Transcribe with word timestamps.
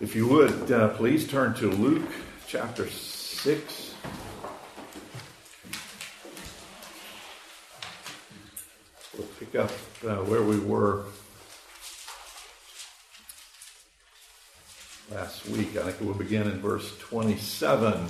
If 0.00 0.16
you 0.16 0.26
would, 0.26 0.72
uh, 0.72 0.88
please 0.88 1.28
turn 1.28 1.54
to 1.54 1.70
Luke 1.70 2.10
chapter 2.48 2.88
6. 2.88 3.94
We'll 9.16 9.28
pick 9.38 9.54
up 9.54 9.70
uh, 10.04 10.16
where 10.24 10.42
we 10.42 10.58
were 10.58 11.04
last 15.12 15.46
week. 15.46 15.76
I 15.76 15.82
think 15.84 16.00
we'll 16.00 16.14
begin 16.14 16.50
in 16.50 16.58
verse 16.58 16.98
27. 16.98 18.08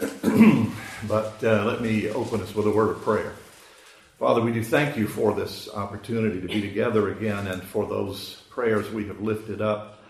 but 1.08 1.44
uh, 1.44 1.64
let 1.66 1.82
me 1.82 2.08
open 2.08 2.40
us 2.40 2.54
with 2.54 2.66
a 2.66 2.70
word 2.70 2.88
of 2.88 3.02
prayer. 3.02 3.34
Father, 4.18 4.40
we 4.40 4.50
do 4.50 4.64
thank 4.64 4.96
you 4.96 5.06
for 5.06 5.34
this 5.34 5.68
opportunity 5.74 6.40
to 6.40 6.48
be 6.48 6.62
together 6.62 7.10
again 7.10 7.48
and 7.48 7.62
for 7.62 7.86
those 7.86 8.44
prayers 8.48 8.90
we 8.90 9.06
have 9.08 9.20
lifted 9.20 9.60
up 9.60 10.01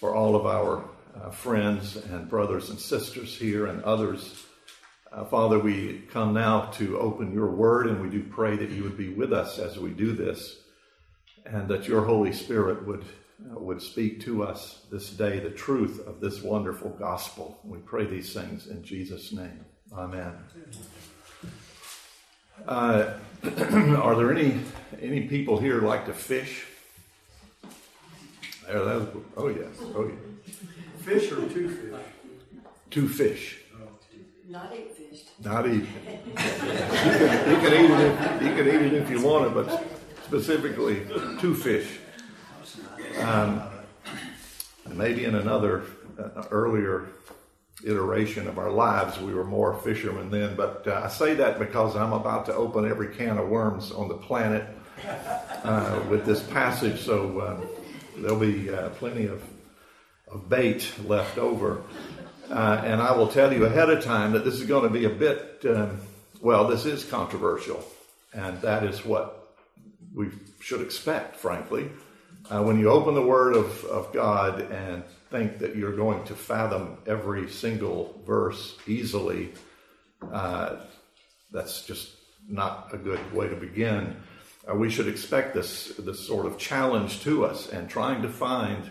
for 0.00 0.16
all 0.16 0.34
of 0.34 0.46
our 0.46 0.82
uh, 1.14 1.30
friends 1.30 1.96
and 1.96 2.26
brothers 2.26 2.70
and 2.70 2.80
sisters 2.80 3.36
here 3.36 3.66
and 3.66 3.82
others. 3.84 4.42
Uh, 5.12 5.26
Father, 5.26 5.58
we 5.58 6.04
come 6.10 6.32
now 6.32 6.62
to 6.72 6.98
open 6.98 7.34
your 7.34 7.50
word 7.50 7.86
and 7.86 8.00
we 8.00 8.08
do 8.08 8.22
pray 8.22 8.56
that 8.56 8.70
you 8.70 8.82
would 8.82 8.96
be 8.96 9.10
with 9.10 9.30
us 9.30 9.58
as 9.58 9.78
we 9.78 9.90
do 9.90 10.12
this 10.12 10.62
and 11.44 11.68
that 11.68 11.86
your 11.86 12.02
Holy 12.02 12.32
Spirit 12.32 12.86
would, 12.86 13.04
uh, 13.04 13.58
would 13.58 13.82
speak 13.82 14.22
to 14.22 14.42
us 14.42 14.86
this 14.90 15.10
day 15.10 15.38
the 15.38 15.50
truth 15.50 16.06
of 16.06 16.18
this 16.20 16.40
wonderful 16.40 16.90
gospel. 16.90 17.60
We 17.62 17.78
pray 17.80 18.06
these 18.06 18.32
things 18.32 18.68
in 18.68 18.82
Jesus' 18.82 19.32
name. 19.32 19.66
Amen. 19.92 20.32
Uh, 22.66 23.14
are 23.42 24.16
there 24.16 24.32
any 24.32 24.60
any 25.00 25.22
people 25.28 25.58
here 25.58 25.80
like 25.80 26.06
to 26.06 26.12
fish? 26.12 26.66
There, 28.70 28.84
that 28.84 29.00
was, 29.00 29.24
oh 29.36 29.48
yes, 29.48 29.66
oh 29.96 30.04
yeah. 30.06 30.52
Fish 31.02 31.32
or 31.32 31.48
two 31.48 31.70
fish? 31.70 32.00
Two 32.88 33.08
fish. 33.08 33.58
Not 34.48 34.72
eight 34.72 34.96
fish. 34.96 35.22
Not 35.42 35.66
eat. 35.66 35.72
you, 35.72 35.86
can, 36.36 37.50
you 37.50 37.56
can 37.56 37.72
eat 37.72 37.90
it. 37.90 38.00
If, 38.00 38.42
you 38.42 38.54
can 38.54 38.68
eat 38.68 38.92
it 38.92 38.92
if 38.92 39.10
you 39.10 39.20
want 39.22 39.46
it, 39.46 39.54
but 39.54 39.84
specifically 40.24 41.04
two 41.40 41.56
fish. 41.56 41.98
Um, 43.18 43.60
maybe 44.88 45.24
in 45.24 45.34
another 45.34 45.82
uh, 46.16 46.44
earlier 46.52 47.08
iteration 47.84 48.46
of 48.46 48.56
our 48.56 48.70
lives, 48.70 49.18
we 49.18 49.34
were 49.34 49.42
more 49.44 49.74
fishermen 49.80 50.30
then. 50.30 50.54
But 50.54 50.86
uh, 50.86 51.02
I 51.06 51.08
say 51.08 51.34
that 51.34 51.58
because 51.58 51.96
I'm 51.96 52.12
about 52.12 52.46
to 52.46 52.54
open 52.54 52.88
every 52.88 53.08
can 53.16 53.36
of 53.36 53.48
worms 53.48 53.90
on 53.90 54.06
the 54.06 54.16
planet 54.16 54.64
uh, 55.64 56.00
with 56.08 56.24
this 56.24 56.40
passage. 56.44 57.00
So 57.00 57.40
uh, 57.40 57.66
there'll 58.16 58.38
be 58.38 58.70
uh, 58.70 58.90
plenty 58.90 59.26
of, 59.26 59.42
of 60.30 60.48
bait 60.48 60.92
left 61.06 61.38
over. 61.38 61.82
Uh, 62.50 62.82
and 62.84 63.00
I 63.00 63.12
will 63.12 63.28
tell 63.28 63.52
you 63.52 63.64
ahead 63.64 63.90
of 63.90 64.02
time 64.02 64.32
that 64.32 64.44
this 64.44 64.54
is 64.54 64.66
going 64.66 64.82
to 64.82 64.90
be 64.90 65.04
a 65.04 65.10
bit, 65.10 65.62
um, 65.66 66.00
well, 66.40 66.66
this 66.66 66.84
is 66.84 67.04
controversial. 67.04 67.84
And 68.32 68.60
that 68.62 68.84
is 68.84 69.04
what 69.04 69.54
we 70.14 70.30
should 70.60 70.80
expect, 70.80 71.36
frankly. 71.36 71.90
Uh, 72.50 72.62
when 72.62 72.78
you 72.78 72.90
open 72.90 73.14
the 73.14 73.22
Word 73.22 73.54
of, 73.54 73.84
of 73.84 74.12
God 74.12 74.60
and 74.72 75.04
think 75.30 75.58
that 75.58 75.76
you're 75.76 75.94
going 75.94 76.24
to 76.24 76.34
fathom 76.34 76.98
every 77.06 77.48
single 77.48 78.20
verse 78.26 78.76
easily, 78.86 79.52
uh, 80.32 80.76
that's 81.52 81.86
just 81.86 82.10
not 82.48 82.88
a 82.92 82.96
good 82.96 83.20
way 83.32 83.48
to 83.48 83.56
begin. 83.56 84.16
Uh, 84.68 84.74
we 84.74 84.90
should 84.90 85.08
expect 85.08 85.54
this, 85.54 85.88
this 85.98 86.26
sort 86.26 86.46
of 86.46 86.58
challenge 86.58 87.22
to 87.22 87.44
us, 87.44 87.68
and 87.68 87.88
trying 87.88 88.22
to 88.22 88.28
find 88.28 88.90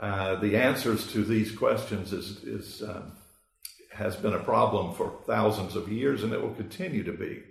uh, 0.00 0.36
the 0.36 0.56
answers 0.56 1.12
to 1.12 1.24
these 1.24 1.50
questions 1.54 2.12
is, 2.12 2.42
is 2.44 2.82
um, 2.82 3.12
has 3.92 4.16
been 4.16 4.34
a 4.34 4.38
problem 4.38 4.94
for 4.94 5.12
thousands 5.26 5.76
of 5.76 5.90
years, 5.90 6.22
and 6.22 6.32
it 6.32 6.40
will 6.40 6.54
continue 6.54 7.02
to 7.04 7.12
be. 7.12 7.42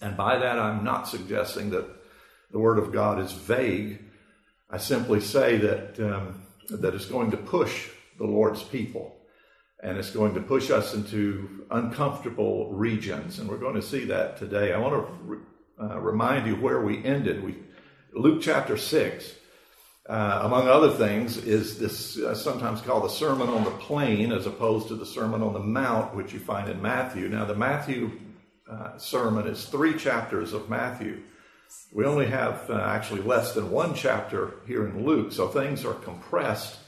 And 0.00 0.16
by 0.16 0.38
that, 0.38 0.58
I'm 0.58 0.84
not 0.84 1.08
suggesting 1.08 1.70
that 1.70 1.86
the 2.50 2.58
Word 2.58 2.78
of 2.78 2.92
God 2.92 3.20
is 3.20 3.32
vague. 3.32 3.98
I 4.70 4.78
simply 4.78 5.20
say 5.20 5.58
that 5.58 6.00
um, 6.00 6.42
that 6.70 6.94
is 6.94 7.06
going 7.06 7.32
to 7.32 7.36
push 7.36 7.88
the 8.18 8.26
Lord's 8.26 8.62
people. 8.62 9.16
And 9.82 9.96
it's 9.96 10.10
going 10.10 10.34
to 10.34 10.40
push 10.40 10.70
us 10.70 10.94
into 10.94 11.64
uncomfortable 11.70 12.70
regions. 12.72 13.38
And 13.38 13.48
we're 13.48 13.56
going 13.56 13.76
to 13.76 13.82
see 13.82 14.04
that 14.04 14.36
today. 14.36 14.72
I 14.72 14.78
want 14.78 14.94
to 14.94 15.40
uh, 15.80 15.98
remind 16.00 16.46
you 16.46 16.56
where 16.56 16.80
we 16.80 17.04
ended. 17.04 17.42
We, 17.42 17.56
Luke 18.12 18.42
chapter 18.42 18.76
6, 18.76 19.34
uh, 20.08 20.40
among 20.42 20.68
other 20.68 20.90
things, 20.90 21.36
is 21.36 21.78
this 21.78 22.18
uh, 22.18 22.34
sometimes 22.34 22.80
called 22.80 23.04
the 23.04 23.08
Sermon 23.08 23.48
on 23.48 23.64
the 23.64 23.70
Plain 23.70 24.32
as 24.32 24.46
opposed 24.46 24.88
to 24.88 24.96
the 24.96 25.06
Sermon 25.06 25.42
on 25.42 25.52
the 25.52 25.60
Mount, 25.60 26.14
which 26.14 26.32
you 26.32 26.38
find 26.38 26.68
in 26.68 26.82
Matthew. 26.82 27.28
Now, 27.28 27.44
the 27.44 27.54
Matthew 27.54 28.10
uh, 28.70 28.98
sermon 28.98 29.46
is 29.46 29.64
three 29.64 29.96
chapters 29.96 30.52
of 30.52 30.68
Matthew. 30.68 31.22
We 31.92 32.04
only 32.04 32.26
have 32.26 32.68
uh, 32.68 32.74
actually 32.74 33.22
less 33.22 33.54
than 33.54 33.70
one 33.70 33.94
chapter 33.94 34.54
here 34.66 34.86
in 34.86 35.04
Luke, 35.04 35.32
so 35.32 35.48
things 35.48 35.84
are 35.84 35.94
compressed. 35.94 36.78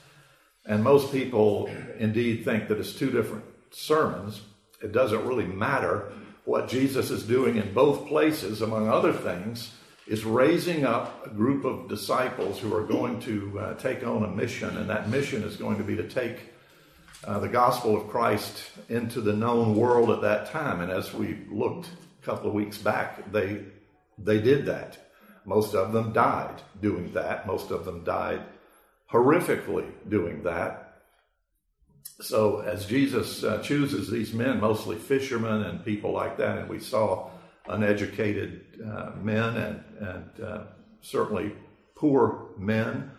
And 0.66 0.82
most 0.82 1.12
people 1.12 1.69
indeed 1.98 2.44
think 2.44 2.69
that 2.69 2.78
it's 2.78 2.92
two 2.92 3.10
different 3.10 3.44
sermons. 3.70 4.42
It 4.82 4.92
doesn't 4.92 5.26
really 5.26 5.47
matter. 5.47 6.12
What 6.44 6.69
Jesus 6.69 7.10
is 7.10 7.22
doing 7.22 7.56
in 7.56 7.72
both 7.72 8.08
places, 8.08 8.62
among 8.62 8.88
other 8.88 9.12
things, 9.12 9.72
is 10.06 10.25
raising 10.25 10.84
up 10.84 11.26
a 11.26 11.30
group 11.30 11.64
of 11.64 11.88
disciples 11.88 12.58
who 12.58 12.75
are 12.75 12.82
going 12.84 13.20
to 13.20 13.58
uh, 13.58 13.75
take 13.75 14.04
on 14.04 14.25
a 14.25 14.28
mission, 14.28 14.76
and 14.76 14.91
that 14.91 15.08
mission 15.08 15.44
is 15.44 15.56
going 15.56 15.78
to 15.78 15.84
be 15.84 15.94
to 15.97 16.08
take 16.08 16.52
uh, 17.25 17.38
the 17.38 17.48
gospel 17.48 17.97
of 17.97 18.08
Christ 18.08 18.70
into 18.88 19.20
the 19.20 19.32
known 19.32 19.76
world 19.76 20.10
at 20.10 20.20
that 20.22 20.50
time. 20.50 20.81
And 20.81 20.91
as 20.91 21.14
we 21.14 21.38
looked 21.48 21.86
a 22.20 22.25
couple 22.25 22.48
of 22.48 22.54
weeks 22.54 22.78
back, 22.78 23.31
they 23.31 23.64
they 24.19 24.41
did 24.41 24.66
that. 24.66 24.98
Most 25.44 25.75
of 25.75 25.92
them 25.92 26.12
died 26.12 26.62
doing 26.81 27.12
that. 27.12 27.47
Most 27.47 27.70
of 27.70 27.84
them 27.84 28.04
died 28.04 28.42
horrifically 29.10 29.91
doing 30.08 30.42
that. 30.42 30.91
So, 32.20 32.60
as 32.60 32.86
Jesus 32.86 33.42
uh, 33.42 33.58
chooses 33.58 34.10
these 34.10 34.32
men, 34.32 34.60
mostly 34.60 34.96
fishermen 34.96 35.62
and 35.62 35.84
people 35.84 36.12
like 36.12 36.36
that, 36.38 36.58
and 36.58 36.68
we 36.68 36.78
saw 36.78 37.30
uneducated 37.68 38.64
uh, 38.84 39.10
men 39.20 39.56
and, 39.56 39.84
and 40.00 40.44
uh, 40.44 40.62
certainly 41.00 41.52
poor 41.94 42.50
men, 42.58 43.10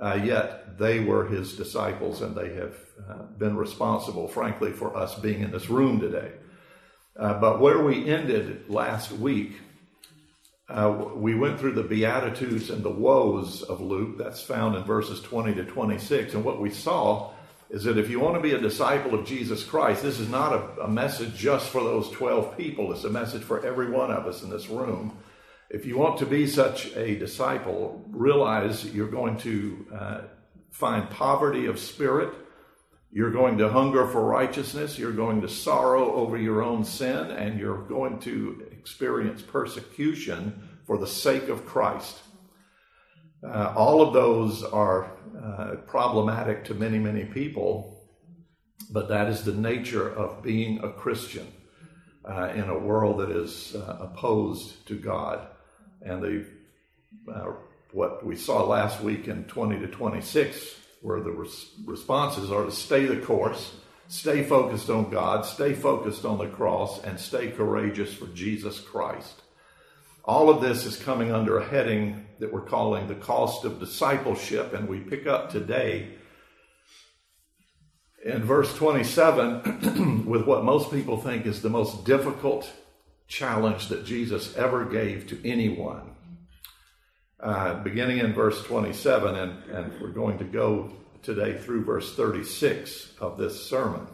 uh, 0.00 0.18
yet 0.22 0.78
they 0.78 1.00
were 1.00 1.26
his 1.26 1.56
disciples 1.56 2.20
and 2.20 2.36
they 2.36 2.54
have 2.54 2.76
uh, 3.08 3.22
been 3.38 3.56
responsible, 3.56 4.28
frankly, 4.28 4.72
for 4.72 4.96
us 4.96 5.14
being 5.16 5.42
in 5.42 5.50
this 5.50 5.68
room 5.68 6.00
today. 6.00 6.32
Uh, 7.16 7.38
but 7.40 7.60
where 7.60 7.82
we 7.82 8.08
ended 8.08 8.68
last 8.68 9.12
week 9.12 9.52
we 11.14 11.34
went 11.34 11.60
through 11.60 11.72
the 11.72 11.82
Beatitudes 11.82 12.70
and 12.70 12.82
the 12.82 12.90
woes 12.90 13.62
of 13.62 13.80
Luke. 13.80 14.18
That's 14.18 14.42
found 14.42 14.76
in 14.76 14.84
verses 14.84 15.20
20 15.20 15.54
to 15.54 15.64
26. 15.64 16.34
And 16.34 16.44
what 16.44 16.60
we 16.60 16.70
saw 16.70 17.32
is 17.74 17.82
that 17.82 17.98
if 17.98 18.08
you 18.08 18.20
want 18.20 18.36
to 18.36 18.40
be 18.40 18.52
a 18.52 18.60
disciple 18.60 19.18
of 19.18 19.26
Jesus 19.26 19.64
Christ, 19.64 20.00
this 20.00 20.20
is 20.20 20.28
not 20.28 20.52
a, 20.52 20.82
a 20.82 20.88
message 20.88 21.34
just 21.34 21.70
for 21.70 21.82
those 21.82 22.08
12 22.12 22.56
people, 22.56 22.92
it's 22.92 23.02
a 23.02 23.10
message 23.10 23.42
for 23.42 23.66
every 23.66 23.90
one 23.90 24.12
of 24.12 24.28
us 24.28 24.44
in 24.44 24.50
this 24.50 24.68
room. 24.68 25.18
If 25.70 25.84
you 25.84 25.98
want 25.98 26.20
to 26.20 26.26
be 26.26 26.46
such 26.46 26.94
a 26.94 27.16
disciple, 27.16 28.00
realize 28.10 28.84
you're 28.84 29.10
going 29.10 29.38
to 29.38 29.86
uh, 29.92 30.20
find 30.70 31.10
poverty 31.10 31.66
of 31.66 31.80
spirit. 31.80 32.32
You're 33.10 33.32
going 33.32 33.58
to 33.58 33.68
hunger 33.68 34.06
for 34.06 34.24
righteousness. 34.24 34.96
You're 34.96 35.10
going 35.10 35.40
to 35.40 35.48
sorrow 35.48 36.14
over 36.14 36.36
your 36.36 36.62
own 36.62 36.84
sin, 36.84 37.32
and 37.32 37.58
you're 37.58 37.82
going 37.82 38.20
to 38.20 38.68
experience 38.70 39.42
persecution 39.42 40.68
for 40.86 40.96
the 40.96 41.08
sake 41.08 41.48
of 41.48 41.66
Christ. 41.66 42.20
Uh, 43.44 43.74
all 43.76 44.00
of 44.00 44.14
those 44.14 44.62
are 44.62 45.10
uh, 45.44 45.76
problematic 45.86 46.64
to 46.64 46.74
many, 46.74 46.98
many 46.98 47.24
people, 47.24 48.00
but 48.90 49.08
that 49.08 49.28
is 49.28 49.44
the 49.44 49.52
nature 49.52 50.08
of 50.08 50.42
being 50.42 50.82
a 50.82 50.90
Christian 50.90 51.46
uh, 52.24 52.48
in 52.54 52.68
a 52.68 52.78
world 52.78 53.20
that 53.20 53.30
is 53.30 53.74
uh, 53.74 53.98
opposed 54.00 54.86
to 54.86 54.98
God. 54.98 55.46
And 56.02 56.22
the 56.22 56.46
uh, 57.32 57.52
what 57.92 58.24
we 58.26 58.36
saw 58.36 58.64
last 58.64 59.00
week 59.00 59.28
in 59.28 59.44
20 59.44 59.78
to 59.80 59.86
26, 59.86 60.74
where 61.02 61.20
the 61.20 61.30
res- 61.30 61.70
responses 61.84 62.50
are 62.50 62.64
to 62.64 62.72
stay 62.72 63.06
the 63.06 63.18
course 63.18 63.72
Stay 64.08 64.42
focused 64.42 64.90
on 64.90 65.10
God, 65.10 65.46
stay 65.46 65.72
focused 65.72 66.24
on 66.24 66.38
the 66.38 66.48
cross, 66.48 67.02
and 67.02 67.18
stay 67.18 67.50
courageous 67.50 68.12
for 68.12 68.26
Jesus 68.28 68.78
Christ. 68.78 69.42
All 70.26 70.48
of 70.48 70.62
this 70.62 70.86
is 70.86 70.96
coming 70.96 71.32
under 71.32 71.58
a 71.58 71.64
heading 71.66 72.24
that 72.38 72.50
we're 72.50 72.62
calling 72.62 73.08
the 73.08 73.14
cost 73.14 73.66
of 73.66 73.78
discipleship, 73.78 74.72
and 74.72 74.88
we 74.88 75.00
pick 75.00 75.26
up 75.26 75.50
today 75.50 76.14
in 78.24 78.42
verse 78.42 78.74
27 78.74 80.24
with 80.26 80.46
what 80.46 80.64
most 80.64 80.90
people 80.90 81.18
think 81.18 81.44
is 81.44 81.60
the 81.60 81.68
most 81.68 82.06
difficult 82.06 82.72
challenge 83.28 83.88
that 83.88 84.06
Jesus 84.06 84.56
ever 84.56 84.86
gave 84.86 85.26
to 85.28 85.46
anyone. 85.46 86.12
Uh, 87.38 87.74
beginning 87.82 88.18
in 88.18 88.32
verse 88.32 88.62
27, 88.64 89.36
and, 89.36 89.64
and 89.64 90.00
we're 90.00 90.08
going 90.08 90.38
to 90.38 90.44
go 90.44 90.90
today 91.22 91.58
through 91.58 91.84
verse 91.84 92.14
36 92.16 93.12
of 93.20 93.36
this 93.36 93.62
sermon. 93.66 94.06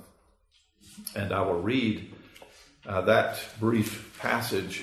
And 1.15 1.33
I 1.33 1.43
will 1.43 1.61
read 1.61 2.13
uh, 2.85 3.03
that 3.03 3.39
brief 3.61 4.19
passage. 4.19 4.83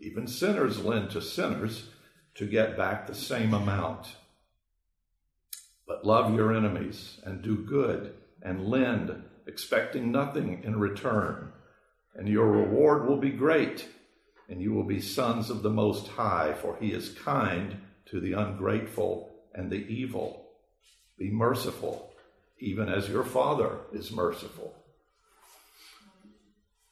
Even 0.00 0.26
sinners 0.26 0.82
lend 0.82 1.10
to 1.10 1.20
sinners 1.20 1.90
to 2.34 2.46
get 2.46 2.76
back 2.76 3.06
the 3.06 3.14
same 3.14 3.52
amount. 3.52 4.16
But 5.86 6.06
love 6.06 6.34
your 6.34 6.54
enemies 6.54 7.20
and 7.24 7.42
do 7.42 7.56
good 7.56 8.14
and 8.42 8.66
lend, 8.66 9.24
expecting 9.46 10.10
nothing 10.10 10.62
in 10.64 10.80
return. 10.80 11.52
And 12.14 12.28
your 12.28 12.50
reward 12.50 13.06
will 13.06 13.18
be 13.18 13.30
great, 13.30 13.86
and 14.48 14.62
you 14.62 14.72
will 14.72 14.84
be 14.84 15.00
sons 15.00 15.50
of 15.50 15.62
the 15.62 15.70
Most 15.70 16.08
High, 16.08 16.54
for 16.54 16.76
he 16.80 16.92
is 16.92 17.10
kind 17.10 17.82
to 18.06 18.20
the 18.20 18.32
ungrateful 18.32 19.30
and 19.54 19.70
the 19.70 19.86
evil. 19.86 20.46
Be 21.18 21.30
merciful, 21.30 22.14
even 22.58 22.88
as 22.88 23.10
your 23.10 23.24
Father 23.24 23.80
is 23.92 24.10
merciful 24.10 24.79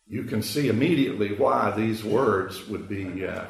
you 0.08 0.24
can 0.24 0.42
see 0.42 0.68
immediately 0.68 1.34
why 1.34 1.70
these 1.76 2.02
words 2.02 2.66
would 2.68 2.88
be 2.88 3.26
uh, 3.26 3.44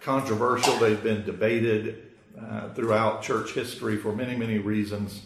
controversial. 0.00 0.76
They've 0.76 1.02
been 1.02 1.24
debated 1.24 2.02
uh, 2.40 2.70
throughout 2.74 3.22
church 3.22 3.52
history 3.52 3.96
for 3.96 4.14
many, 4.14 4.36
many 4.36 4.58
reasons, 4.58 5.22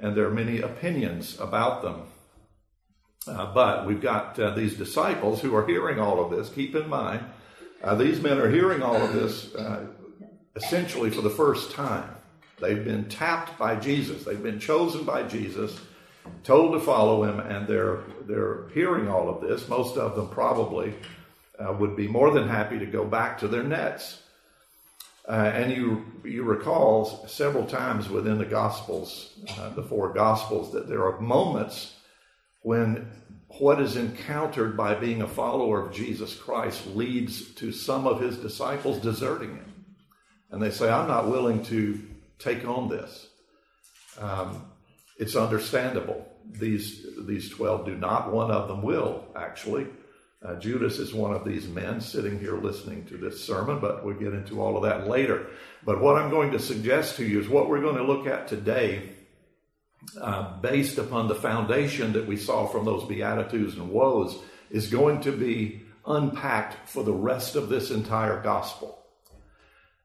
and 0.00 0.16
there 0.16 0.26
are 0.26 0.34
many 0.34 0.60
opinions 0.60 1.38
about 1.38 1.82
them. 1.82 2.02
Uh, 3.26 3.54
but 3.54 3.86
we've 3.86 4.00
got 4.02 4.38
uh, 4.38 4.50
these 4.50 4.74
disciples 4.74 5.40
who 5.40 5.54
are 5.54 5.66
hearing 5.66 5.98
all 5.98 6.22
of 6.22 6.30
this. 6.30 6.50
Keep 6.50 6.74
in 6.74 6.88
mind, 6.88 7.24
uh, 7.82 7.94
these 7.94 8.20
men 8.20 8.38
are 8.38 8.50
hearing 8.50 8.82
all 8.82 8.96
of 8.96 9.12
this 9.12 9.54
uh, 9.54 9.86
essentially 10.56 11.10
for 11.10 11.22
the 11.22 11.30
first 11.30 11.70
time. 11.70 12.10
They've 12.60 12.84
been 12.84 13.08
tapped 13.08 13.56
by 13.58 13.76
Jesus, 13.76 14.24
they've 14.24 14.42
been 14.42 14.60
chosen 14.60 15.04
by 15.04 15.22
Jesus 15.22 15.78
told 16.42 16.72
to 16.72 16.80
follow 16.80 17.24
him, 17.24 17.40
and 17.40 17.66
they're 17.66 18.00
they're 18.26 18.68
hearing 18.68 19.08
all 19.08 19.28
of 19.28 19.40
this. 19.40 19.68
Most 19.68 19.96
of 19.96 20.14
them 20.16 20.28
probably 20.28 20.94
uh, 21.58 21.72
would 21.72 21.96
be 21.96 22.08
more 22.08 22.30
than 22.30 22.48
happy 22.48 22.78
to 22.78 22.86
go 22.86 23.04
back 23.04 23.38
to 23.38 23.48
their 23.48 23.62
nets. 23.62 24.20
Uh, 25.26 25.50
and 25.54 25.72
you 25.72 26.04
you 26.22 26.42
recall 26.42 27.26
several 27.26 27.64
times 27.66 28.10
within 28.10 28.38
the 28.38 28.44
Gospels, 28.44 29.38
uh, 29.58 29.70
the 29.70 29.82
four 29.82 30.12
Gospels, 30.12 30.72
that 30.72 30.88
there 30.88 31.06
are 31.06 31.18
moments 31.20 31.94
when 32.62 33.10
what 33.58 33.80
is 33.80 33.96
encountered 33.96 34.76
by 34.76 34.94
being 34.94 35.22
a 35.22 35.28
follower 35.28 35.86
of 35.86 35.94
Jesus 35.94 36.34
Christ 36.34 36.86
leads 36.88 37.54
to 37.54 37.72
some 37.72 38.06
of 38.06 38.20
his 38.20 38.36
disciples 38.36 38.98
deserting 38.98 39.56
him, 39.56 39.84
and 40.50 40.62
they 40.62 40.70
say, 40.70 40.90
"I'm 40.90 41.08
not 41.08 41.30
willing 41.30 41.62
to 41.64 42.00
take 42.38 42.66
on 42.66 42.90
this." 42.90 43.28
Um, 44.20 44.73
it's 45.16 45.36
understandable. 45.36 46.26
These, 46.50 47.06
these 47.26 47.50
12 47.50 47.86
do 47.86 47.96
not. 47.96 48.32
One 48.32 48.50
of 48.50 48.68
them 48.68 48.82
will, 48.82 49.24
actually. 49.36 49.86
Uh, 50.44 50.56
Judas 50.56 50.98
is 50.98 51.14
one 51.14 51.32
of 51.32 51.44
these 51.44 51.66
men 51.66 52.00
sitting 52.00 52.38
here 52.38 52.58
listening 52.58 53.06
to 53.06 53.16
this 53.16 53.42
sermon, 53.42 53.80
but 53.80 54.04
we'll 54.04 54.18
get 54.18 54.34
into 54.34 54.60
all 54.60 54.76
of 54.76 54.82
that 54.82 55.08
later. 55.08 55.46
But 55.84 56.02
what 56.02 56.16
I'm 56.16 56.30
going 56.30 56.50
to 56.52 56.58
suggest 56.58 57.16
to 57.16 57.24
you 57.24 57.40
is 57.40 57.48
what 57.48 57.68
we're 57.68 57.80
going 57.80 57.96
to 57.96 58.04
look 58.04 58.26
at 58.26 58.46
today, 58.46 59.10
uh, 60.20 60.58
based 60.58 60.98
upon 60.98 61.28
the 61.28 61.34
foundation 61.34 62.12
that 62.12 62.26
we 62.26 62.36
saw 62.36 62.66
from 62.66 62.84
those 62.84 63.04
Beatitudes 63.04 63.74
and 63.74 63.90
Woes, 63.90 64.36
is 64.70 64.90
going 64.90 65.22
to 65.22 65.32
be 65.32 65.82
unpacked 66.06 66.88
for 66.88 67.02
the 67.04 67.12
rest 67.12 67.56
of 67.56 67.70
this 67.70 67.90
entire 67.90 68.42
gospel. 68.42 68.98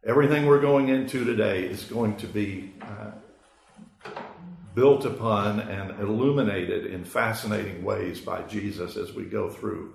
Everything 0.06 0.46
we're 0.46 0.62
going 0.62 0.88
into 0.88 1.26
today 1.26 1.66
is 1.66 1.84
going 1.84 2.16
to 2.18 2.28
be 2.28 2.72
uh, 2.82 3.12
built 4.80 5.04
upon 5.04 5.60
and 5.60 6.00
illuminated 6.00 6.86
in 6.86 7.04
fascinating 7.04 7.84
ways 7.84 8.22
by 8.22 8.42
Jesus 8.44 8.96
as 8.96 9.14
we 9.14 9.26
go 9.26 9.50
through 9.50 9.94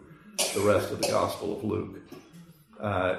the 0.54 0.60
rest 0.60 0.92
of 0.92 1.00
the 1.00 1.08
Gospel 1.08 1.56
of 1.56 1.64
Luke. 1.64 2.00
Uh, 2.78 3.16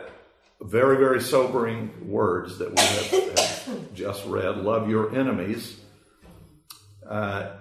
very, 0.62 0.98
very 0.98 1.20
sobering 1.20 2.08
words 2.08 2.60
that 2.60 2.70
we 2.70 2.84
have, 2.84 3.66
have 3.66 3.94
just 3.96 4.24
read. 4.28 4.58
Love 4.58 4.92
your 4.92 5.16
enemies. 5.16 5.80
Uh, 7.10 7.54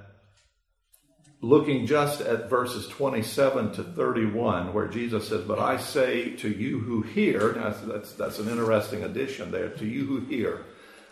looking 1.40 1.86
just 1.86 2.20
at 2.20 2.50
verses 2.50 2.86
27 2.88 3.72
to 3.72 3.82
31, 3.82 4.74
where 4.74 4.86
Jesus 4.86 5.28
says, 5.28 5.46
But 5.46 5.58
I 5.58 5.78
say 5.78 6.36
to 6.36 6.50
you 6.50 6.78
who 6.78 7.00
hear, 7.00 7.52
that's, 7.52 7.80
that's, 7.80 8.12
that's 8.12 8.38
an 8.38 8.50
interesting 8.50 9.02
addition 9.02 9.50
there, 9.50 9.70
to 9.70 9.86
you 9.86 10.04
who 10.04 10.20
hear, 10.26 10.66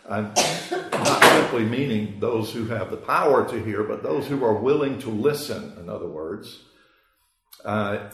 I'm 0.09 0.33
not 0.91 1.23
simply 1.23 1.63
meaning 1.65 2.19
those 2.19 2.51
who 2.51 2.65
have 2.65 2.91
the 2.91 2.97
power 2.97 3.47
to 3.49 3.63
hear, 3.63 3.83
but 3.83 4.03
those 4.03 4.27
who 4.27 4.43
are 4.43 4.53
willing 4.53 4.99
to 4.99 5.09
listen, 5.09 5.77
in 5.79 5.89
other 5.89 6.07
words. 6.07 6.59
Uh, 7.63 8.09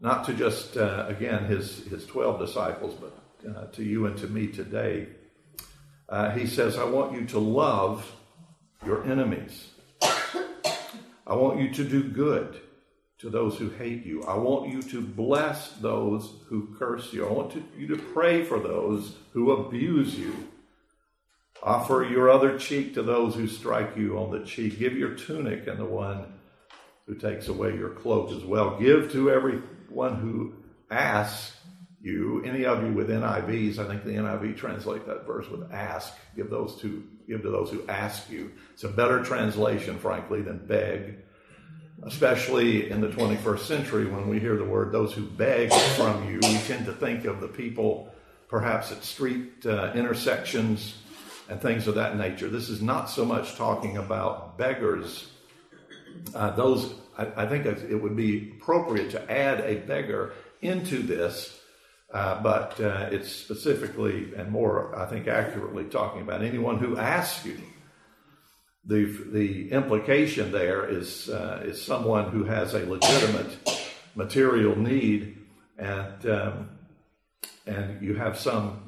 not 0.00 0.24
to 0.26 0.34
just, 0.34 0.76
uh, 0.76 1.06
again, 1.08 1.44
his, 1.44 1.84
his 1.86 2.06
12 2.06 2.38
disciples, 2.38 2.94
but 2.94 3.22
uh, 3.48 3.66
to 3.72 3.82
you 3.82 4.06
and 4.06 4.16
to 4.18 4.26
me 4.26 4.46
today. 4.46 5.08
Uh, 6.08 6.30
he 6.30 6.46
says, 6.46 6.78
I 6.78 6.84
want 6.84 7.12
you 7.12 7.24
to 7.26 7.38
love 7.38 8.10
your 8.84 9.04
enemies. 9.04 9.68
I 11.26 11.34
want 11.34 11.60
you 11.60 11.72
to 11.74 11.84
do 11.84 12.02
good 12.02 12.60
to 13.18 13.30
those 13.30 13.56
who 13.56 13.70
hate 13.70 14.04
you. 14.04 14.24
I 14.24 14.34
want 14.34 14.70
you 14.70 14.82
to 14.82 15.00
bless 15.00 15.70
those 15.74 16.32
who 16.48 16.74
curse 16.78 17.12
you. 17.12 17.26
I 17.26 17.32
want 17.32 17.52
to, 17.52 17.64
you 17.78 17.86
to 17.88 17.96
pray 17.96 18.44
for 18.44 18.58
those 18.58 19.16
who 19.32 19.52
abuse 19.52 20.18
you. 20.18 20.48
Offer 21.62 22.04
your 22.04 22.28
other 22.28 22.58
cheek 22.58 22.94
to 22.94 23.02
those 23.02 23.36
who 23.36 23.46
strike 23.46 23.96
you 23.96 24.18
on 24.18 24.32
the 24.32 24.44
cheek. 24.44 24.80
Give 24.80 24.94
your 24.94 25.14
tunic 25.14 25.68
and 25.68 25.78
the 25.78 25.84
one 25.84 26.32
who 27.06 27.14
takes 27.14 27.46
away 27.46 27.76
your 27.76 27.90
cloak 27.90 28.32
as 28.32 28.44
well. 28.44 28.80
Give 28.80 29.12
to 29.12 29.30
everyone 29.30 30.16
who 30.16 30.54
asks 30.90 31.56
you. 32.00 32.42
Any 32.44 32.64
of 32.64 32.82
you 32.82 32.92
with 32.92 33.08
NIVs, 33.08 33.78
I 33.78 33.86
think 33.86 34.02
the 34.02 34.10
NIV 34.10 34.56
translate 34.56 35.06
that 35.06 35.24
verse 35.24 35.48
with 35.48 35.72
ask. 35.72 36.12
Give 36.34 36.50
those 36.50 36.80
to 36.80 37.04
give 37.28 37.42
to 37.42 37.50
those 37.50 37.70
who 37.70 37.86
ask 37.88 38.28
you. 38.28 38.50
It's 38.72 38.82
a 38.82 38.88
better 38.88 39.22
translation, 39.22 40.00
frankly, 40.00 40.42
than 40.42 40.66
beg. 40.66 41.18
Especially 42.02 42.90
in 42.90 43.00
the 43.00 43.08
21st 43.08 43.60
century, 43.60 44.06
when 44.06 44.28
we 44.28 44.40
hear 44.40 44.56
the 44.56 44.64
word 44.64 44.90
those 44.90 45.12
who 45.12 45.22
beg 45.22 45.72
from 45.72 46.28
you, 46.28 46.40
we 46.42 46.58
tend 46.66 46.86
to 46.86 46.92
think 46.92 47.24
of 47.24 47.40
the 47.40 47.46
people 47.46 48.12
perhaps 48.48 48.90
at 48.90 49.04
street 49.04 49.64
uh, 49.64 49.92
intersections 49.94 50.96
and 51.48 51.60
things 51.60 51.86
of 51.86 51.96
that 51.96 52.16
nature. 52.16 52.48
This 52.48 52.68
is 52.68 52.82
not 52.82 53.10
so 53.10 53.24
much 53.24 53.56
talking 53.56 53.96
about 53.96 54.58
beggars. 54.58 55.28
Uh, 56.34 56.50
those, 56.50 56.94
I, 57.16 57.44
I, 57.44 57.46
think 57.46 57.66
it 57.66 58.00
would 58.00 58.16
be 58.16 58.52
appropriate 58.56 59.10
to 59.12 59.30
add 59.30 59.60
a 59.60 59.76
beggar 59.76 60.34
into 60.60 61.02
this, 61.02 61.58
uh, 62.12 62.42
but 62.42 62.80
uh, 62.80 63.08
it's 63.10 63.30
specifically 63.30 64.32
and 64.36 64.50
more, 64.50 64.96
I 64.98 65.06
think, 65.06 65.26
accurately 65.26 65.84
talking 65.84 66.22
about 66.22 66.42
anyone 66.42 66.78
who 66.78 66.96
asks 66.96 67.44
you. 67.44 67.58
The, 68.84 69.04
the 69.04 69.70
implication 69.70 70.50
there 70.50 70.88
is, 70.88 71.28
uh, 71.28 71.62
is 71.64 71.82
someone 71.82 72.30
who 72.30 72.44
has 72.44 72.74
a 72.74 72.84
legitimate 72.84 73.56
material 74.14 74.76
need 74.76 75.38
and, 75.78 76.26
um, 76.26 76.68
and 77.66 78.02
you 78.02 78.14
have 78.14 78.38
some 78.38 78.81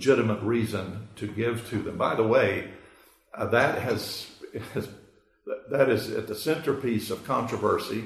legitimate 0.00 0.40
reason 0.40 1.06
to 1.14 1.26
give 1.26 1.68
to 1.68 1.76
them. 1.82 1.98
By 1.98 2.14
the 2.14 2.22
way, 2.22 2.70
uh, 3.34 3.44
that 3.48 3.82
has, 3.82 4.30
has 4.72 4.88
that 5.68 5.90
is 5.90 6.10
at 6.10 6.26
the 6.26 6.34
centerpiece 6.34 7.10
of 7.10 7.22
controversy 7.26 8.04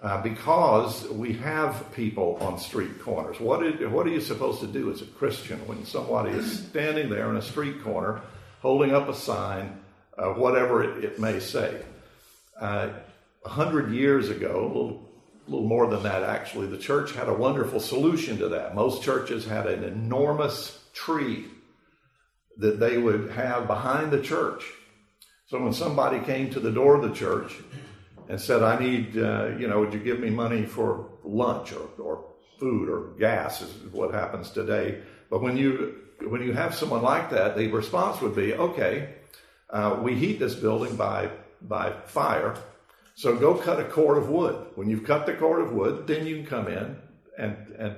uh, 0.00 0.22
because 0.22 1.06
we 1.10 1.34
have 1.34 1.92
people 1.92 2.38
on 2.40 2.58
street 2.58 2.98
corners. 3.02 3.38
What, 3.38 3.62
is, 3.62 3.86
what 3.90 4.06
are 4.06 4.08
you 4.08 4.22
supposed 4.22 4.60
to 4.60 4.66
do 4.66 4.90
as 4.90 5.02
a 5.02 5.04
Christian 5.04 5.58
when 5.66 5.84
somebody 5.84 6.30
is 6.30 6.66
standing 6.70 7.10
there 7.10 7.28
in 7.28 7.36
a 7.36 7.42
street 7.42 7.84
corner 7.84 8.22
holding 8.62 8.94
up 8.94 9.06
a 9.10 9.14
sign, 9.14 9.78
uh, 10.16 10.32
whatever 10.32 10.82
it, 10.82 11.04
it, 11.04 11.20
may 11.20 11.40
say? 11.40 11.82
Uh, 12.58 12.88
a 13.44 13.48
hundred 13.50 13.92
years 13.92 14.30
ago, 14.30 14.64
a 14.64 14.66
little, 14.66 15.10
little 15.46 15.68
more 15.68 15.88
than 15.88 16.04
that 16.04 16.22
actually, 16.22 16.68
the 16.68 16.78
church 16.78 17.12
had 17.12 17.28
a 17.28 17.34
wonderful 17.34 17.80
solution 17.80 18.38
to 18.38 18.48
that. 18.48 18.74
Most 18.74 19.02
churches 19.02 19.44
had 19.44 19.66
an 19.66 19.84
enormous 19.84 20.78
tree 20.92 21.46
that 22.58 22.78
they 22.80 22.98
would 22.98 23.30
have 23.30 23.66
behind 23.66 24.10
the 24.10 24.20
church. 24.20 24.64
So 25.46 25.62
when 25.62 25.72
somebody 25.72 26.20
came 26.20 26.50
to 26.50 26.60
the 26.60 26.70
door 26.70 26.96
of 26.96 27.02
the 27.02 27.14
church, 27.14 27.54
and 28.28 28.40
said, 28.40 28.62
I 28.62 28.78
need, 28.78 29.18
uh, 29.18 29.48
you 29.58 29.68
know, 29.68 29.80
would 29.80 29.92
you 29.92 30.00
give 30.00 30.20
me 30.20 30.30
money 30.30 30.64
for 30.64 31.06
lunch 31.24 31.72
or, 31.72 31.88
or 32.02 32.24
food 32.58 32.88
or 32.88 33.18
gas 33.18 33.60
is 33.60 33.70
what 33.92 34.14
happens 34.14 34.50
today. 34.50 35.02
But 35.28 35.42
when 35.42 35.56
you, 35.56 35.96
when 36.20 36.42
you 36.42 36.52
have 36.52 36.74
someone 36.74 37.02
like 37.02 37.30
that, 37.30 37.56
the 37.56 37.66
response 37.68 38.20
would 38.20 38.36
be, 38.36 38.54
okay, 38.54 39.14
uh, 39.70 39.98
we 40.00 40.14
heat 40.14 40.38
this 40.38 40.54
building 40.54 40.96
by, 40.96 41.30
by 41.60 41.92
fire. 42.06 42.54
So 43.16 43.36
go 43.36 43.54
cut 43.54 43.80
a 43.80 43.84
cord 43.84 44.18
of 44.18 44.28
wood. 44.28 44.66
When 44.76 44.88
you've 44.88 45.04
cut 45.04 45.26
the 45.26 45.34
cord 45.34 45.60
of 45.60 45.72
wood, 45.72 46.06
then 46.06 46.26
you 46.26 46.36
can 46.36 46.46
come 46.46 46.68
in 46.68 46.96
and, 47.36 47.56
and 47.78 47.96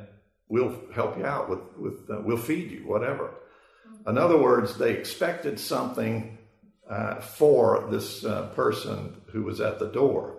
we'll 0.48 0.80
help 0.94 1.16
you 1.18 1.24
out 1.24 1.48
with, 1.48 1.60
with 1.78 2.10
uh, 2.10 2.20
we'll 2.22 2.36
feed 2.36 2.70
you, 2.70 2.86
whatever. 2.86 3.34
In 4.06 4.18
other 4.18 4.36
words, 4.36 4.76
they 4.76 4.92
expected 4.92 5.58
something 5.58 6.38
uh, 6.88 7.20
for 7.20 7.86
this 7.90 8.24
uh, 8.24 8.48
person 8.54 9.20
who 9.32 9.42
was 9.42 9.60
at 9.60 9.78
the 9.78 9.88
door. 9.88 10.36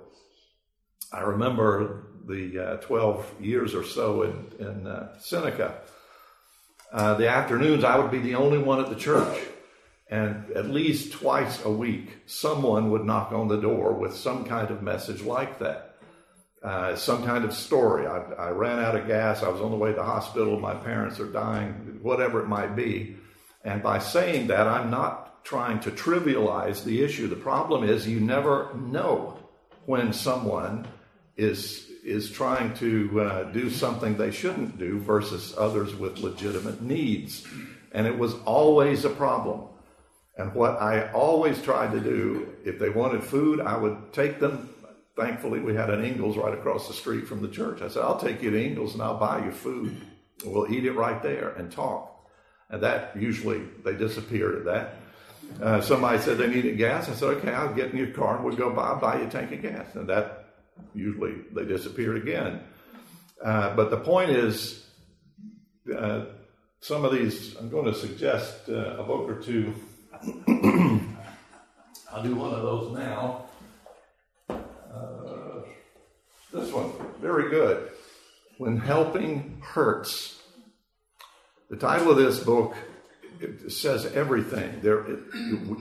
I 1.12 1.22
remember 1.22 2.08
the 2.28 2.60
uh, 2.60 2.78
12 2.78 3.42
years 3.42 3.74
or 3.74 3.84
so 3.84 4.24
in, 4.24 4.52
in 4.60 4.88
uh, 4.88 5.18
Seneca. 5.20 5.80
Uh, 6.92 7.16
the 7.16 7.28
afternoons, 7.28 7.84
I 7.84 7.98
would 7.98 8.12
be 8.12 8.20
the 8.20 8.36
only 8.36 8.58
one 8.58 8.80
at 8.80 8.90
the 8.90 8.96
church. 8.96 9.38
And 10.08 10.52
at 10.52 10.70
least 10.70 11.14
twice 11.14 11.66
a 11.66 11.70
week, 11.70 12.18
someone 12.28 12.92
would 12.92 13.06
knock 13.06 13.32
on 13.32 13.48
the 13.48 13.60
door 13.60 13.94
with 13.94 14.16
some 14.16 14.46
kind 14.46 14.70
of 14.70 14.84
message 14.84 15.22
like 15.24 15.60
that. 15.60 15.95
Uh, 16.66 16.96
some 16.96 17.24
kind 17.24 17.46
of 17.46 17.54
story. 17.54 18.08
I, 18.08 18.22
I, 18.40 18.50
ran 18.50 18.80
out 18.80 18.96
of 18.96 19.06
gas. 19.06 19.44
I 19.44 19.50
was 19.50 19.62
on 19.62 19.70
the 19.70 19.78
way 19.78 19.92
to 19.92 19.96
the 19.98 20.04
hospital. 20.04 20.60
My 20.60 20.74
parents 20.74 21.20
are 21.20 21.32
dying, 21.32 22.00
whatever 22.02 22.42
it 22.42 22.48
might 22.48 22.76
be. 22.76 23.18
And 23.64 23.84
by 23.84 24.00
saying 24.00 24.48
that, 24.48 24.68
I'm 24.68 24.90
not 24.90 25.44
trying 25.44 25.80
to 25.82 25.92
trivialize 25.92 26.84
the 26.84 27.04
issue. 27.04 27.28
The 27.28 27.36
problem 27.36 27.84
is 27.84 28.08
you 28.08 28.20
never 28.20 28.74
know 28.74 29.38
when 29.86 30.12
someone 30.12 30.88
is 31.38 31.88
is 32.04 32.32
trying 32.32 32.74
to 32.76 33.22
uh, 33.22 33.44
do 33.52 33.70
something 33.70 34.18
they 34.18 34.32
shouldn't 34.32 34.80
do 34.80 34.98
versus 34.98 35.54
others 35.60 35.94
with 35.94 36.18
legitimate 36.18 36.82
needs, 36.82 37.46
and 37.92 38.08
it 38.08 38.18
was 38.18 38.34
always 38.46 39.06
a 39.06 39.10
problem. 39.12 39.68
And 40.36 40.54
what 40.56 40.82
I 40.82 41.12
always 41.12 41.62
tried 41.62 41.92
to 41.92 42.00
do, 42.00 42.56
if 42.66 42.80
they 42.80 42.90
wanted 42.90 43.24
food, 43.24 43.62
I 43.62 43.78
would 43.78 44.14
take 44.14 44.40
them. 44.40 44.72
Thankfully, 45.18 45.60
we 45.60 45.74
had 45.74 45.90
an 45.90 46.04
Ingles 46.04 46.38
right 46.38 46.54
across 46.54 46.88
the 46.88 46.94
street 46.94 47.28
from 47.28 47.42
the 47.42 47.48
church. 47.48 47.82
I 47.82 47.88
said, 47.88 48.04
"I'll 48.04 48.20
take 48.20 48.42
you 48.42 48.52
to 48.52 48.62
Ingles 48.62 48.94
and 48.94 49.02
I'll 49.02 49.18
buy 49.18 49.46
you 49.46 49.52
food. 49.52 49.96
We'll 50.44 50.72
eat 50.72 50.86
it 50.86 50.92
right 50.94 51.22
there 51.24 51.50
and 51.50 51.72
talk." 51.72 52.16
And 52.70 52.82
that 52.84 53.16
usually 53.16 53.62
they 53.84 53.94
disappeared 53.94 54.56
at 54.56 54.66
that. 54.66 54.96
Uh, 55.62 55.82
somebody 55.82 56.20
said 56.20 56.38
they 56.38 56.48
needed 56.48 56.78
gas. 56.78 57.08
I 57.10 57.14
said, 57.14 57.38
okay, 57.38 57.54
I'll 57.54 57.74
get 57.74 57.92
in 57.92 57.98
your 57.98 58.08
car 58.12 58.36
and 58.36 58.46
we'll 58.46 58.56
go 58.56 58.72
by, 58.72 58.96
buy 58.96 59.20
you 59.20 59.28
a 59.28 59.30
tank 59.30 59.52
of 59.52 59.62
gas. 59.62 59.96
And 59.96 60.10
that 60.10 60.56
usually 60.94 61.36
they 61.54 61.66
disappeared 61.66 62.18
again. 62.18 62.62
Uh, 63.44 63.76
but 63.76 63.90
the 63.90 63.98
point 63.98 64.32
is, 64.32 64.86
uh, 65.96 66.26
some 66.82 67.06
of 67.06 67.14
these, 67.14 67.56
I'm 67.56 67.70
going 67.70 67.86
to 67.86 67.94
suggest 67.94 68.70
uh, 68.70 68.98
a 68.98 69.04
book 69.04 69.30
or 69.30 69.42
two. 69.42 69.74
I'll 72.12 72.24
do 72.24 72.36
one 72.36 72.54
of 72.54 72.62
those 72.62 72.98
now. 72.98 73.46
Uh, 74.96 75.62
this 76.54 76.72
one, 76.72 76.92
very 77.22 77.50
good. 77.50 77.90
When 78.58 78.78
Helping 78.78 79.62
Hurts. 79.62 80.42
The 81.70 81.76
title 81.76 82.12
of 82.12 82.18
this 82.18 82.40
book 82.40 82.76
it 83.42 83.72
says 83.72 84.06
everything. 84.08 84.80
There, 84.82 85.06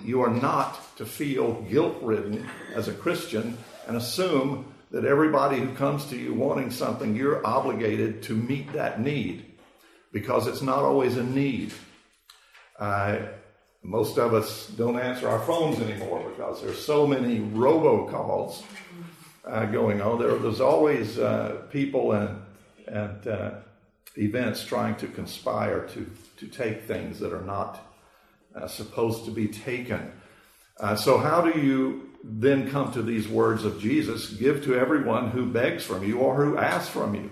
you 0.05 0.23
are 0.23 0.31
not 0.31 0.97
to 0.97 1.07
feel 1.07 1.63
guilt 1.63 1.97
ridden 2.03 2.47
as 2.75 2.89
a 2.89 2.93
Christian 2.93 3.57
and 3.87 3.97
assume 3.97 4.73
that 4.91 5.05
everybody 5.05 5.59
who 5.59 5.75
comes 5.75 6.05
to 6.07 6.17
you 6.17 6.35
wanting 6.35 6.71
something, 6.71 7.17
you're 7.17 7.45
obligated 7.47 8.23
to 8.25 8.35
meet 8.35 8.73
that 8.73 9.01
need 9.01 9.45
because 10.13 10.47
it's 10.47 10.63
not 10.63 10.79
always 10.79 11.17
a 11.17 11.25
need. 11.25 11.73
Uh, 12.79 13.19
most 13.83 14.19
of 14.19 14.33
us 14.35 14.69
don't 14.69 14.99
answer 14.99 15.29
our 15.29 15.41
phones 15.41 15.79
anymore 15.81 16.29
because 16.31 16.63
there's 16.63 16.83
so 16.83 17.07
many 17.07 17.41
robocalls 17.41 18.63
uh, 19.47 19.67
going 19.67 20.01
on. 20.01 20.19
There, 20.19 20.37
there's 20.39 20.61
always 20.61 21.19
uh, 21.19 21.63
people 21.71 22.13
and, 22.13 22.43
and 22.87 23.27
uh, 23.27 23.51
events 24.17 24.65
trying 24.65 24.97
to 24.97 25.09
conspire 25.09 25.87
to 25.89 26.11
to 26.37 26.47
take 26.47 26.83
things 26.83 27.19
that 27.21 27.33
are 27.33 27.45
not 27.45 27.81
uh, 28.55 28.67
supposed 28.67 29.25
to 29.25 29.31
be 29.31 29.49
taken. 29.49 30.13
Uh, 30.79 30.97
so, 30.97 31.19
how 31.19 31.41
do 31.41 31.59
you 31.61 32.11
then 32.23 32.71
come 32.71 32.93
to 32.93 33.03
these 33.03 33.29
words 33.29 33.65
of 33.65 33.81
Jesus? 33.81 34.31
Give 34.33 34.63
to 34.65 34.79
everyone 34.79 35.31
who 35.31 35.47
begs 35.47 35.85
from 35.85 36.05
you 36.05 36.19
or 36.19 36.45
who 36.45 36.57
asks 36.57 36.91
from 36.91 37.15
you. 37.15 37.31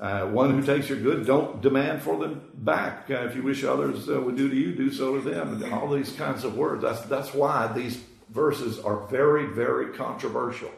Uh, 0.00 0.26
one 0.26 0.50
who 0.50 0.64
takes 0.64 0.88
your 0.88 0.98
good, 0.98 1.26
don't 1.26 1.60
demand 1.60 2.00
for 2.00 2.16
them 2.18 2.40
back. 2.54 3.06
If 3.08 3.34
you 3.34 3.42
wish 3.42 3.64
others 3.64 4.06
would 4.06 4.36
do 4.36 4.48
to 4.48 4.54
you, 4.54 4.72
do 4.72 4.92
so 4.92 5.16
to 5.16 5.20
them. 5.20 5.60
And 5.60 5.74
all 5.74 5.88
these 5.88 6.12
kinds 6.12 6.44
of 6.44 6.56
words. 6.56 6.82
That's, 6.82 7.00
that's 7.02 7.34
why 7.34 7.72
these 7.72 8.00
verses 8.30 8.78
are 8.78 9.08
very, 9.08 9.46
very 9.46 9.92
controversial. 9.94 10.70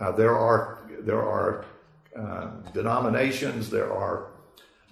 Uh, 0.00 0.12
there 0.12 0.36
are, 0.36 0.88
there 1.00 1.22
are 1.22 1.64
denominations, 2.72 3.70
there 3.70 3.92
are 3.92 4.28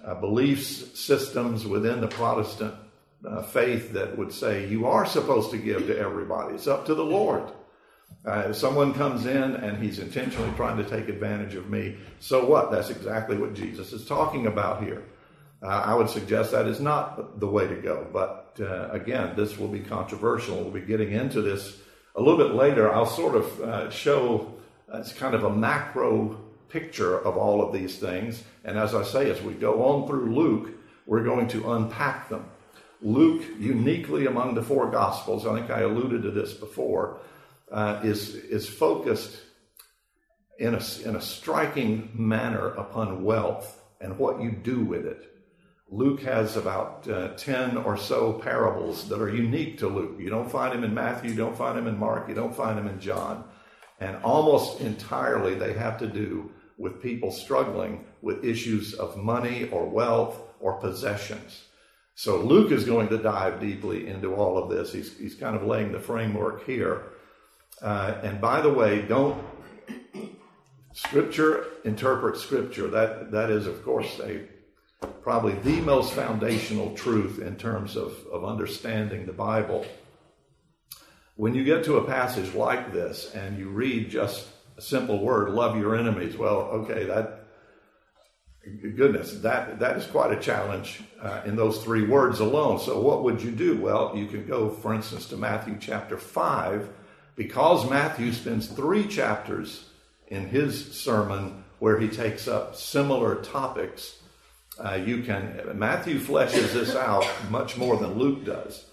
uh, 0.05 0.15
beliefs 0.15 0.99
systems 0.99 1.65
within 1.65 2.01
the 2.01 2.07
Protestant 2.07 2.75
uh, 3.25 3.41
faith 3.41 3.93
that 3.93 4.17
would 4.17 4.33
say 4.33 4.67
you 4.67 4.85
are 4.85 5.05
supposed 5.05 5.51
to 5.51 5.57
give 5.57 5.87
to 5.87 5.97
everybody. 5.97 6.55
It's 6.55 6.67
up 6.67 6.85
to 6.87 6.95
the 6.95 7.05
Lord. 7.05 7.43
Uh, 8.25 8.47
if 8.49 8.55
someone 8.55 8.93
comes 8.93 9.25
in 9.25 9.55
and 9.55 9.81
he's 9.81 9.99
intentionally 9.99 10.51
trying 10.55 10.77
to 10.77 10.83
take 10.83 11.09
advantage 11.09 11.55
of 11.55 11.69
me, 11.69 11.97
so 12.19 12.45
what? 12.45 12.71
That's 12.71 12.89
exactly 12.89 13.37
what 13.37 13.53
Jesus 13.53 13.91
is 13.93 14.05
talking 14.05 14.47
about 14.47 14.83
here. 14.83 15.03
Uh, 15.61 15.67
I 15.67 15.95
would 15.95 16.09
suggest 16.09 16.51
that 16.51 16.67
is 16.67 16.79
not 16.81 17.39
the 17.39 17.47
way 17.47 17.67
to 17.67 17.75
go. 17.75 18.05
But 18.11 18.57
uh, 18.59 18.89
again, 18.91 19.33
this 19.35 19.57
will 19.57 19.69
be 19.69 19.79
controversial. 19.79 20.57
We'll 20.57 20.71
be 20.71 20.81
getting 20.81 21.13
into 21.13 21.41
this 21.41 21.77
a 22.15 22.21
little 22.21 22.37
bit 22.37 22.55
later. 22.55 22.93
I'll 22.93 23.05
sort 23.05 23.35
of 23.35 23.61
uh, 23.61 23.89
show 23.89 24.53
it's 24.93 25.13
kind 25.13 25.35
of 25.35 25.43
a 25.43 25.49
macro 25.49 26.39
picture 26.69 27.19
of 27.19 27.37
all 27.37 27.61
of 27.61 27.73
these 27.73 27.97
things. 27.97 28.43
And 28.63 28.77
as 28.77 28.95
I 28.95 29.03
say, 29.03 29.29
as 29.29 29.41
we 29.41 29.53
go 29.53 29.83
on 29.83 30.07
through 30.07 30.33
Luke, 30.33 30.71
we're 31.05 31.23
going 31.23 31.47
to 31.49 31.73
unpack 31.73 32.29
them. 32.29 32.45
Luke, 33.01 33.43
uniquely 33.59 34.25
among 34.27 34.55
the 34.55 34.63
four 34.63 34.89
Gospels, 34.89 35.45
I 35.45 35.55
think 35.55 35.69
I 35.69 35.81
alluded 35.81 36.23
to 36.23 36.31
this 36.31 36.53
before, 36.53 37.17
uh, 37.71 37.99
is, 38.03 38.33
is 38.35 38.67
focused 38.67 39.37
in 40.57 40.75
a, 40.75 40.81
in 41.03 41.15
a 41.15 41.21
striking 41.21 42.09
manner 42.13 42.69
upon 42.69 43.23
wealth 43.23 43.81
and 43.99 44.17
what 44.17 44.41
you 44.41 44.51
do 44.51 44.83
with 44.85 45.05
it. 45.05 45.29
Luke 45.89 46.21
has 46.21 46.57
about 46.57 47.07
uh, 47.07 47.29
10 47.35 47.77
or 47.77 47.97
so 47.97 48.33
parables 48.33 49.07
that 49.09 49.21
are 49.21 49.29
unique 49.29 49.77
to 49.79 49.87
Luke. 49.87 50.15
You 50.17 50.29
don't 50.29 50.49
find 50.49 50.73
him 50.73 50.83
in 50.83 50.93
Matthew, 50.93 51.31
you 51.31 51.37
don't 51.37 51.57
find 51.57 51.77
him 51.77 51.87
in 51.87 51.97
Mark, 51.99 52.29
you 52.29 52.35
don't 52.35 52.55
find 52.55 52.79
him 52.79 52.87
in 52.87 52.99
John. 52.99 53.43
And 54.03 54.17
almost 54.21 54.81
entirely 54.81 55.55
they 55.55 55.73
have 55.85 55.97
to 55.99 56.07
do 56.07 56.51
with 56.77 57.01
people 57.01 57.31
struggling 57.31 58.03
with 58.21 58.43
issues 58.43 58.93
of 58.93 59.15
money 59.15 59.69
or 59.71 59.85
wealth 59.85 60.35
or 60.59 60.73
possessions. 60.73 61.63
So 62.15 62.31
Luke 62.41 62.71
is 62.71 62.83
going 62.83 63.07
to 63.09 63.17
dive 63.17 63.61
deeply 63.61 64.07
into 64.07 64.35
all 64.35 64.57
of 64.57 64.69
this. 64.69 64.91
He's, 64.91 65.17
he's 65.17 65.35
kind 65.35 65.55
of 65.55 65.63
laying 65.63 65.93
the 65.93 66.01
framework 66.01 66.65
here. 66.65 66.95
Uh, 67.81 68.15
and 68.23 68.41
by 68.41 68.59
the 68.59 68.73
way, 68.73 69.01
don't 69.03 69.41
scripture 70.91 71.67
interpret 71.85 72.35
scripture. 72.37 72.87
That 72.87 73.31
that 73.31 73.49
is, 73.49 73.67
of 73.67 73.83
course, 73.85 74.19
a 74.19 74.41
probably 75.21 75.53
the 75.53 75.79
most 75.81 76.13
foundational 76.13 76.93
truth 76.93 77.39
in 77.39 77.55
terms 77.55 77.95
of, 77.95 78.13
of 78.31 78.43
understanding 78.43 79.25
the 79.25 79.33
Bible. 79.33 79.85
When 81.35 81.55
you 81.55 81.63
get 81.63 81.83
to 81.85 81.97
a 81.97 82.05
passage 82.05 82.53
like 82.53 82.93
this 82.93 83.33
and 83.33 83.57
you 83.57 83.69
read 83.69 84.09
just 84.09 84.47
a 84.77 84.81
simple 84.81 85.19
word, 85.19 85.49
love 85.49 85.77
your 85.77 85.95
enemies. 85.95 86.37
Well, 86.37 86.57
okay, 86.57 87.05
that 87.05 87.39
goodness, 88.95 89.33
that 89.41 89.79
that 89.79 89.97
is 89.97 90.05
quite 90.05 90.31
a 90.31 90.39
challenge 90.39 91.01
uh, 91.21 91.41
in 91.45 91.55
those 91.55 91.83
three 91.83 92.05
words 92.05 92.39
alone. 92.39 92.79
So, 92.79 92.99
what 93.01 93.23
would 93.23 93.41
you 93.41 93.51
do? 93.51 93.77
Well, 93.77 94.13
you 94.15 94.27
can 94.27 94.45
go, 94.45 94.69
for 94.69 94.93
instance, 94.93 95.27
to 95.29 95.37
Matthew 95.37 95.77
chapter 95.79 96.17
five, 96.17 96.87
Because 97.35 97.89
Matthew 97.89 98.31
spends 98.31 98.67
three 98.67 99.07
chapters 99.07 99.89
in 100.27 100.47
his 100.47 100.93
sermon 100.93 101.63
where 101.79 101.99
he 101.99 102.07
takes 102.07 102.47
up 102.47 102.75
similar 102.75 103.35
topics, 103.35 104.17
uh, 104.79 104.93
you 104.93 105.23
can 105.23 105.77
Matthew 105.77 106.19
fleshes 106.19 106.73
this 106.73 106.95
out 106.95 107.25
much 107.49 107.75
more 107.77 107.97
than 107.97 108.17
Luke 108.19 108.45
does. 108.45 108.85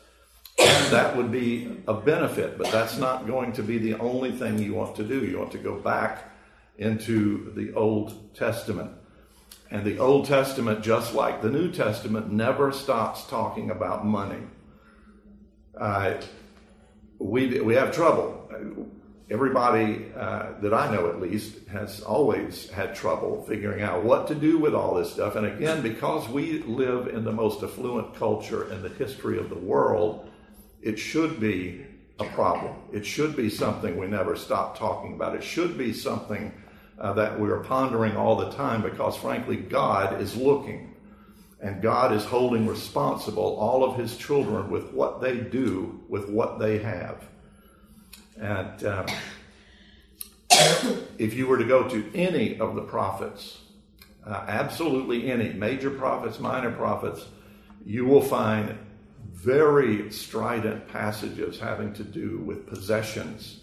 That 0.91 1.17
would 1.17 1.31
be 1.31 1.83
a 1.87 1.95
benefit, 1.95 2.59
but 2.59 2.71
that's 2.71 2.99
not 2.99 3.27
going 3.27 3.53
to 3.55 3.63
be 3.63 3.79
the 3.79 3.95
only 3.95 4.33
thing 4.33 4.59
you 4.59 4.75
want 4.75 4.97
to 4.97 5.05
do. 5.05 5.25
You 5.25 5.39
want 5.39 5.53
to 5.53 5.59
go 5.59 5.79
back 5.79 6.25
into 6.79 7.53
the 7.55 7.73
Old 7.75 8.35
Testament. 8.35 8.91
And 9.71 9.85
the 9.85 9.99
Old 9.99 10.27
Testament, 10.27 10.83
just 10.83 11.15
like 11.15 11.43
the 11.43 11.51
New 11.51 11.71
Testament, 11.71 12.33
never 12.33 12.73
stops 12.73 13.25
talking 13.27 13.71
about 13.71 14.05
money. 14.05 14.43
Uh, 15.79 16.15
we, 17.19 17.61
we 17.61 17.75
have 17.75 17.95
trouble. 17.95 18.49
Everybody 19.31 20.07
uh, 20.17 20.55
that 20.61 20.75
I 20.75 20.93
know, 20.93 21.09
at 21.09 21.21
least, 21.21 21.69
has 21.69 22.01
always 22.01 22.69
had 22.71 22.97
trouble 22.97 23.45
figuring 23.45 23.83
out 23.83 24.03
what 24.03 24.27
to 24.27 24.35
do 24.35 24.59
with 24.59 24.75
all 24.75 24.95
this 24.95 25.13
stuff. 25.13 25.37
And 25.37 25.47
again, 25.47 25.83
because 25.83 26.29
we 26.29 26.65
live 26.65 27.07
in 27.07 27.23
the 27.23 27.31
most 27.31 27.63
affluent 27.63 28.17
culture 28.17 28.73
in 28.73 28.83
the 28.83 28.89
history 28.89 29.39
of 29.39 29.49
the 29.49 29.59
world, 29.59 30.30
it 30.83 30.99
should 30.99 31.41
be 31.41 31.87
a 32.19 32.25
problem. 32.25 32.75
It 32.93 33.05
should 33.05 33.37
be 33.37 33.49
something 33.49 33.97
we 33.97 34.07
never 34.07 34.37
stop 34.37 34.79
talking 34.79 35.15
about. 35.15 35.35
It 35.35 35.43
should 35.43 35.79
be 35.79 35.93
something 35.93 36.53
uh, 36.99 37.15
that 37.15 37.41
we're 37.41 37.61
pondering 37.65 38.17
all 38.17 38.37
the 38.37 38.51
time 38.51 38.83
because, 38.83 39.17
frankly, 39.17 39.57
God 39.57 40.21
is 40.21 40.37
looking 40.37 40.95
and 41.63 41.83
God 41.83 42.13
is 42.13 42.25
holding 42.25 42.67
responsible 42.67 43.57
all 43.59 43.85
of 43.85 43.97
his 43.97 44.17
children 44.17 44.71
with 44.71 44.93
what 44.93 45.21
they 45.21 45.39
do 45.39 46.01
with 46.09 46.29
what 46.29 46.59
they 46.59 46.79
have. 46.79 47.25
And 48.39 48.85
um, 48.85 49.07
if 51.19 51.35
you 51.35 51.47
were 51.47 51.59
to 51.59 51.65
go 51.65 51.89
to 51.89 52.11
any 52.15 52.59
of 52.59 52.75
the 52.75 52.83
prophets, 52.83 53.59
uh, 54.27 54.45
absolutely 54.49 55.31
any, 55.31 55.53
major 55.53 55.91
prophets, 55.91 56.39
minor 56.39 56.71
prophets, 56.71 57.27
you 57.85 58.05
will 58.05 58.23
find 58.23 58.79
very 59.43 60.11
strident 60.13 60.87
passages 60.89 61.59
having 61.59 61.95
to 61.95 62.05
do 62.05 62.39
with 62.39 62.67
possessions. 62.67 63.61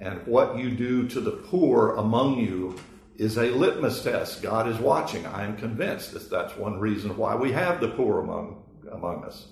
And 0.00 0.26
what 0.26 0.56
you 0.56 0.70
do 0.70 1.06
to 1.08 1.20
the 1.20 1.32
poor 1.32 1.96
among 1.96 2.38
you 2.38 2.76
is 3.16 3.36
a 3.36 3.50
litmus 3.50 4.02
test. 4.02 4.42
God 4.42 4.66
is 4.66 4.78
watching. 4.78 5.26
I 5.26 5.44
am 5.44 5.56
convinced 5.56 6.12
that 6.14 6.30
that's 6.30 6.56
one 6.56 6.80
reason 6.80 7.16
why 7.18 7.34
we 7.34 7.52
have 7.52 7.80
the 7.80 7.88
poor 7.88 8.20
among, 8.20 8.62
among 8.90 9.24
us. 9.24 9.46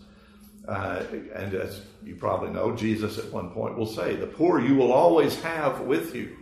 Uh, 0.67 1.03
and 1.35 1.55
as 1.55 1.83
you 2.03 2.15
probably 2.15 2.51
know, 2.51 2.75
Jesus 2.75 3.19
at 3.19 3.31
one 3.31 3.51
point 3.51 3.77
will 3.77 3.87
say, 3.87 4.17
The 4.17 4.27
poor 4.27 4.59
you 4.59 4.75
will 4.75 4.93
always 4.93 5.41
have 5.43 5.81
with 5.81 6.15
you. 6.15 6.37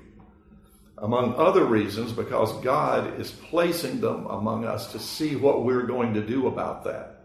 Among 0.99 1.35
other 1.35 1.65
reasons, 1.65 2.13
because 2.13 2.53
God 2.63 3.19
is 3.19 3.31
placing 3.31 4.01
them 4.01 4.27
among 4.27 4.67
us 4.67 4.93
to 4.93 4.99
see 4.99 5.35
what 5.35 5.65
we're 5.65 5.87
going 5.87 6.15
to 6.15 6.21
do 6.21 6.47
about 6.47 6.85
that. 6.85 7.20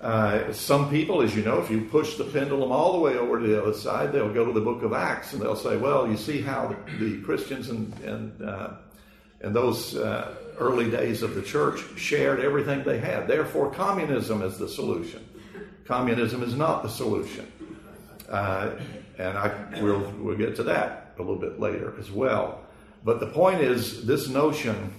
Uh, 0.00 0.52
some 0.52 0.88
people, 0.90 1.22
as 1.22 1.34
you 1.34 1.42
know, 1.42 1.58
if 1.58 1.70
you 1.70 1.80
push 1.80 2.16
the 2.16 2.24
pendulum 2.24 2.70
all 2.70 2.92
the 2.92 2.98
way 2.98 3.16
over 3.16 3.40
to 3.40 3.46
the 3.46 3.60
other 3.60 3.72
side, 3.72 4.12
they'll 4.12 4.32
go 4.32 4.44
to 4.44 4.52
the 4.52 4.60
book 4.60 4.82
of 4.82 4.92
Acts 4.92 5.32
and 5.32 5.42
they'll 5.42 5.56
say, 5.56 5.76
well, 5.76 6.08
you 6.08 6.16
see 6.16 6.40
how 6.40 6.68
the, 6.68 7.04
the 7.04 7.22
Christians 7.22 7.68
and, 7.68 7.92
and, 8.04 8.42
uh, 8.42 8.70
and 9.40 9.54
those 9.54 9.96
uh, 9.96 10.34
early 10.58 10.88
days 10.88 11.22
of 11.22 11.34
the 11.34 11.42
church 11.42 11.80
shared 11.96 12.38
everything 12.38 12.84
they 12.84 12.98
had. 12.98 13.26
Therefore, 13.26 13.72
communism 13.72 14.42
is 14.42 14.56
the 14.56 14.68
solution. 14.68 15.26
Communism 15.84 16.42
is 16.44 16.54
not 16.54 16.84
the 16.84 16.88
solution. 16.88 17.50
Uh, 18.28 18.72
and 19.18 19.36
I, 19.36 19.80
we'll, 19.80 20.12
we'll 20.18 20.36
get 20.36 20.54
to 20.56 20.62
that 20.64 21.14
a 21.18 21.22
little 21.22 21.36
bit 21.36 21.58
later 21.58 21.94
as 21.98 22.10
well. 22.10 22.60
But 23.04 23.18
the 23.18 23.26
point 23.26 23.62
is, 23.62 24.06
this 24.06 24.28
notion 24.28 24.92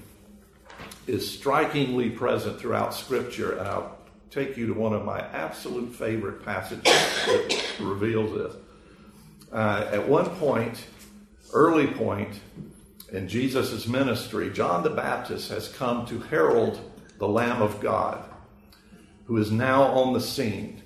is 1.08 1.30
strikingly 1.30 2.10
present 2.10 2.60
throughout 2.60 2.93
Scripture. 2.93 3.58
And 3.58 3.67
I'll 3.67 3.99
take 4.32 4.58
you 4.58 4.68
to 4.68 4.74
one 4.74 4.94
of 4.94 5.04
my 5.04 5.20
absolute 5.20 5.94
favorite 5.94 6.46
passages 6.46 6.84
that 6.84 7.76
reveals 7.80 8.34
this. 8.34 8.56
Uh, 9.52 9.89
at 9.92 10.08
one 10.08 10.30
point, 10.36 10.86
early 11.54 11.88
point 11.88 12.39
in 13.12 13.28
Jesus' 13.28 13.88
ministry, 13.88 14.52
John 14.52 14.84
the 14.84 14.92
Baptist 14.92 15.50
has 15.50 15.68
come 15.68 16.06
to 16.08 16.20
herald 16.20 16.80
the 17.18 17.28
Lamb 17.28 17.62
of 17.62 17.82
God, 17.82 18.24
who 19.26 19.38
is 19.38 19.52
now 19.52 19.84
on 19.84 20.13
the 20.13 20.22
scene. 20.22 20.84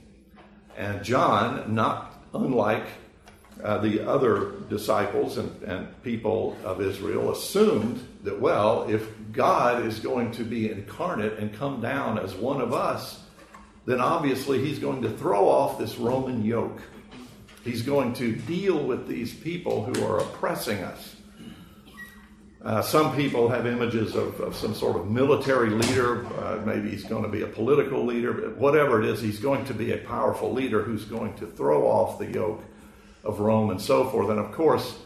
And 0.78 1.04
John, 1.04 1.76
not 1.76 2.14
unlike 2.34 2.86
uh, 3.62 3.80
the 3.80 4.08
other 4.08 4.54
disciples 4.70 5.38
and, 5.38 5.62
and 5.64 6.02
people 6.02 6.58
of 6.64 6.82
Israel, 6.82 7.32
assumed 7.32 8.08
that, 8.24 8.40
well, 8.40 8.90
if 8.90 9.08
God 9.34 9.86
is 9.86 10.00
going 10.00 10.32
to 10.32 10.44
be 10.44 10.72
incarnate 10.72 11.38
and 11.40 11.54
come 11.54 11.82
down 11.82 12.18
as 12.18 12.34
one 12.34 12.62
of 12.62 12.74
us, 12.74 13.23
then 13.86 14.00
obviously 14.00 14.64
he's 14.64 14.80
going 14.80 15.02
to 15.02 15.10
throw 15.10 15.48
off 15.48 15.78
this 15.78 15.98
Roman 15.98 16.44
yoke. 16.44 16.82
He's 17.64 17.82
going 17.82 18.14
to 18.16 18.34
deal 18.34 18.78
with 18.78 19.08
these 19.08 19.34
people 19.34 19.84
who 19.86 20.06
are 20.06 20.20
oppressing 20.20 20.80
us. 20.80 21.16
Uh, 22.64 22.82
some 22.82 23.14
people 23.14 23.50
have 23.50 23.66
images 23.66 24.16
of, 24.16 24.40
of, 24.40 24.56
some 24.56 24.74
sort 24.74 24.96
of 24.96 25.12
military 25.12 25.70
leader. 25.70 26.26
Uh, 26.38 26.62
maybe 26.66 26.90
he's 26.90 27.04
going 27.04 27.24
to 27.24 27.30
be 27.30 27.42
a 27.42 27.48
political 27.48 28.06
leader. 28.06 28.52
Whatever 28.52 29.04
it 29.04 29.10
is, 29.10 29.22
he's 29.22 29.40
going 29.40 29.66
to 29.66 29.74
be 29.74 29.92
a 29.92 29.98
powerful 29.98 30.54
leader 30.54 30.82
who's 30.82 31.04
going 31.04 31.34
to 31.36 31.46
throw 31.46 31.86
off 31.86 32.20
the 32.20 32.28
yoke 32.28 32.64
of 33.26 33.42
Rome 33.42 33.70
and 33.70 33.82
so 33.82 34.06
forth. 34.10 34.30
And 34.30 34.40
of 34.40 34.54
course, 34.54 34.98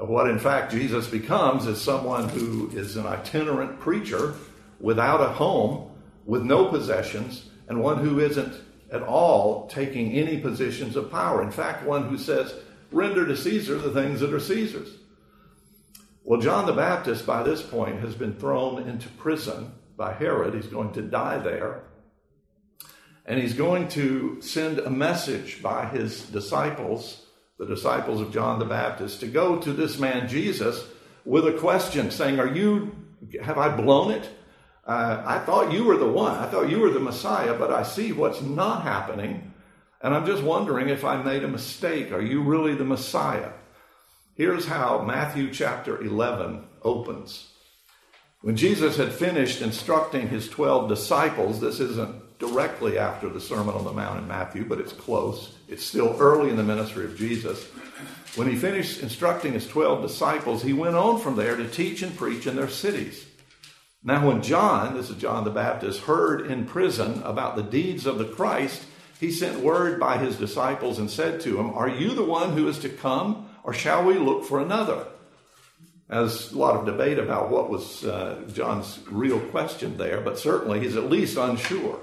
what 0.00 0.28
in 0.30 0.38
fact 0.38 0.72
Jesus 0.72 1.06
becomes 1.06 1.66
is 1.66 1.80
someone 1.80 2.30
who 2.30 2.70
is 2.70 2.96
an 2.96 3.06
itinerant 3.06 3.78
preacher 3.78 4.34
without 4.80 5.20
a 5.20 5.28
home, 5.28 5.90
with 6.24 6.42
no 6.42 6.66
possessions, 6.66 7.50
and 7.68 7.82
one 7.82 7.98
who 7.98 8.20
isn't 8.20 8.54
at 8.90 9.02
all 9.02 9.66
taking 9.68 10.12
any 10.12 10.38
positions 10.38 10.96
of 10.96 11.10
power. 11.10 11.42
In 11.42 11.50
fact, 11.50 11.84
one 11.84 12.08
who 12.08 12.18
says, 12.18 12.54
render 12.92 13.26
to 13.26 13.36
Caesar 13.36 13.78
the 13.78 13.92
things 13.92 14.20
that 14.20 14.32
are 14.32 14.40
Caesar's. 14.40 14.90
Well, 16.24 16.40
John 16.40 16.66
the 16.66 16.72
Baptist, 16.72 17.26
by 17.26 17.42
this 17.42 17.62
point, 17.62 18.00
has 18.00 18.14
been 18.14 18.34
thrown 18.34 18.88
into 18.88 19.08
prison 19.10 19.72
by 19.96 20.12
Herod. 20.12 20.54
He's 20.54 20.66
going 20.66 20.92
to 20.94 21.02
die 21.02 21.38
there. 21.38 21.84
And 23.24 23.40
he's 23.40 23.54
going 23.54 23.88
to 23.90 24.40
send 24.40 24.78
a 24.78 24.90
message 24.90 25.62
by 25.62 25.86
his 25.86 26.22
disciples, 26.26 27.24
the 27.58 27.66
disciples 27.66 28.20
of 28.20 28.32
John 28.32 28.58
the 28.58 28.64
Baptist, 28.64 29.20
to 29.20 29.26
go 29.26 29.58
to 29.60 29.72
this 29.72 29.98
man 29.98 30.28
Jesus 30.28 30.84
with 31.24 31.46
a 31.46 31.52
question 31.52 32.10
saying, 32.10 32.38
Are 32.38 32.52
you, 32.52 32.94
have 33.42 33.58
I 33.58 33.68
blown 33.76 34.12
it? 34.12 34.28
Uh, 34.86 35.22
I 35.26 35.38
thought 35.40 35.72
you 35.72 35.84
were 35.84 35.96
the 35.96 36.06
one. 36.06 36.36
I 36.36 36.46
thought 36.46 36.70
you 36.70 36.78
were 36.78 36.90
the 36.90 37.00
Messiah, 37.00 37.54
but 37.54 37.72
I 37.72 37.82
see 37.82 38.12
what's 38.12 38.40
not 38.40 38.82
happening. 38.82 39.52
And 40.00 40.14
I'm 40.14 40.26
just 40.26 40.42
wondering 40.42 40.88
if 40.88 41.04
I 41.04 41.20
made 41.20 41.42
a 41.42 41.48
mistake. 41.48 42.12
Are 42.12 42.22
you 42.22 42.42
really 42.42 42.74
the 42.74 42.84
Messiah? 42.84 43.50
Here's 44.36 44.66
how 44.66 45.02
Matthew 45.02 45.52
chapter 45.52 46.00
11 46.00 46.62
opens. 46.82 47.48
When 48.42 48.56
Jesus 48.56 48.96
had 48.96 49.12
finished 49.12 49.60
instructing 49.60 50.28
his 50.28 50.48
12 50.48 50.88
disciples, 50.88 51.60
this 51.60 51.80
isn't 51.80 52.38
directly 52.38 52.96
after 52.96 53.28
the 53.28 53.40
Sermon 53.40 53.74
on 53.74 53.84
the 53.84 53.92
Mount 53.92 54.20
in 54.20 54.28
Matthew, 54.28 54.64
but 54.64 54.78
it's 54.78 54.92
close. 54.92 55.56
It's 55.68 55.84
still 55.84 56.14
early 56.20 56.50
in 56.50 56.56
the 56.56 56.62
ministry 56.62 57.06
of 57.06 57.16
Jesus. 57.16 57.64
When 58.36 58.46
he 58.46 58.54
finished 58.54 59.02
instructing 59.02 59.54
his 59.54 59.66
12 59.66 60.02
disciples, 60.02 60.62
he 60.62 60.74
went 60.74 60.94
on 60.94 61.18
from 61.18 61.34
there 61.34 61.56
to 61.56 61.66
teach 61.66 62.02
and 62.02 62.16
preach 62.16 62.46
in 62.46 62.54
their 62.54 62.68
cities. 62.68 63.25
Now, 64.06 64.28
when 64.28 64.40
John, 64.40 64.94
this 64.94 65.10
is 65.10 65.16
John 65.16 65.42
the 65.42 65.50
Baptist, 65.50 66.02
heard 66.02 66.46
in 66.46 66.64
prison 66.64 67.20
about 67.24 67.56
the 67.56 67.62
deeds 67.64 68.06
of 68.06 68.18
the 68.18 68.24
Christ, 68.24 68.86
he 69.18 69.32
sent 69.32 69.58
word 69.58 69.98
by 69.98 70.18
his 70.18 70.36
disciples 70.36 71.00
and 71.00 71.10
said 71.10 71.40
to 71.40 71.58
him, 71.58 71.70
Are 71.70 71.88
you 71.88 72.14
the 72.14 72.24
one 72.24 72.52
who 72.52 72.68
is 72.68 72.78
to 72.80 72.88
come, 72.88 73.50
or 73.64 73.74
shall 73.74 74.04
we 74.04 74.14
look 74.14 74.44
for 74.44 74.60
another? 74.60 75.08
There's 76.08 76.52
a 76.52 76.58
lot 76.58 76.76
of 76.76 76.86
debate 76.86 77.18
about 77.18 77.50
what 77.50 77.68
was 77.68 78.04
uh, 78.04 78.48
John's 78.52 79.00
real 79.10 79.40
question 79.40 79.96
there, 79.96 80.20
but 80.20 80.38
certainly 80.38 80.78
he's 80.78 80.94
at 80.94 81.10
least 81.10 81.36
unsure. 81.36 81.98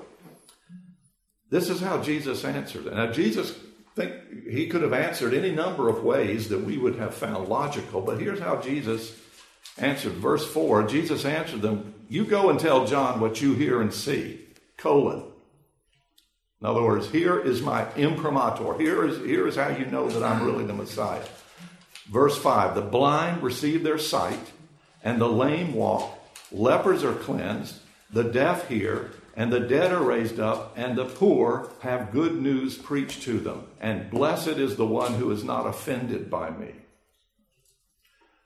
This 1.49 1.69
is 1.69 1.79
how 1.79 2.01
Jesus 2.01 2.43
answered. 2.43 2.85
Now, 2.87 3.13
Jesus 3.13 3.55
think 3.95 4.13
he 4.49 4.67
could 4.67 4.81
have 4.81 4.91
answered 4.91 5.33
any 5.33 5.51
number 5.51 5.87
of 5.87 6.03
ways 6.03 6.49
that 6.49 6.65
we 6.65 6.77
would 6.77 6.95
have 6.95 7.13
found 7.13 7.47
logical, 7.47 8.01
but 8.01 8.19
here's 8.19 8.39
how 8.39 8.57
Jesus 8.57 9.15
answered. 9.77 10.13
Verse 10.13 10.45
4 10.51 10.87
Jesus 10.87 11.25
answered 11.25 11.61
them, 11.61 11.93
You 12.09 12.25
go 12.25 12.49
and 12.49 12.59
tell 12.59 12.85
John 12.85 13.19
what 13.19 13.41
you 13.41 13.53
hear 13.53 13.81
and 13.81 13.93
see. 13.93 14.39
Colon. 14.77 15.23
In 16.61 16.67
other 16.67 16.83
words, 16.83 17.09
here 17.09 17.39
is 17.39 17.61
my 17.61 17.93
imprimatur. 17.95 18.77
Here 18.77 19.05
is, 19.05 19.17
here 19.25 19.47
is 19.47 19.55
how 19.57 19.69
you 19.69 19.85
know 19.85 20.07
that 20.07 20.23
I'm 20.23 20.45
really 20.45 20.65
the 20.65 20.73
Messiah. 20.73 21.25
Verse 22.09 22.37
5 22.37 22.75
The 22.75 22.81
blind 22.81 23.43
receive 23.43 23.83
their 23.83 23.97
sight, 23.97 24.51
and 25.03 25.19
the 25.19 25.27
lame 25.27 25.73
walk. 25.73 26.17
Lepers 26.51 27.03
are 27.03 27.15
cleansed. 27.15 27.79
The 28.11 28.23
deaf 28.23 28.67
hear. 28.67 29.11
and 29.35 29.51
the 29.51 29.59
dead 29.59 29.91
are 29.91 30.03
raised 30.03 30.39
up, 30.39 30.73
and 30.77 30.95
the 30.95 31.05
poor 31.05 31.71
have 31.79 32.11
good 32.11 32.39
news 32.39 32.77
preached 32.77 33.23
to 33.23 33.39
them. 33.39 33.65
And 33.81 34.11
blessed 34.11 34.59
is 34.59 34.75
the 34.75 34.85
one 34.85 35.15
who 35.15 35.31
is 35.31 35.43
not 35.43 35.65
offended 35.65 36.29
by 36.29 36.51
me. 36.51 36.71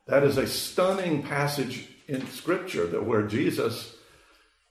That 0.07 0.23
is 0.23 0.37
a 0.37 0.47
stunning 0.47 1.21
passage 1.21 1.87
in 2.07 2.25
Scripture 2.27 2.87
that 2.87 3.05
where 3.05 3.23
Jesus, 3.23 3.95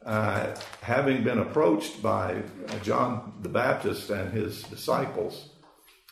uh, 0.05 0.55
having 0.81 1.25
been 1.25 1.39
approached 1.39 2.03
by 2.03 2.43
uh, 2.69 2.79
John 2.83 3.35
the 3.43 3.51
Baptist 3.51 4.09
and 4.09 4.33
his 4.33 4.63
disciples, 4.63 5.51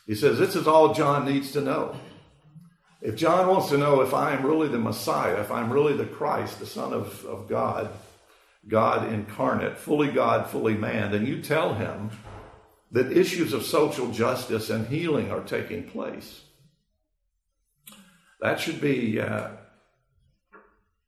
he 0.07 0.15
says, 0.15 0.39
This 0.39 0.55
is 0.55 0.69
all 0.69 0.93
John 0.93 1.25
needs 1.25 1.53
to 1.53 1.63
know. 1.63 1.97
If 3.01 3.17
John 3.17 3.49
wants 3.49 3.71
to 3.71 3.79
know 3.79 4.03
if 4.03 4.13
I 4.13 4.33
am 4.33 4.45
really 4.45 4.69
the 4.69 4.79
Messiah, 4.79 5.41
if 5.41 5.51
I'm 5.51 5.73
really 5.73 5.97
the 5.97 6.07
Christ, 6.07 6.59
the 6.59 6.67
Son 6.67 6.93
of, 6.93 7.25
of 7.25 7.49
God, 7.49 7.91
God 8.69 9.11
incarnate, 9.13 9.79
fully 9.79 10.09
God, 10.11 10.49
fully 10.49 10.75
man, 10.75 11.13
then 11.13 11.27
you 11.27 11.43
tell 11.43 11.75
him 11.75 12.11
that 12.91 13.13
issues 13.13 13.53
of 13.53 13.65
social 13.65 14.11
justice 14.11 14.71
and 14.71 14.87
healing 14.87 15.31
are 15.31 15.43
taking 15.43 15.85
place. 15.85 16.43
That 18.41 18.61
should 18.61 18.81
be 18.81 19.21
uh, 19.21 19.49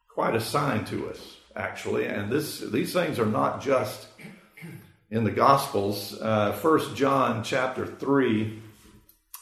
quite 0.09 0.35
a 0.35 0.41
sign 0.41 0.85
to 0.87 1.09
us, 1.11 1.37
actually. 1.55 2.07
And 2.07 2.31
this, 2.31 2.61
these 2.61 2.93
things 2.93 3.19
are 3.19 3.27
not 3.27 3.63
just 3.63 4.07
in 5.11 5.25
the 5.25 5.31
Gospels. 5.31 6.17
Uh, 6.21 6.53
First 6.53 6.97
John 6.97 7.43
chapter 7.45 7.87
three, 7.87 8.63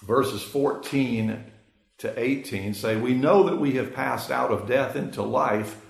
verses 0.03 0.43
fourteen 0.43 1.45
to 1.99 2.21
eighteen 2.21 2.75
say, 2.75 2.97
"We 2.97 3.15
know 3.15 3.45
that 3.45 3.59
we 3.59 3.75
have 3.75 3.95
passed 3.95 4.31
out 4.31 4.51
of 4.51 4.67
death 4.67 4.97
into 4.97 5.23
life." 5.23 5.81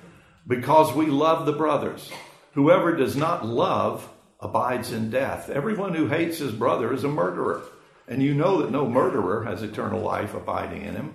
because 0.47 0.95
we 0.95 1.07
love 1.07 1.47
the 1.47 1.53
brothers. 1.53 2.11
Whoever 2.53 2.95
does 2.95 3.17
not 3.17 3.47
love 3.47 4.09
abides 4.41 4.93
in 4.93 5.11
death. 5.11 5.49
Everyone 5.51 5.95
who 5.95 6.07
hates 6.07 6.39
his 6.39 6.53
brother 6.53 6.93
is 6.93 7.05
a 7.05 7.09
murderer. 7.09 7.63
And 8.07 8.23
you 8.23 8.35
know 8.35 8.61
that 8.61 8.71
no 8.71 8.87
murderer 8.87 9.45
has 9.45 9.63
eternal 9.63 10.01
life 10.01 10.35
abiding 10.35 10.83
in 10.83 10.95
him. 10.95 11.15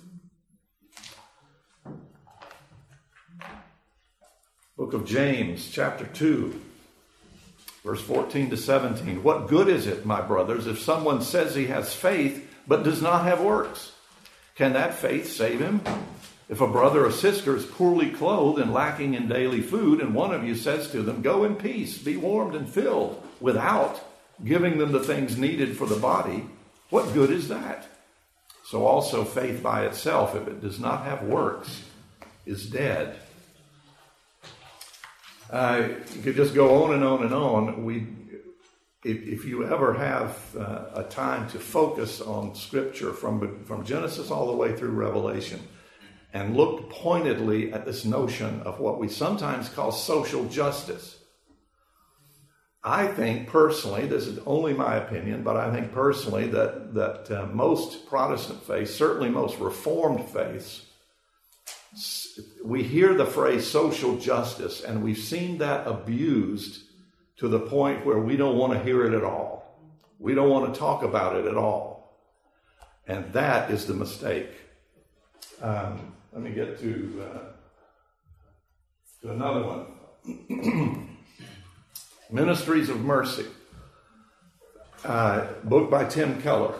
Book 4.77 4.93
of 4.93 5.05
James, 5.05 5.69
chapter 5.69 6.05
2, 6.05 6.59
verse 7.83 8.01
14 8.01 8.51
to 8.51 8.57
17. 8.57 9.21
What 9.21 9.47
good 9.47 9.67
is 9.67 9.85
it, 9.85 10.05
my 10.05 10.21
brothers, 10.21 10.65
if 10.65 10.79
someone 10.79 11.21
says 11.21 11.53
he 11.53 11.67
has 11.67 11.93
faith 11.93 12.49
but 12.67 12.83
does 12.83 13.01
not 13.01 13.25
have 13.25 13.41
works? 13.41 13.91
Can 14.55 14.73
that 14.73 14.93
faith 14.93 15.29
save 15.29 15.59
him? 15.59 15.81
If 16.47 16.61
a 16.61 16.67
brother 16.67 17.05
or 17.05 17.11
sister 17.11 17.55
is 17.55 17.65
poorly 17.65 18.11
clothed 18.11 18.59
and 18.59 18.73
lacking 18.73 19.13
in 19.13 19.27
daily 19.27 19.61
food, 19.61 19.99
and 19.99 20.15
one 20.15 20.33
of 20.33 20.45
you 20.45 20.55
says 20.55 20.89
to 20.91 21.01
them, 21.01 21.21
Go 21.21 21.43
in 21.43 21.55
peace, 21.55 21.97
be 21.97 22.15
warmed 22.15 22.55
and 22.55 22.67
filled, 22.67 23.21
without 23.41 24.01
giving 24.43 24.77
them 24.77 24.93
the 24.93 25.03
things 25.03 25.37
needed 25.37 25.77
for 25.77 25.85
the 25.85 25.99
body, 25.99 26.45
what 26.89 27.13
good 27.13 27.29
is 27.29 27.49
that? 27.49 27.87
So 28.65 28.85
also 28.85 29.25
faith 29.25 29.61
by 29.61 29.85
itself, 29.85 30.33
if 30.33 30.47
it 30.47 30.61
does 30.61 30.79
not 30.79 31.03
have 31.03 31.23
works, 31.23 31.83
is 32.45 32.69
dead. 32.69 33.17
Uh, 35.51 35.89
you 36.15 36.21
could 36.21 36.35
just 36.35 36.53
go 36.53 36.83
on 36.83 36.93
and 36.93 37.03
on 37.03 37.23
and 37.23 37.33
on. 37.33 37.83
We, 37.83 38.07
if, 39.03 39.21
if 39.23 39.45
you 39.45 39.65
ever 39.65 39.93
have 39.93 40.55
uh, 40.57 40.85
a 40.95 41.03
time 41.03 41.49
to 41.49 41.59
focus 41.59 42.21
on 42.21 42.55
Scripture 42.55 43.13
from 43.13 43.63
from 43.65 43.83
Genesis 43.83 44.31
all 44.31 44.47
the 44.47 44.55
way 44.55 44.75
through 44.75 44.91
Revelation, 44.91 45.59
and 46.33 46.55
look 46.55 46.89
pointedly 46.89 47.73
at 47.73 47.85
this 47.85 48.05
notion 48.05 48.61
of 48.61 48.79
what 48.79 48.99
we 48.99 49.09
sometimes 49.09 49.67
call 49.69 49.91
social 49.91 50.45
justice 50.45 51.21
I 52.83 53.07
think 53.07 53.47
personally, 53.47 54.07
this 54.07 54.25
is 54.25 54.39
only 54.47 54.73
my 54.73 54.95
opinion, 54.95 55.43
but 55.43 55.55
I 55.55 55.71
think 55.71 55.91
personally 55.91 56.47
that 56.47 56.95
that 56.95 57.29
uh, 57.29 57.45
most 57.47 58.07
Protestant 58.07 58.63
faiths, 58.63 58.93
certainly 58.95 59.29
most 59.29 59.59
Reformed 59.59 60.25
faiths, 60.29 60.87
we 62.63 62.83
hear 62.83 63.13
the 63.13 63.25
phrase 63.25 63.67
social 63.67 64.17
justice, 64.17 64.81
and 64.81 65.03
we've 65.03 65.17
seen 65.17 65.57
that 65.57 65.87
abused 65.87 66.83
to 67.37 67.47
the 67.47 67.59
point 67.59 68.05
where 68.05 68.19
we 68.19 68.37
don't 68.37 68.57
want 68.57 68.73
to 68.73 68.79
hear 68.79 69.05
it 69.05 69.13
at 69.13 69.23
all. 69.23 69.79
We 70.19 70.33
don't 70.33 70.49
want 70.49 70.73
to 70.73 70.79
talk 70.79 71.03
about 71.03 71.35
it 71.35 71.45
at 71.45 71.57
all, 71.57 72.17
and 73.07 73.31
that 73.33 73.71
is 73.71 73.87
the 73.87 73.93
mistake. 73.93 74.49
Um, 75.61 76.13
let 76.31 76.41
me 76.41 76.51
get 76.51 76.79
to 76.79 77.25
uh, 77.25 77.39
to 79.21 79.31
another 79.31 79.63
one. 79.63 81.17
Ministries 82.31 82.87
of 82.87 83.01
Mercy, 83.01 83.45
uh, 85.03 85.47
book 85.63 85.89
by 85.89 86.05
Tim 86.05 86.41
Keller. 86.41 86.75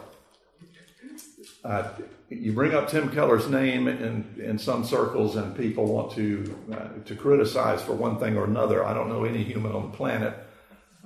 Uh, 1.63 1.89
you 2.30 2.54
bring 2.54 2.74
up 2.74 2.89
Tim 2.89 3.10
Keller's 3.10 3.50
name 3.50 3.88
in, 3.88 4.41
in 4.43 4.58
some 4.58 4.84
circles, 4.84 5.36
and 5.36 5.56
people 5.56 5.86
want 5.86 6.13
to 6.13 6.58
uh, 6.74 7.04
to 7.06 7.15
criticize 7.15 7.82
for 7.82 7.93
one 7.93 8.17
thing 8.19 8.38
or 8.38 8.45
another. 8.45 8.84
I 8.84 8.93
don't 8.93 9.10
know 9.10 9.26
any 9.26 9.43
human 9.43 9.74
on 9.74 9.91
the 9.91 9.97
planet 9.97 10.36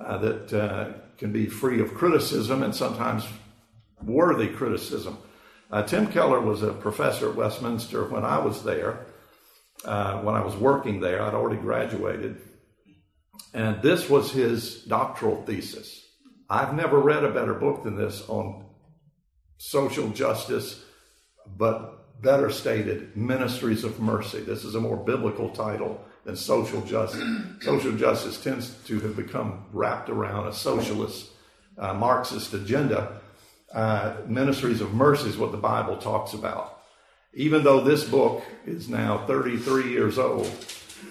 uh, 0.00 0.18
that 0.18 0.52
uh, 0.52 0.92
can 1.18 1.32
be 1.32 1.46
free 1.46 1.80
of 1.80 1.94
criticism 1.94 2.62
and 2.62 2.74
sometimes 2.74 3.26
worthy 4.02 4.48
criticism. 4.48 5.18
Uh, 5.70 5.82
Tim 5.82 6.06
Keller 6.06 6.40
was 6.40 6.62
a 6.62 6.72
professor 6.72 7.30
at 7.30 7.36
Westminster 7.36 8.04
when 8.04 8.24
I 8.24 8.38
was 8.38 8.62
there. 8.62 9.06
when 9.84 10.34
I 10.34 10.44
was 10.44 10.54
working 10.56 11.00
there, 11.00 11.20
I'd 11.20 11.34
already 11.34 11.60
graduated. 11.60 12.40
And 13.52 13.82
this 13.82 14.08
was 14.08 14.30
his 14.30 14.84
doctoral 14.84 15.42
thesis. 15.44 16.04
I've 16.48 16.74
never 16.74 17.00
read 17.00 17.24
a 17.24 17.32
better 17.32 17.54
book 17.54 17.82
than 17.82 17.96
this 17.96 18.22
on 18.28 18.65
social 19.58 20.08
justice, 20.10 20.82
but 21.56 22.22
better 22.22 22.50
stated, 22.50 23.16
ministries 23.16 23.84
of 23.84 24.00
mercy. 24.00 24.40
This 24.40 24.64
is 24.64 24.74
a 24.74 24.80
more 24.80 24.96
biblical 24.96 25.50
title 25.50 26.02
than 26.24 26.36
social 26.36 26.80
justice. 26.82 27.22
social 27.60 27.92
justice 27.92 28.42
tends 28.42 28.70
to 28.86 29.00
have 29.00 29.16
become 29.16 29.64
wrapped 29.72 30.08
around 30.08 30.46
a 30.46 30.52
socialist, 30.52 31.30
uh, 31.78 31.94
Marxist 31.94 32.54
agenda. 32.54 33.20
Uh, 33.72 34.16
ministries 34.26 34.80
of 34.80 34.94
mercy 34.94 35.28
is 35.28 35.36
what 35.36 35.52
the 35.52 35.58
Bible 35.58 35.96
talks 35.96 36.32
about. 36.32 36.80
Even 37.34 37.62
though 37.62 37.80
this 37.80 38.04
book 38.04 38.42
is 38.64 38.88
now 38.88 39.26
33 39.26 39.90
years 39.90 40.18
old, 40.18 40.50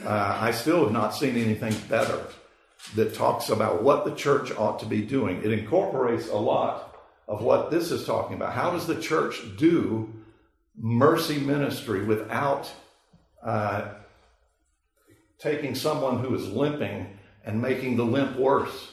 uh, 0.04 0.38
I 0.42 0.52
still 0.52 0.84
have 0.84 0.92
not 0.92 1.14
seen 1.14 1.36
anything 1.36 1.76
better 1.88 2.26
that 2.96 3.14
talks 3.14 3.50
about 3.50 3.84
what 3.84 4.06
the 4.06 4.16
church 4.16 4.52
ought 4.58 4.80
to 4.80 4.86
be 4.86 5.02
doing. 5.02 5.44
It 5.44 5.52
incorporates 5.52 6.30
a 6.30 6.36
lot 6.36 6.85
of 7.28 7.42
what 7.42 7.72
this 7.72 7.92
is 7.92 8.06
talking 8.06 8.36
about. 8.36 8.54
How 8.54 8.72
does 8.72 8.88
the 8.88 9.00
church 9.00 9.42
do 9.58 10.14
mercy 10.78 11.40
ministry 11.40 12.04
without 12.04 12.72
uh, 13.44 13.90
taking 15.40 15.76
someone 15.76 16.20
who 16.20 16.36
is 16.36 16.48
limping 16.48 17.18
and 17.44 17.62
making 17.62 17.98
the 17.98 18.06
limp 18.06 18.38
worse? 18.38 18.92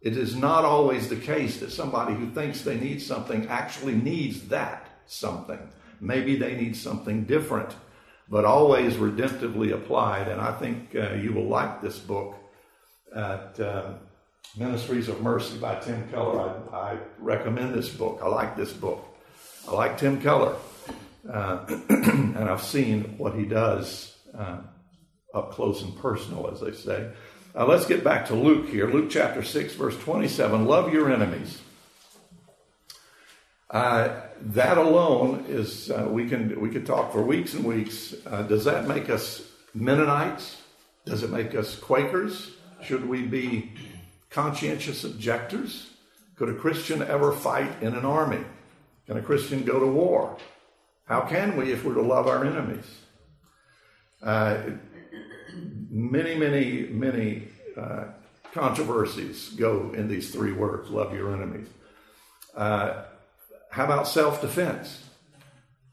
It 0.00 0.16
is 0.16 0.34
not 0.34 0.64
always 0.64 1.08
the 1.08 1.16
case 1.16 1.60
that 1.60 1.70
somebody 1.70 2.14
who 2.14 2.30
thinks 2.30 2.62
they 2.62 2.78
need 2.78 3.02
something 3.02 3.46
actually 3.48 3.94
needs 3.94 4.48
that 4.48 4.88
something. 5.06 5.58
Maybe 6.00 6.36
they 6.36 6.56
need 6.56 6.76
something 6.76 7.24
different 7.24 7.74
but 8.30 8.44
always 8.44 8.94
redemptively 8.94 9.72
applied. 9.72 10.28
And 10.28 10.40
I 10.40 10.52
think 10.52 10.94
uh, 10.94 11.14
you 11.14 11.32
will 11.32 11.48
like 11.48 11.82
this 11.82 11.98
book 11.98 12.36
at 13.14 13.58
uh, 13.58 13.94
Ministries 14.56 15.08
of 15.08 15.20
Mercy 15.22 15.58
by 15.58 15.76
Tim 15.76 16.08
Keller. 16.10 16.60
I, 16.72 16.76
I, 16.76 16.98
recommend 17.18 17.74
this 17.74 17.88
book. 17.88 18.20
I 18.22 18.28
like 18.28 18.56
this 18.56 18.72
book. 18.72 19.06
I 19.68 19.72
like 19.72 19.98
Tim 19.98 20.20
Keller. 20.20 20.56
Uh, 21.30 21.64
and 21.88 22.38
I've 22.38 22.62
seen 22.62 23.16
what 23.16 23.34
he 23.34 23.44
does 23.44 24.16
uh, 24.36 24.58
up 25.34 25.52
close 25.52 25.82
and 25.82 25.96
personal, 25.98 26.50
as 26.50 26.60
they 26.60 26.72
say. 26.72 27.10
let's 27.54 27.86
get 27.86 28.02
back 28.02 28.26
to 28.26 28.34
Luke 28.34 28.68
here. 28.68 28.88
Luke 28.88 29.10
chapter 29.10 29.42
6, 29.42 29.74
verse 29.74 29.96
27. 29.98 30.66
Love 30.66 30.92
your 30.92 31.12
enemies. 31.12 31.60
Uh, 33.70 34.20
that 34.40 34.78
alone 34.78 35.44
is 35.48 35.90
uh, 35.90 36.08
we 36.10 36.28
can 36.28 36.60
we 36.60 36.70
could 36.70 36.84
talk 36.84 37.12
for 37.12 37.22
weeks 37.22 37.54
and 37.54 37.64
weeks. 37.64 38.14
Uh, 38.26 38.42
does 38.42 38.64
that 38.64 38.88
make 38.88 39.08
us 39.08 39.42
Mennonites? 39.74 40.60
Does 41.04 41.22
it 41.22 41.30
make 41.30 41.54
us 41.54 41.76
Quakers? 41.76 42.50
Should 42.82 43.08
we 43.08 43.22
be 43.22 43.72
conscientious 44.30 45.04
objectors? 45.04 45.90
Could 46.36 46.48
a 46.48 46.54
Christian 46.54 47.02
ever 47.02 47.32
fight 47.32 47.82
in 47.82 47.94
an 47.94 48.04
army? 48.04 48.44
Can 49.06 49.18
a 49.18 49.22
Christian 49.22 49.64
go 49.64 49.78
to 49.78 49.86
war? 49.86 50.38
How 51.04 51.22
can 51.22 51.56
we 51.56 51.72
if 51.72 51.84
we're 51.84 51.94
to 51.94 52.02
love 52.02 52.28
our 52.28 52.44
enemies? 52.44 52.86
Uh, 54.22 54.58
many, 55.90 56.36
many, 56.36 56.86
many 56.90 57.48
uh, 57.76 58.04
controversies 58.52 59.50
go 59.50 59.92
in 59.94 60.08
these 60.08 60.30
three 60.30 60.52
words 60.52 60.90
love 60.90 61.12
your 61.12 61.34
enemies. 61.34 61.68
Uh, 62.54 63.02
how 63.70 63.84
about 63.84 64.06
self 64.08 64.40
defense? 64.40 65.04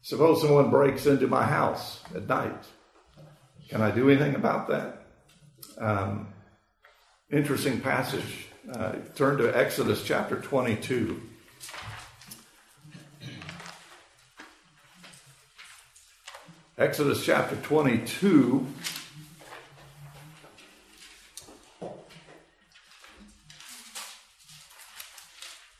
Suppose 0.02 0.40
someone 0.40 0.70
breaks 0.70 1.06
into 1.06 1.26
my 1.26 1.44
house 1.44 2.02
at 2.14 2.26
night. 2.26 2.64
Can 3.68 3.82
I 3.82 3.90
do 3.90 4.08
anything 4.08 4.34
about 4.34 4.68
that? 4.68 5.06
Um, 5.78 6.28
interesting 7.30 7.80
passage. 7.80 8.46
Uh, 8.72 8.92
turn 9.14 9.38
to 9.38 9.56
Exodus 9.56 10.02
chapter 10.04 10.36
22. 10.36 11.20
Exodus 16.78 17.24
chapter 17.24 17.56
22. 17.56 18.66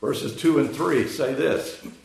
Verses 0.01 0.37
2 0.37 0.59
and 0.61 0.75
3 0.75 1.09
say 1.09 1.35
this 1.35 1.83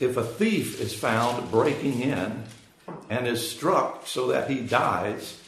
If 0.00 0.16
a 0.16 0.22
thief 0.22 0.80
is 0.80 0.94
found 0.94 1.50
breaking 1.50 2.00
in 2.00 2.44
and 3.10 3.26
is 3.26 3.50
struck 3.50 4.06
so 4.06 4.28
that 4.28 4.48
he 4.50 4.60
dies, 4.60 5.40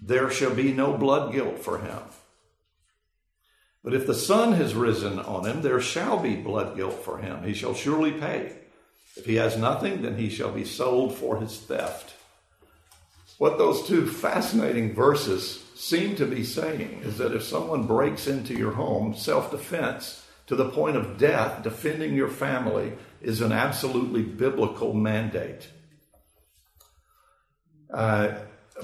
there 0.00 0.30
shall 0.30 0.54
be 0.54 0.72
no 0.72 0.96
blood 0.96 1.32
guilt 1.32 1.58
for 1.58 1.78
him. 1.78 1.98
But 3.82 3.94
if 3.94 4.06
the 4.06 4.14
sun 4.14 4.52
has 4.54 4.74
risen 4.74 5.18
on 5.20 5.46
him, 5.46 5.62
there 5.62 5.80
shall 5.80 6.18
be 6.18 6.34
blood 6.34 6.76
guilt 6.76 7.04
for 7.04 7.18
him. 7.18 7.44
He 7.44 7.54
shall 7.54 7.74
surely 7.74 8.12
pay. 8.12 8.52
If 9.16 9.24
he 9.26 9.36
has 9.36 9.56
nothing, 9.56 10.02
then 10.02 10.16
he 10.16 10.28
shall 10.28 10.50
be 10.50 10.64
sold 10.64 11.14
for 11.16 11.40
his 11.40 11.58
theft. 11.58 12.14
What 13.38 13.58
those 13.58 13.86
two 13.86 14.06
fascinating 14.06 14.94
verses 14.94 15.62
seem 15.74 16.16
to 16.16 16.26
be 16.26 16.42
saying 16.42 17.02
is 17.04 17.18
that 17.18 17.34
if 17.34 17.42
someone 17.42 17.86
breaks 17.86 18.26
into 18.26 18.54
your 18.54 18.72
home, 18.72 19.14
self 19.14 19.50
defense 19.50 20.26
to 20.46 20.56
the 20.56 20.70
point 20.70 20.96
of 20.96 21.18
death, 21.18 21.62
defending 21.62 22.14
your 22.14 22.28
family 22.28 22.92
is 23.20 23.40
an 23.40 23.52
absolutely 23.52 24.22
biblical 24.22 24.94
mandate. 24.94 25.68
Uh, 27.92 28.34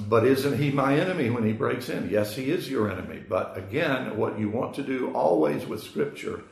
but 0.00 0.24
isn't 0.26 0.58
he 0.58 0.70
my 0.70 0.98
enemy 0.98 1.30
when 1.30 1.44
he 1.44 1.52
breaks 1.52 1.88
in? 1.88 2.08
Yes, 2.08 2.34
he 2.34 2.50
is 2.50 2.70
your 2.70 2.90
enemy. 2.90 3.22
But 3.28 3.56
again, 3.56 4.16
what 4.16 4.38
you 4.38 4.48
want 4.48 4.74
to 4.76 4.82
do 4.82 5.12
always 5.12 5.66
with 5.66 5.82
Scripture 5.82 6.42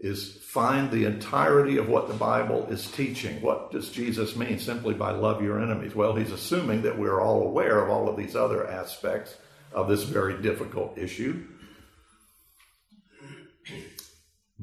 is 0.00 0.38
find 0.42 0.90
the 0.90 1.04
entirety 1.04 1.78
of 1.78 1.88
what 1.88 2.08
the 2.08 2.14
Bible 2.14 2.66
is 2.66 2.90
teaching. 2.90 3.40
What 3.40 3.70
does 3.70 3.90
Jesus 3.90 4.36
mean 4.36 4.58
simply 4.58 4.92
by 4.92 5.12
love 5.12 5.42
your 5.42 5.62
enemies? 5.62 5.94
Well, 5.94 6.14
he's 6.14 6.32
assuming 6.32 6.82
that 6.82 6.98
we're 6.98 7.20
all 7.20 7.46
aware 7.46 7.82
of 7.82 7.90
all 7.90 8.08
of 8.08 8.16
these 8.16 8.34
other 8.36 8.66
aspects 8.66 9.36
of 9.72 9.88
this 9.88 10.02
very 10.02 10.42
difficult 10.42 10.98
issue. 10.98 11.46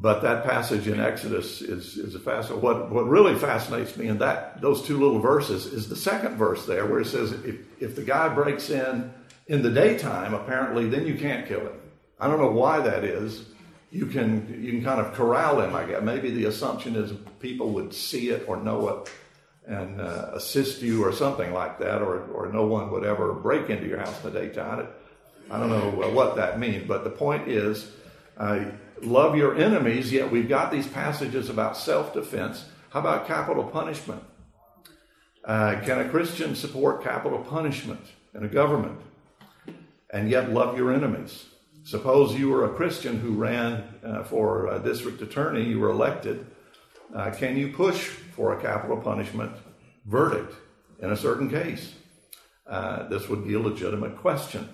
But 0.01 0.23
that 0.23 0.43
passage 0.43 0.87
in 0.87 0.99
Exodus 0.99 1.61
is, 1.61 1.95
is 1.95 2.15
a 2.15 2.19
fascinating. 2.19 2.63
What, 2.63 2.89
what 2.89 3.07
really 3.07 3.35
fascinates 3.35 3.95
me 3.95 4.07
in 4.07 4.17
that 4.17 4.59
those 4.59 4.81
two 4.81 4.97
little 4.97 5.19
verses 5.19 5.67
is 5.67 5.89
the 5.89 5.95
second 5.95 6.37
verse 6.37 6.65
there, 6.65 6.87
where 6.87 7.01
it 7.01 7.05
says, 7.05 7.31
if, 7.31 7.57
if 7.79 7.95
the 7.95 8.01
guy 8.01 8.27
breaks 8.29 8.71
in 8.71 9.13
in 9.45 9.61
the 9.61 9.69
daytime, 9.69 10.33
apparently, 10.33 10.89
then 10.89 11.05
you 11.05 11.13
can't 11.13 11.47
kill 11.47 11.59
him. 11.59 11.79
I 12.19 12.27
don't 12.27 12.39
know 12.39 12.49
why 12.49 12.79
that 12.79 13.03
is. 13.03 13.45
You 13.91 14.07
can 14.07 14.59
you 14.59 14.71
can 14.71 14.83
kind 14.83 14.99
of 14.99 15.13
corral 15.13 15.61
him. 15.61 15.75
I 15.75 15.85
guess 15.85 16.01
maybe 16.01 16.31
the 16.31 16.45
assumption 16.45 16.95
is 16.95 17.11
people 17.39 17.69
would 17.73 17.93
see 17.93 18.29
it 18.29 18.45
or 18.47 18.57
know 18.57 18.89
it 18.89 19.11
and 19.67 20.01
uh, 20.01 20.31
assist 20.33 20.81
you 20.81 21.05
or 21.05 21.11
something 21.11 21.53
like 21.53 21.77
that, 21.77 22.01
or 22.01 22.23
or 22.31 22.51
no 22.51 22.65
one 22.65 22.89
would 22.89 23.05
ever 23.05 23.33
break 23.33 23.69
into 23.69 23.87
your 23.87 23.99
house 23.99 24.17
in 24.23 24.33
the 24.33 24.39
daytime. 24.39 24.87
I 25.51 25.59
don't 25.59 25.69
know 25.69 26.09
what 26.09 26.37
that 26.37 26.59
means, 26.59 26.87
but 26.87 27.03
the 27.03 27.11
point 27.11 27.47
is. 27.47 27.91
Uh, 28.37 28.71
love 29.03 29.35
your 29.35 29.55
enemies, 29.55 30.11
yet 30.11 30.31
we've 30.31 30.49
got 30.49 30.71
these 30.71 30.87
passages 30.87 31.49
about 31.49 31.77
self 31.77 32.13
defense. 32.13 32.65
How 32.89 32.99
about 32.99 33.27
capital 33.27 33.63
punishment? 33.63 34.23
Uh, 35.43 35.79
can 35.83 35.99
a 35.99 36.09
Christian 36.09 36.55
support 36.55 37.03
capital 37.03 37.39
punishment 37.39 38.01
in 38.35 38.43
a 38.43 38.47
government 38.47 38.99
and 40.11 40.29
yet 40.29 40.51
love 40.51 40.77
your 40.77 40.93
enemies? 40.93 41.45
Suppose 41.83 42.35
you 42.35 42.49
were 42.49 42.65
a 42.65 42.73
Christian 42.75 43.19
who 43.19 43.33
ran 43.33 43.83
uh, 44.03 44.23
for 44.23 44.67
a 44.67 44.79
district 44.79 45.21
attorney, 45.21 45.63
you 45.63 45.79
were 45.79 45.89
elected. 45.89 46.45
Uh, 47.13 47.31
can 47.31 47.57
you 47.57 47.69
push 47.73 48.01
for 48.07 48.53
a 48.53 48.61
capital 48.61 48.97
punishment 48.97 49.51
verdict 50.05 50.53
in 50.99 51.11
a 51.11 51.17
certain 51.17 51.49
case? 51.49 51.95
Uh, 52.67 53.07
this 53.09 53.27
would 53.27 53.45
be 53.45 53.55
a 53.55 53.59
legitimate 53.59 54.15
question. 54.17 54.69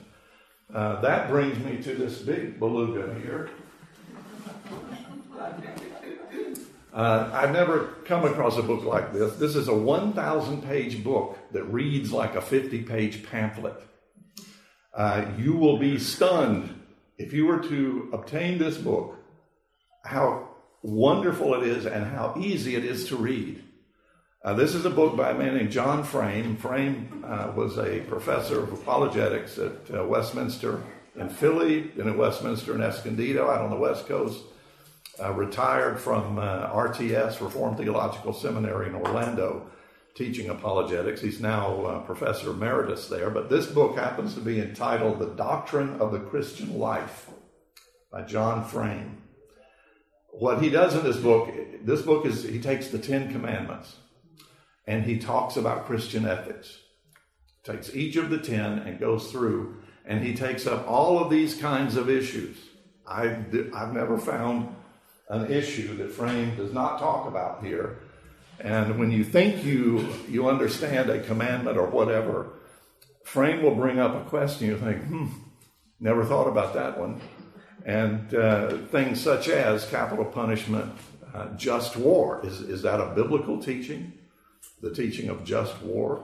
Uh, 0.74 1.00
that 1.00 1.30
brings 1.30 1.58
me 1.64 1.82
to 1.82 1.96
this 1.96 2.20
big 2.20 2.60
beluga 2.60 3.18
here. 3.22 3.50
Uh, 6.94 7.30
I've 7.32 7.52
never 7.52 7.96
come 8.06 8.26
across 8.26 8.58
a 8.58 8.64
book 8.64 8.84
like 8.84 9.14
this. 9.14 9.36
This 9.36 9.56
is 9.56 9.68
a 9.68 9.74
1,000 9.76 10.64
page 10.64 11.04
book 11.04 11.38
that 11.52 11.64
reads 11.66 12.12
like 12.12 12.36
a 12.36 12.42
50 12.42 12.82
page 12.84 13.24
pamphlet. 13.24 13.76
Uh, 14.96 15.26
you 15.38 15.54
will 15.54 15.78
be 15.78 16.00
stunned 16.00 16.74
if 17.20 17.34
you 17.34 17.46
were 17.46 17.60
to 17.60 18.10
obtain 18.14 18.58
this 18.58 18.78
book, 18.78 19.16
how 20.04 20.50
wonderful 20.82 21.54
it 21.56 21.68
is 21.68 21.86
and 21.86 22.06
how 22.06 22.34
easy 22.40 22.76
it 22.76 22.84
is 22.84 23.08
to 23.10 23.16
read. 23.16 23.64
Uh, 24.44 24.54
this 24.54 24.74
is 24.74 24.86
a 24.86 24.90
book 24.90 25.16
by 25.16 25.32
a 25.32 25.38
man 25.38 25.56
named 25.56 25.72
John 25.72 26.04
Frame. 26.04 26.56
Frame 26.58 27.24
uh, 27.28 27.52
was 27.56 27.78
a 27.78 28.00
professor 28.02 28.64
of 28.64 28.72
apologetics 28.72 29.60
at 29.60 29.94
uh, 29.94 30.04
Westminster 30.06 30.82
in 31.16 31.30
Philly, 31.30 31.92
and 32.00 32.10
at 32.10 32.18
Westminster 32.18 32.74
in 32.74 32.82
Escondido 32.82 33.50
out 33.50 33.62
on 33.62 33.70
the 33.70 33.76
West 33.76 34.08
Coast 34.08 34.42
uh, 35.22 35.34
retired 35.34 36.00
from 36.00 36.40
uh, 36.40 36.70
RTS, 36.70 37.42
Reformed 37.42 37.78
Theological 37.78 38.34
Seminary 38.34 38.88
in 38.88 38.96
Orlando, 38.96 39.70
teaching 40.16 40.50
apologetics. 40.50 41.22
He's 41.22 41.40
now 41.40 41.82
uh, 41.86 42.00
professor 42.02 42.52
emeritus 42.52 43.08
there. 43.08 43.30
But 43.30 43.50
this 43.50 43.68
book 43.68 43.98
happens 43.98 44.34
to 44.34 44.40
be 44.40 44.60
entitled 44.60 45.20
The 45.20 45.28
Doctrine 45.36 46.00
of 46.02 46.12
the 46.12 46.20
Christian 46.20 46.78
Life 46.78 47.30
by 48.12 48.24
John 48.24 48.64
Frame. 48.64 49.22
What 50.30 50.62
he 50.62 50.70
does 50.70 50.96
in 50.96 51.04
this 51.04 51.18
book, 51.18 51.52
this 51.84 52.02
book 52.02 52.26
is 52.26 52.44
he 52.44 52.62
takes 52.62 52.90
the 52.90 53.00
Ten 53.00 53.32
Commandments 53.32 53.96
and 54.88 55.04
he 55.04 55.20
talks 55.20 55.58
about 55.58 55.86
Christian 55.86 56.26
ethics. 56.26 56.78
Takes 57.64 57.94
each 57.94 58.16
of 58.16 58.30
the 58.30 58.38
ten 58.38 58.80
and 58.80 58.98
goes 58.98 59.30
through, 59.30 59.82
and 60.06 60.24
he 60.24 60.34
takes 60.34 60.66
up 60.66 60.88
all 60.88 61.20
of 61.20 61.30
these 61.30 61.56
kinds 61.56 61.98
of 61.98 62.10
issues. 62.10 62.58
I've, 63.06 63.54
I've 63.76 63.94
never 63.94 64.18
found 64.18 64.74
an 65.30 65.52
issue 65.52 65.98
that 65.98 66.12
Frame 66.12 66.56
does 66.56 66.74
not 66.74 67.00
talk 67.00 67.28
about 67.28 67.64
here. 67.64 68.00
And 68.60 68.98
when 68.98 69.12
you 69.12 69.24
think 69.24 69.64
you 69.64 70.08
you 70.28 70.48
understand 70.48 71.10
a 71.10 71.22
commandment 71.22 71.78
or 71.78 71.88
whatever, 71.88 72.54
Frame 73.24 73.62
will 73.62 73.76
bring 73.76 74.00
up 74.00 74.16
a 74.16 74.30
question. 74.30 74.68
You 74.68 74.78
think, 74.78 75.04
hmm, 75.04 75.28
never 76.00 76.26
thought 76.26 76.48
about 76.48 76.74
that 76.74 77.00
one. 77.00 77.22
And 77.86 78.34
uh, 78.34 78.78
things 78.88 79.22
such 79.22 79.48
as 79.48 79.88
capital 79.90 80.26
punishment, 80.26 80.92
uh, 81.34 81.56
just 81.56 81.96
war 81.98 82.42
is 82.46 82.62
is 82.62 82.82
that 82.82 83.00
a 83.00 83.14
biblical 83.14 83.62
teaching? 83.62 84.14
The 84.82 84.94
teaching 84.94 85.30
of 85.30 85.44
just 85.44 85.82
war. 85.82 86.24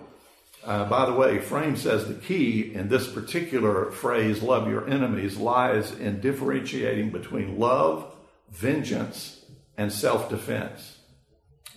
Uh, 0.65 0.85
by 0.85 1.05
the 1.05 1.13
way, 1.13 1.39
Frame 1.39 1.75
says 1.75 2.07
the 2.07 2.13
key 2.13 2.73
in 2.73 2.87
this 2.87 3.11
particular 3.11 3.91
phrase, 3.91 4.41
love 4.41 4.69
your 4.69 4.89
enemies, 4.89 5.35
lies 5.35 5.91
in 5.91 6.21
differentiating 6.21 7.11
between 7.11 7.59
love 7.59 8.12
vengeance, 8.53 9.43
and 9.77 9.91
self 9.91 10.29
defense. 10.29 10.97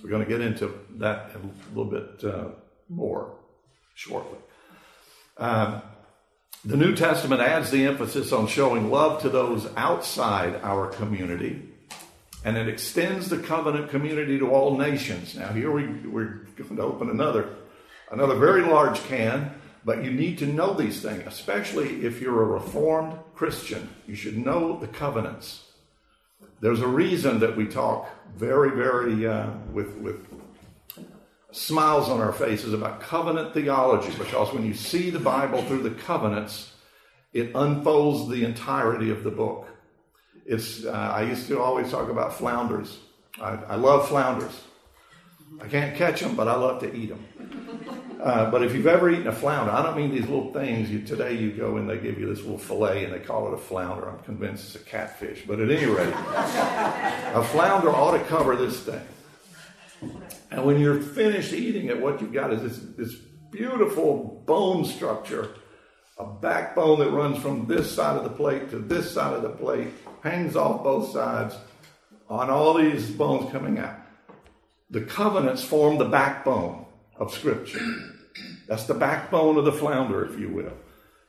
We're 0.02 0.10
going 0.10 0.24
to 0.24 0.28
get 0.28 0.40
into 0.40 0.72
that 0.98 1.30
a 1.34 1.76
little 1.76 1.90
bit 1.90 2.24
uh, 2.24 2.48
more 2.88 3.34
shortly. 3.94 4.38
Um, 5.38 5.82
the 6.64 6.76
New 6.76 6.94
Testament 6.94 7.40
adds 7.40 7.70
the 7.70 7.86
emphasis 7.86 8.32
on 8.32 8.46
showing 8.46 8.90
love 8.90 9.22
to 9.22 9.28
those 9.28 9.68
outside 9.76 10.56
our 10.62 10.88
community, 10.88 11.62
and 12.44 12.56
it 12.56 12.68
extends 12.68 13.28
the 13.28 13.38
covenant 13.38 13.90
community 13.90 14.38
to 14.38 14.50
all 14.50 14.76
nations. 14.76 15.34
Now, 15.34 15.52
here 15.52 15.70
we, 15.70 15.86
we're 15.86 16.46
going 16.56 16.76
to 16.76 16.82
open 16.82 17.08
another, 17.08 17.54
another 18.10 18.34
very 18.34 18.62
large 18.62 19.02
can, 19.04 19.52
but 19.84 20.04
you 20.04 20.10
need 20.10 20.38
to 20.38 20.46
know 20.46 20.74
these 20.74 21.00
things, 21.00 21.22
especially 21.26 22.04
if 22.04 22.20
you're 22.20 22.42
a 22.42 22.46
Reformed 22.46 23.18
Christian. 23.34 23.88
You 24.06 24.14
should 24.14 24.36
know 24.36 24.78
the 24.78 24.88
covenants. 24.88 25.65
There's 26.66 26.80
a 26.80 26.88
reason 26.88 27.38
that 27.38 27.56
we 27.56 27.66
talk 27.66 28.10
very, 28.36 28.72
very 28.72 29.24
uh, 29.24 29.50
with, 29.72 29.94
with 29.98 30.26
smiles 31.52 32.08
on 32.08 32.20
our 32.20 32.32
faces 32.32 32.72
about 32.72 32.98
covenant 32.98 33.54
theology 33.54 34.10
because 34.18 34.52
when 34.52 34.66
you 34.66 34.74
see 34.74 35.10
the 35.10 35.20
Bible 35.20 35.62
through 35.62 35.84
the 35.84 35.92
covenants, 35.92 36.72
it 37.32 37.52
unfolds 37.54 38.28
the 38.28 38.44
entirety 38.44 39.12
of 39.12 39.22
the 39.22 39.30
book. 39.30 39.68
It's, 40.44 40.84
uh, 40.84 40.90
I 40.90 41.22
used 41.22 41.46
to 41.46 41.60
always 41.60 41.88
talk 41.88 42.10
about 42.10 42.34
flounders. 42.34 42.98
I, 43.40 43.50
I, 43.68 43.76
love 43.76 44.08
flounders. 44.08 44.60
I 45.62 45.68
can't 45.68 45.96
catch 45.96 46.18
them, 46.18 46.34
but 46.34 46.48
I 46.48 46.56
love 46.56 46.80
to 46.80 46.92
eat 46.92 47.10
them. 47.10 47.65
Uh, 48.20 48.50
but 48.50 48.62
if 48.62 48.74
you've 48.74 48.86
ever 48.86 49.10
eaten 49.10 49.26
a 49.26 49.32
flounder, 49.32 49.70
I 49.70 49.82
don't 49.82 49.96
mean 49.96 50.10
these 50.10 50.26
little 50.26 50.52
things. 50.52 50.90
You, 50.90 51.02
today 51.02 51.34
you 51.34 51.52
go 51.52 51.76
and 51.76 51.88
they 51.88 51.98
give 51.98 52.18
you 52.18 52.26
this 52.26 52.40
little 52.42 52.58
fillet 52.58 53.04
and 53.04 53.12
they 53.12 53.18
call 53.18 53.48
it 53.48 53.54
a 53.54 53.58
flounder. 53.58 54.08
I'm 54.08 54.20
convinced 54.20 54.74
it's 54.74 54.82
a 54.82 54.88
catfish. 54.88 55.44
But 55.46 55.60
at 55.60 55.70
any 55.70 55.84
rate, 55.84 56.14
a 56.14 57.44
flounder 57.44 57.90
ought 57.90 58.16
to 58.16 58.24
cover 58.24 58.56
this 58.56 58.80
thing. 58.80 59.02
And 60.50 60.64
when 60.64 60.80
you're 60.80 61.00
finished 61.00 61.52
eating 61.52 61.86
it, 61.86 62.00
what 62.00 62.20
you've 62.20 62.32
got 62.32 62.52
is 62.52 62.62
this, 62.62 62.78
this 62.96 63.14
beautiful 63.50 64.42
bone 64.46 64.84
structure, 64.84 65.50
a 66.18 66.24
backbone 66.24 67.00
that 67.00 67.10
runs 67.10 67.38
from 67.38 67.66
this 67.66 67.94
side 67.94 68.16
of 68.16 68.24
the 68.24 68.30
plate 68.30 68.70
to 68.70 68.78
this 68.78 69.10
side 69.10 69.34
of 69.34 69.42
the 69.42 69.50
plate, 69.50 69.88
hangs 70.22 70.56
off 70.56 70.82
both 70.82 71.12
sides 71.12 71.54
on 72.28 72.48
all 72.48 72.74
these 72.74 73.10
bones 73.10 73.50
coming 73.52 73.78
out. 73.78 73.98
The 74.90 75.02
covenants 75.02 75.62
form 75.62 75.98
the 75.98 76.04
backbone 76.06 76.85
of 77.18 77.32
Scripture. 77.32 77.80
That's 78.68 78.84
the 78.84 78.94
backbone 78.94 79.56
of 79.56 79.64
the 79.64 79.72
flounder, 79.72 80.24
if 80.24 80.38
you 80.38 80.48
will. 80.48 80.72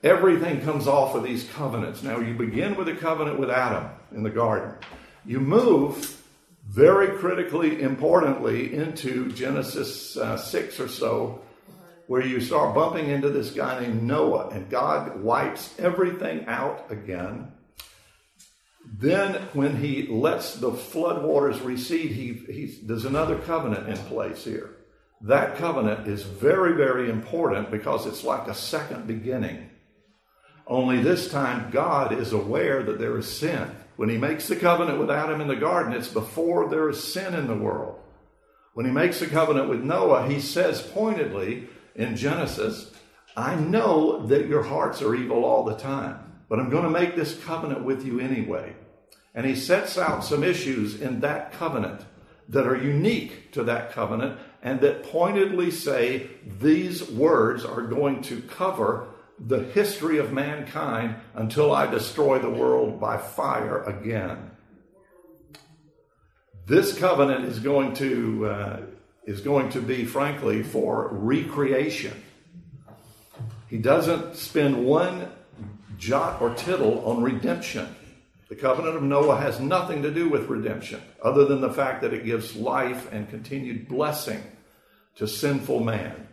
Everything 0.03 0.61
comes 0.61 0.87
off 0.87 1.15
of 1.15 1.23
these 1.23 1.49
covenants. 1.49 2.03
Now, 2.03 2.19
you 2.19 2.33
begin 2.33 2.75
with 2.75 2.87
a 2.87 2.95
covenant 2.95 3.39
with 3.39 3.49
Adam 3.49 3.89
in 4.11 4.23
the 4.23 4.29
garden. 4.29 4.75
You 5.25 5.39
move 5.39 6.21
very 6.67 7.17
critically, 7.17 7.81
importantly, 7.81 8.73
into 8.73 9.31
Genesis 9.31 10.15
uh, 10.17 10.37
6 10.37 10.79
or 10.79 10.87
so, 10.87 11.41
where 12.07 12.25
you 12.25 12.39
start 12.39 12.75
bumping 12.75 13.09
into 13.09 13.29
this 13.29 13.51
guy 13.51 13.79
named 13.79 14.03
Noah, 14.03 14.49
and 14.49 14.69
God 14.69 15.21
wipes 15.21 15.73
everything 15.79 16.45
out 16.45 16.85
again. 16.89 17.51
Then, 18.85 19.33
when 19.53 19.77
he 19.77 20.07
lets 20.07 20.55
the 20.55 20.71
floodwaters 20.71 21.63
recede, 21.63 22.11
he, 22.11 22.33
he, 22.33 22.79
there's 22.83 23.05
another 23.05 23.37
covenant 23.39 23.89
in 23.89 23.97
place 24.05 24.45
here. 24.45 24.76
That 25.21 25.57
covenant 25.57 26.07
is 26.07 26.23
very, 26.23 26.73
very 26.73 27.09
important 27.09 27.71
because 27.71 28.05
it's 28.05 28.23
like 28.23 28.47
a 28.47 28.53
second 28.53 29.07
beginning. 29.07 29.69
Only 30.67 31.01
this 31.01 31.29
time, 31.29 31.71
God 31.71 32.13
is 32.13 32.33
aware 32.33 32.83
that 32.83 32.99
there 32.99 33.17
is 33.17 33.27
sin. 33.27 33.71
When 33.95 34.09
he 34.09 34.17
makes 34.17 34.47
the 34.47 34.55
covenant 34.55 34.99
with 34.99 35.09
Adam 35.09 35.41
in 35.41 35.47
the 35.47 35.55
garden, 35.55 35.93
it's 35.93 36.07
before 36.07 36.69
there 36.69 36.89
is 36.89 37.03
sin 37.03 37.33
in 37.33 37.47
the 37.47 37.55
world. 37.55 37.99
When 38.73 38.85
he 38.85 38.91
makes 38.91 39.19
the 39.19 39.27
covenant 39.27 39.69
with 39.69 39.81
Noah, 39.81 40.27
he 40.27 40.39
says 40.39 40.81
pointedly 40.81 41.67
in 41.95 42.15
Genesis, 42.15 42.91
I 43.35 43.55
know 43.55 44.27
that 44.27 44.47
your 44.47 44.61
hearts 44.61 45.01
are 45.01 45.15
evil 45.15 45.45
all 45.45 45.63
the 45.63 45.77
time, 45.77 46.33
but 46.47 46.59
I'm 46.59 46.69
going 46.69 46.83
to 46.83 46.89
make 46.89 47.15
this 47.15 47.43
covenant 47.43 47.83
with 47.83 48.05
you 48.05 48.19
anyway. 48.19 48.75
And 49.33 49.45
he 49.45 49.55
sets 49.55 49.97
out 49.97 50.23
some 50.23 50.43
issues 50.43 51.01
in 51.01 51.21
that 51.21 51.53
covenant 51.53 52.01
that 52.49 52.67
are 52.67 52.75
unique 52.75 53.51
to 53.53 53.63
that 53.63 53.91
covenant 53.91 54.39
and 54.67 54.81
that 54.81 55.01
pointedly 55.01 55.71
say 55.71 56.27
these 56.59 57.09
words 57.09 57.63
are 57.63 57.83
going 57.83 58.21
to 58.21 58.41
cover 58.41 59.07
the 59.39 59.63
history 59.63 60.17
of 60.17 60.33
mankind 60.33 61.15
until 61.35 61.71
I 61.73 61.89
destroy 61.89 62.37
the 62.39 62.49
world 62.49 62.99
by 62.99 63.17
fire 63.17 63.81
again. 63.83 64.51
This 66.65 66.97
covenant 66.99 67.45
is 67.45 67.59
going 67.59 67.93
to 67.93 68.45
uh, 68.45 68.81
is 69.23 69.39
going 69.39 69.69
to 69.69 69.81
be, 69.81 70.03
frankly, 70.03 70.63
for 70.63 71.07
recreation. 71.13 72.21
He 73.69 73.77
doesn't 73.77 74.35
spend 74.35 74.85
one 74.85 75.31
jot 75.97 76.41
or 76.41 76.53
tittle 76.55 77.05
on 77.05 77.23
redemption. 77.23 77.87
The 78.49 78.55
covenant 78.55 78.97
of 78.97 79.03
Noah 79.03 79.37
has 79.37 79.61
nothing 79.61 80.03
to 80.03 80.11
do 80.11 80.27
with 80.27 80.49
redemption, 80.49 81.01
other 81.23 81.45
than 81.45 81.61
the 81.61 81.71
fact 81.71 82.01
that 82.01 82.13
it 82.13 82.25
gives 82.25 82.53
life 82.57 83.09
and 83.13 83.29
continued 83.29 83.87
blessing 83.87 84.43
to 85.17 85.27
sinful 85.27 85.81
man. 85.81 86.27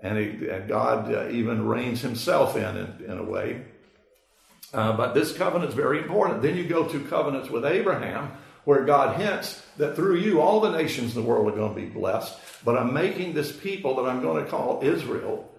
And, 0.00 0.18
he, 0.18 0.48
and 0.48 0.68
God 0.68 1.12
uh, 1.12 1.28
even 1.30 1.66
reins 1.66 2.00
himself 2.00 2.56
in, 2.56 2.76
in, 2.76 3.04
in 3.04 3.18
a 3.18 3.22
way. 3.22 3.62
Uh, 4.72 4.96
but 4.96 5.14
this 5.14 5.32
covenant 5.32 5.70
is 5.70 5.74
very 5.74 5.98
important. 5.98 6.42
Then 6.42 6.56
you 6.56 6.64
go 6.64 6.88
to 6.88 7.04
covenants 7.04 7.50
with 7.50 7.64
Abraham, 7.64 8.32
where 8.64 8.84
God 8.84 9.20
hints 9.20 9.62
that 9.76 9.96
through 9.96 10.16
you 10.16 10.40
all 10.40 10.60
the 10.60 10.70
nations 10.70 11.16
in 11.16 11.22
the 11.22 11.28
world 11.28 11.52
are 11.52 11.56
going 11.56 11.74
to 11.74 11.80
be 11.80 11.88
blessed. 11.88 12.38
But 12.64 12.78
I'm 12.78 12.92
making 12.92 13.34
this 13.34 13.54
people 13.54 13.96
that 13.96 14.08
I'm 14.08 14.22
going 14.22 14.44
to 14.44 14.50
call 14.50 14.80
Israel 14.82 15.50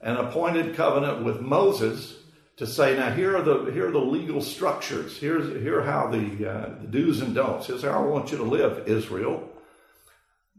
an 0.00 0.16
appointed 0.16 0.74
covenant 0.76 1.24
with 1.24 1.40
Moses 1.40 2.14
to 2.56 2.66
say, 2.66 2.96
now 2.96 3.12
here 3.12 3.36
are 3.36 3.42
the 3.42 3.70
here 3.70 3.88
are 3.88 3.92
the 3.92 3.98
legal 3.98 4.40
structures. 4.40 5.16
Here's 5.16 5.62
here 5.62 5.80
are 5.80 5.84
how 5.84 6.08
the, 6.08 6.50
uh, 6.50 6.68
the 6.80 6.88
do's 6.88 7.20
and 7.20 7.34
don'ts. 7.34 7.68
Here's 7.68 7.82
how 7.82 7.90
I 7.90 8.06
want 8.06 8.32
you 8.32 8.38
to 8.38 8.44
live, 8.44 8.88
Israel. 8.88 9.48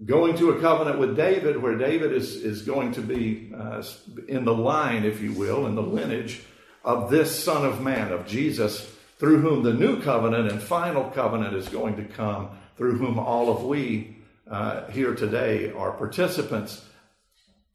Going 0.05 0.37
to 0.37 0.51
a 0.51 0.61
covenant 0.61 0.97
with 0.97 1.17
David, 1.17 1.61
where 1.61 1.77
David 1.77 2.13
is 2.13 2.37
is 2.37 2.61
going 2.61 2.93
to 2.93 3.01
be 3.01 3.51
uh, 3.53 3.83
in 4.29 4.45
the 4.45 4.53
line, 4.53 5.03
if 5.03 5.19
you 5.19 5.33
will, 5.33 5.65
in 5.67 5.75
the 5.75 5.81
lineage 5.81 6.41
of 6.85 7.09
this 7.09 7.43
Son 7.43 7.65
of 7.65 7.81
Man, 7.81 8.13
of 8.13 8.25
Jesus, 8.25 8.89
through 9.17 9.41
whom 9.41 9.63
the 9.63 9.73
new 9.73 10.01
covenant 10.01 10.49
and 10.49 10.61
final 10.61 11.09
covenant 11.09 11.53
is 11.53 11.67
going 11.67 11.97
to 11.97 12.05
come, 12.05 12.49
through 12.77 12.97
whom 12.97 13.19
all 13.19 13.51
of 13.51 13.65
we 13.65 14.15
uh, 14.49 14.87
here 14.87 15.15
today 15.15 15.71
are 15.73 15.91
participants, 15.91 16.85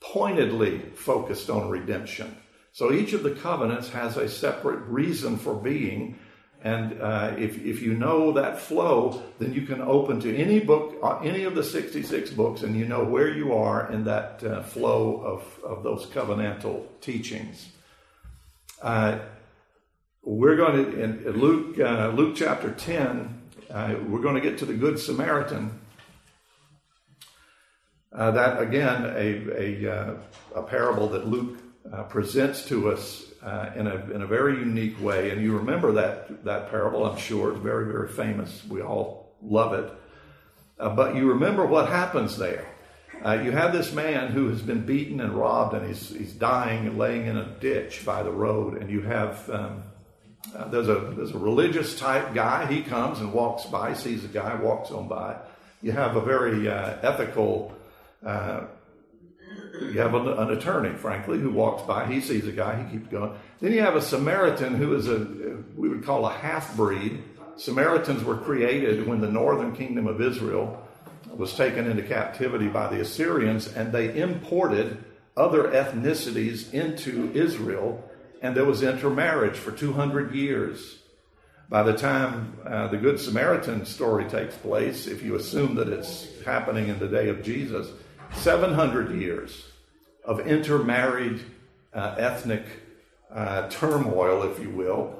pointedly 0.00 0.78
focused 0.94 1.50
on 1.50 1.68
redemption. 1.68 2.34
So 2.72 2.90
each 2.90 3.12
of 3.12 3.22
the 3.22 3.34
covenants 3.34 3.90
has 3.90 4.16
a 4.16 4.30
separate 4.30 4.80
reason 4.86 5.36
for 5.36 5.54
being. 5.54 6.18
And 6.64 6.98
uh, 6.98 7.34
if, 7.36 7.62
if 7.62 7.82
you 7.82 7.92
know 7.92 8.32
that 8.32 8.58
flow, 8.58 9.22
then 9.38 9.52
you 9.52 9.66
can 9.66 9.82
open 9.82 10.18
to 10.20 10.34
any 10.34 10.60
book, 10.60 10.96
uh, 11.02 11.18
any 11.18 11.44
of 11.44 11.54
the 11.54 11.62
66 11.62 12.30
books, 12.30 12.62
and 12.62 12.74
you 12.74 12.86
know 12.86 13.04
where 13.04 13.28
you 13.28 13.52
are 13.52 13.92
in 13.92 14.04
that 14.04 14.42
uh, 14.42 14.62
flow 14.62 15.20
of, 15.20 15.62
of 15.62 15.82
those 15.82 16.06
covenantal 16.06 16.86
teachings. 17.02 17.68
Uh, 18.80 19.18
we're 20.22 20.56
going 20.56 20.86
to, 20.86 21.02
in 21.02 21.38
Luke, 21.38 21.78
uh, 21.78 22.08
Luke 22.08 22.34
chapter 22.34 22.70
10, 22.70 23.42
uh, 23.70 23.96
we're 24.08 24.22
going 24.22 24.36
to 24.36 24.40
get 24.40 24.56
to 24.58 24.64
the 24.64 24.72
Good 24.72 24.98
Samaritan. 24.98 25.80
That, 28.10 28.62
again, 28.62 29.04
a, 29.04 29.84
a, 29.86 30.16
a, 30.54 30.62
parable 30.62 31.08
that 31.08 31.26
Luke 31.26 31.58
presents 32.08 32.64
to 32.68 32.90
us 32.90 33.24
uh, 33.44 33.70
in, 33.76 33.86
a, 33.86 33.94
in 34.10 34.22
a 34.22 34.26
very 34.26 34.58
unique 34.58 35.00
way. 35.00 35.30
And 35.30 35.42
you 35.42 35.56
remember 35.58 35.92
that, 35.92 36.44
that 36.44 36.70
parable, 36.70 37.04
I'm 37.04 37.18
sure. 37.18 37.52
It's 37.52 37.60
very, 37.60 37.86
very 37.86 38.08
famous. 38.08 38.64
We 38.68 38.82
all 38.82 39.36
love 39.42 39.74
it. 39.74 39.92
but 40.78 41.14
you 41.14 41.28
remember 41.30 41.66
what 41.66 41.88
happens 41.88 42.38
there. 42.38 42.66
Uh, 43.24 43.40
you 43.44 43.52
have 43.52 43.72
this 43.72 43.92
man 43.92 44.32
who 44.32 44.48
has 44.48 44.60
been 44.60 44.84
beaten 44.84 45.20
and 45.20 45.32
robbed, 45.32 45.74
and 45.74 45.86
he's, 45.86 46.08
he's 46.10 46.32
dying 46.32 46.86
and 46.86 46.98
laying 46.98 47.26
in 47.26 47.36
a 47.36 47.46
ditch 47.60 48.04
by 48.04 48.22
the 48.22 48.32
road. 48.32 48.80
And 48.80 48.90
you 48.90 49.02
have 49.02 49.48
um, 49.50 49.82
uh, 50.54 50.68
there's 50.68 50.88
a 50.88 51.12
there's 51.16 51.32
a 51.32 51.38
religious 51.38 51.98
type 51.98 52.34
guy. 52.34 52.66
He 52.66 52.82
comes 52.82 53.20
and 53.20 53.32
walks 53.32 53.64
by, 53.64 53.94
sees 53.94 54.24
a 54.24 54.28
guy, 54.28 54.54
walks 54.56 54.90
on 54.90 55.08
by. 55.08 55.36
You 55.82 55.92
have 55.92 56.16
a 56.16 56.20
very 56.20 56.68
uh, 56.68 56.96
ethical. 57.02 57.74
You 59.80 60.00
have 60.00 60.14
an, 60.14 60.28
an, 60.28 60.50
attorney, 60.50 60.94
frankly, 60.94 61.38
who 61.38 61.50
walks 61.50 61.82
by. 61.82 62.06
He 62.06 62.20
sees 62.20 62.46
a 62.46 62.52
guy. 62.52 62.82
He 62.82 62.98
keeps 62.98 63.10
going. 63.10 63.32
Then 63.60 63.72
you 63.72 63.80
have 63.80 63.96
a 63.96 64.02
Samaritan 64.02 64.74
who 64.74 64.94
is 64.94 65.08
a 65.08 65.26
we 65.76 65.88
would 65.88 66.04
call 66.04 66.26
a 66.26 66.32
half 66.32 66.76
breed. 66.76 67.22
Samaritans 67.56 68.24
were 68.24 68.36
created 68.36 69.06
when 69.06 69.20
the 69.20 69.30
northern 69.30 69.74
kingdom 69.74 70.06
of 70.06 70.20
Israel 70.20 70.80
was 71.28 71.54
taken 71.54 71.90
into 71.90 72.02
captivity 72.02 72.68
by 72.68 72.88
the 72.88 73.00
Assyrians, 73.00 73.72
and 73.72 73.92
they 73.92 74.16
imported 74.20 75.02
other 75.36 75.64
ethnicities 75.64 76.72
into 76.72 77.32
Israel 77.34 78.08
and 78.44 78.54
there 78.54 78.66
was 78.66 78.82
intermarriage 78.82 79.56
for 79.56 79.72
200 79.72 80.34
years. 80.34 80.98
By 81.70 81.82
the 81.82 81.94
time 81.94 82.58
uh, 82.66 82.88
the 82.88 82.98
Good 82.98 83.18
Samaritan 83.18 83.86
story 83.86 84.28
takes 84.28 84.54
place, 84.54 85.06
if 85.06 85.22
you 85.22 85.36
assume 85.36 85.76
that 85.76 85.88
it's 85.88 86.28
happening 86.44 86.88
in 86.88 86.98
the 86.98 87.08
day 87.08 87.30
of 87.30 87.42
Jesus, 87.42 87.88
700 88.36 89.10
years 89.12 89.64
of 90.24 90.46
intermarried 90.46 91.40
uh, 91.92 92.14
ethnic 92.18 92.64
uh, 93.32 93.68
turmoil, 93.68 94.42
if 94.44 94.58
you 94.58 94.70
will. 94.70 95.18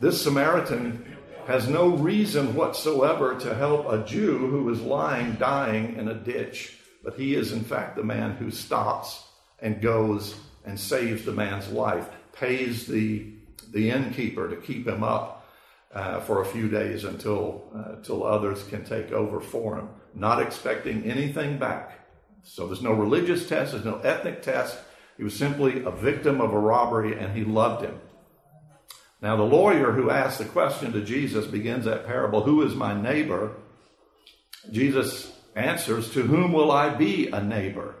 This 0.00 0.22
Samaritan 0.22 1.16
has 1.46 1.68
no 1.68 1.88
reason 1.88 2.54
whatsoever 2.54 3.38
to 3.38 3.54
help 3.54 3.88
a 3.88 4.04
Jew 4.04 4.38
who 4.38 4.68
is 4.70 4.80
lying, 4.80 5.34
dying 5.34 5.96
in 5.96 6.08
a 6.08 6.14
ditch, 6.14 6.76
but 7.04 7.14
he 7.14 7.34
is, 7.34 7.52
in 7.52 7.62
fact, 7.62 7.96
the 7.96 8.02
man 8.02 8.32
who 8.32 8.50
stops 8.50 9.24
and 9.60 9.80
goes 9.80 10.34
and 10.64 10.78
saves 10.78 11.24
the 11.24 11.32
man's 11.32 11.68
life 11.68 12.08
pays 12.32 12.86
the, 12.86 13.32
the 13.72 13.90
innkeeper 13.90 14.48
to 14.48 14.56
keep 14.56 14.86
him 14.86 15.04
up 15.04 15.48
uh, 15.94 16.20
for 16.20 16.42
a 16.42 16.44
few 16.44 16.68
days 16.68 17.04
until, 17.04 17.70
uh, 17.74 17.94
until 17.96 18.26
others 18.26 18.64
can 18.64 18.84
take 18.84 19.12
over 19.12 19.40
for 19.40 19.78
him, 19.78 19.88
not 20.14 20.42
expecting 20.42 21.04
anything 21.04 21.58
back. 21.58 22.05
So 22.46 22.66
there's 22.66 22.82
no 22.82 22.92
religious 22.92 23.48
test, 23.48 23.72
there's 23.72 23.84
no 23.84 23.98
ethnic 23.98 24.40
test. 24.40 24.78
He 25.16 25.24
was 25.24 25.34
simply 25.34 25.82
a 25.82 25.90
victim 25.90 26.40
of 26.40 26.52
a 26.52 26.58
robbery 26.58 27.18
and 27.18 27.36
he 27.36 27.44
loved 27.44 27.84
him. 27.84 28.00
Now, 29.20 29.36
the 29.36 29.42
lawyer 29.42 29.92
who 29.92 30.10
asked 30.10 30.38
the 30.38 30.44
question 30.44 30.92
to 30.92 31.02
Jesus 31.02 31.46
begins 31.46 31.86
that 31.86 32.06
parable 32.06 32.42
Who 32.42 32.62
is 32.62 32.74
my 32.74 32.98
neighbor? 33.00 33.56
Jesus 34.70 35.32
answers, 35.54 36.12
To 36.12 36.22
whom 36.22 36.52
will 36.52 36.70
I 36.70 36.90
be 36.90 37.28
a 37.28 37.42
neighbor? 37.42 37.96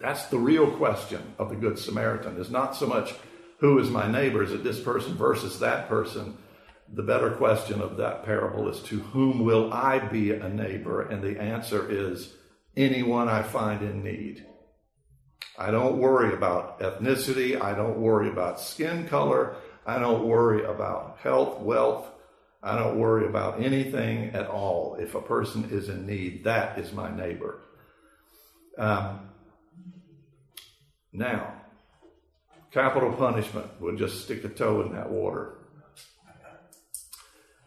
That's 0.00 0.26
the 0.26 0.38
real 0.38 0.70
question 0.72 1.34
of 1.38 1.48
the 1.48 1.56
Good 1.56 1.78
Samaritan. 1.78 2.36
Is 2.38 2.50
not 2.50 2.76
so 2.76 2.86
much 2.86 3.14
who 3.58 3.78
is 3.78 3.90
my 3.90 4.10
neighbor, 4.10 4.42
is 4.42 4.52
it 4.52 4.62
this 4.62 4.80
person 4.80 5.14
versus 5.14 5.58
that 5.60 5.88
person? 5.88 6.36
The 6.92 7.02
better 7.02 7.30
question 7.30 7.80
of 7.80 7.96
that 7.96 8.24
parable 8.24 8.68
is 8.68 8.80
to 8.84 9.00
whom 9.00 9.44
will 9.44 9.72
I 9.72 9.98
be 9.98 10.32
a 10.32 10.48
neighbor? 10.48 11.02
And 11.02 11.22
the 11.22 11.40
answer 11.40 11.90
is 11.90 12.34
anyone 12.78 13.28
I 13.28 13.42
find 13.42 13.82
in 13.82 14.02
need. 14.02 14.46
I 15.58 15.72
don't 15.72 15.98
worry 15.98 16.32
about 16.32 16.80
ethnicity. 16.80 17.60
I 17.60 17.74
don't 17.74 17.98
worry 17.98 18.28
about 18.28 18.60
skin 18.60 19.08
color. 19.08 19.56
I 19.84 19.98
don't 19.98 20.26
worry 20.26 20.64
about 20.64 21.18
health, 21.22 21.58
wealth. 21.60 22.06
I 22.62 22.78
don't 22.78 22.98
worry 22.98 23.26
about 23.26 23.60
anything 23.60 24.30
at 24.30 24.46
all. 24.46 24.96
If 25.00 25.14
a 25.14 25.20
person 25.20 25.68
is 25.70 25.88
in 25.88 26.06
need, 26.06 26.44
that 26.44 26.78
is 26.78 26.92
my 26.92 27.14
neighbor. 27.14 27.60
Um, 28.78 29.30
now, 31.12 31.54
capital 32.70 33.12
punishment 33.12 33.66
would 33.80 33.98
just 33.98 34.22
stick 34.22 34.44
a 34.44 34.48
toe 34.48 34.82
in 34.82 34.92
that 34.92 35.10
water. 35.10 35.57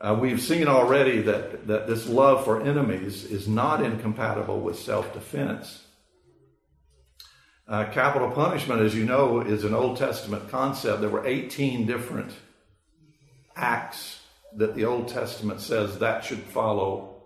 Uh, 0.01 0.17
we've 0.19 0.41
seen 0.41 0.67
already 0.67 1.21
that, 1.21 1.67
that 1.67 1.85
this 1.85 2.09
love 2.09 2.43
for 2.43 2.59
enemies 2.63 3.23
is 3.23 3.47
not 3.47 3.83
incompatible 3.83 4.59
with 4.59 4.79
self 4.79 5.13
defense. 5.13 5.83
Uh, 7.67 7.85
capital 7.91 8.31
punishment, 8.31 8.81
as 8.81 8.95
you 8.95 9.05
know, 9.05 9.41
is 9.41 9.63
an 9.63 9.75
Old 9.75 9.97
Testament 9.97 10.49
concept. 10.49 11.01
There 11.01 11.09
were 11.09 11.25
18 11.25 11.85
different 11.85 12.31
acts 13.55 14.21
that 14.57 14.75
the 14.75 14.85
Old 14.85 15.07
Testament 15.07 15.61
says 15.61 15.99
that 15.99 16.25
should 16.25 16.39
follow, 16.39 17.21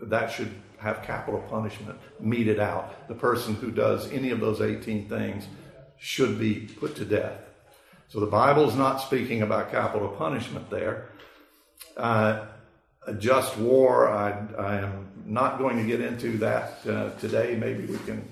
that 0.00 0.30
should 0.30 0.54
have 0.78 1.02
capital 1.02 1.40
punishment 1.50 1.98
meted 2.20 2.60
out. 2.60 3.08
The 3.08 3.14
person 3.14 3.56
who 3.56 3.72
does 3.72 4.10
any 4.12 4.30
of 4.30 4.38
those 4.38 4.60
18 4.60 5.08
things 5.08 5.48
should 5.98 6.38
be 6.38 6.68
put 6.78 6.94
to 6.96 7.04
death. 7.04 7.40
So 8.08 8.20
the 8.20 8.26
Bible 8.26 8.68
is 8.68 8.76
not 8.76 8.98
speaking 8.98 9.42
about 9.42 9.72
capital 9.72 10.08
punishment 10.08 10.70
there. 10.70 11.08
Uh, 11.96 12.46
a 13.06 13.14
just 13.14 13.56
war, 13.58 14.08
I, 14.08 14.30
I, 14.58 14.76
am 14.76 15.08
not 15.26 15.58
going 15.58 15.76
to 15.76 15.84
get 15.84 16.00
into 16.00 16.38
that 16.38 16.86
uh, 16.86 17.10
today. 17.20 17.54
Maybe 17.54 17.86
we 17.86 17.98
can 17.98 18.26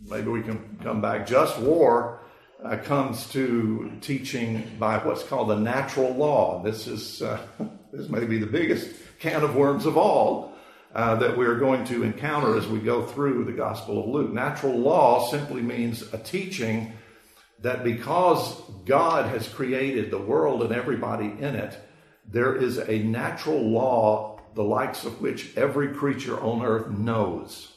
maybe 0.00 0.28
we 0.28 0.42
can 0.42 0.78
come 0.82 1.00
back. 1.00 1.26
Just 1.26 1.58
war 1.58 2.20
uh, 2.64 2.76
comes 2.78 3.30
to 3.30 3.92
teaching 4.00 4.76
by 4.78 4.98
what's 4.98 5.22
called 5.22 5.48
the 5.48 5.56
natural 5.56 6.12
law. 6.14 6.62
This 6.62 6.86
is 6.86 7.22
uh, 7.22 7.38
this 7.92 8.08
may 8.08 8.24
be 8.24 8.38
the 8.38 8.46
biggest 8.46 8.90
can 9.20 9.42
of 9.42 9.54
worms 9.54 9.86
of 9.86 9.96
all 9.96 10.52
uh, 10.94 11.14
that 11.16 11.36
we're 11.36 11.58
going 11.58 11.84
to 11.84 12.02
encounter 12.02 12.56
as 12.56 12.66
we 12.66 12.78
go 12.78 13.06
through 13.06 13.44
the 13.44 13.52
Gospel 13.52 14.02
of 14.02 14.08
Luke. 14.08 14.32
Natural 14.32 14.76
law 14.76 15.28
simply 15.30 15.62
means 15.62 16.02
a 16.12 16.18
teaching 16.18 16.92
that 17.60 17.84
because 17.84 18.60
God 18.84 19.26
has 19.30 19.48
created 19.48 20.10
the 20.10 20.18
world 20.18 20.62
and 20.62 20.72
everybody 20.72 21.26
in 21.26 21.54
it, 21.54 21.78
there 22.26 22.54
is 22.54 22.78
a 22.78 22.98
natural 22.98 23.60
law 23.60 24.40
the 24.54 24.62
likes 24.62 25.04
of 25.04 25.20
which 25.20 25.56
every 25.56 25.94
creature 25.94 26.38
on 26.40 26.64
earth 26.64 26.90
knows. 26.90 27.72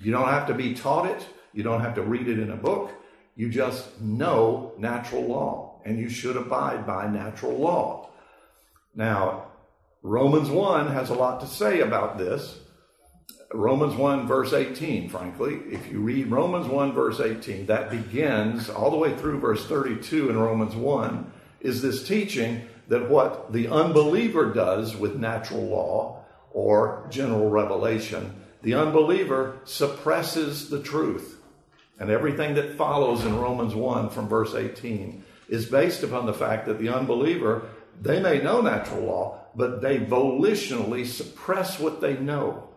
You 0.00 0.10
don't 0.12 0.28
have 0.28 0.46
to 0.48 0.54
be 0.54 0.74
taught 0.74 1.06
it. 1.06 1.26
You 1.52 1.62
don't 1.62 1.80
have 1.80 1.94
to 1.94 2.02
read 2.02 2.28
it 2.28 2.38
in 2.38 2.50
a 2.50 2.56
book. 2.56 2.90
You 3.36 3.48
just 3.48 4.00
know 4.00 4.72
natural 4.78 5.22
law, 5.22 5.80
and 5.84 5.98
you 5.98 6.08
should 6.08 6.36
abide 6.36 6.86
by 6.86 7.06
natural 7.06 7.56
law. 7.56 8.10
Now, 8.94 9.48
Romans 10.02 10.50
1 10.50 10.92
has 10.92 11.10
a 11.10 11.14
lot 11.14 11.40
to 11.40 11.46
say 11.46 11.80
about 11.80 12.18
this. 12.18 12.58
Romans 13.52 13.94
1, 13.94 14.26
verse 14.26 14.52
18, 14.52 15.08
frankly. 15.08 15.60
If 15.70 15.90
you 15.90 16.00
read 16.00 16.28
Romans 16.28 16.66
1, 16.66 16.92
verse 16.92 17.20
18, 17.20 17.66
that 17.66 17.90
begins 17.90 18.68
all 18.68 18.90
the 18.90 18.96
way 18.96 19.16
through 19.16 19.38
verse 19.38 19.66
32 19.66 20.30
in 20.30 20.38
Romans 20.38 20.74
1, 20.74 21.32
is 21.60 21.80
this 21.82 22.06
teaching 22.06 22.62
that 22.88 23.08
what 23.08 23.52
the 23.52 23.68
unbeliever 23.68 24.52
does 24.52 24.96
with 24.96 25.16
natural 25.16 25.62
law 25.62 26.24
or 26.52 27.06
general 27.10 27.50
revelation 27.50 28.40
the 28.64 28.74
unbeliever 28.74 29.60
suppresses 29.64 30.70
the 30.70 30.82
truth. 30.82 31.38
And 32.00 32.10
everything 32.10 32.54
that 32.54 32.76
follows 32.76 33.24
in 33.24 33.38
Romans 33.38 33.74
1 33.74 34.08
from 34.08 34.26
verse 34.26 34.54
18 34.54 35.22
is 35.48 35.66
based 35.66 36.02
upon 36.02 36.24
the 36.26 36.32
fact 36.32 36.66
that 36.66 36.80
the 36.80 36.88
unbeliever, 36.88 37.68
they 38.00 38.20
may 38.20 38.42
know 38.42 38.62
natural 38.62 39.02
law, 39.02 39.38
but 39.54 39.82
they 39.82 39.98
volitionally 39.98 41.06
suppress 41.06 41.78
what 41.78 42.00
they 42.00 42.16
know. 42.16 42.70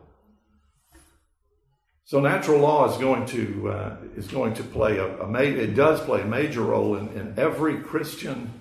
So 2.04 2.20
natural 2.20 2.60
law 2.60 2.92
is 2.92 2.98
going 2.98 3.26
to 3.28 3.70
uh, 3.70 3.98
is 4.16 4.28
going 4.28 4.54
to 4.56 4.64
play 4.64 4.98
a, 4.98 5.08
a 5.18 5.42
it 5.42 5.74
does 5.74 6.00
play 6.02 6.22
a 6.22 6.26
major 6.26 6.62
role 6.62 6.96
in, 6.96 7.10
in 7.10 7.34
every 7.38 7.80
Christian 7.80 8.54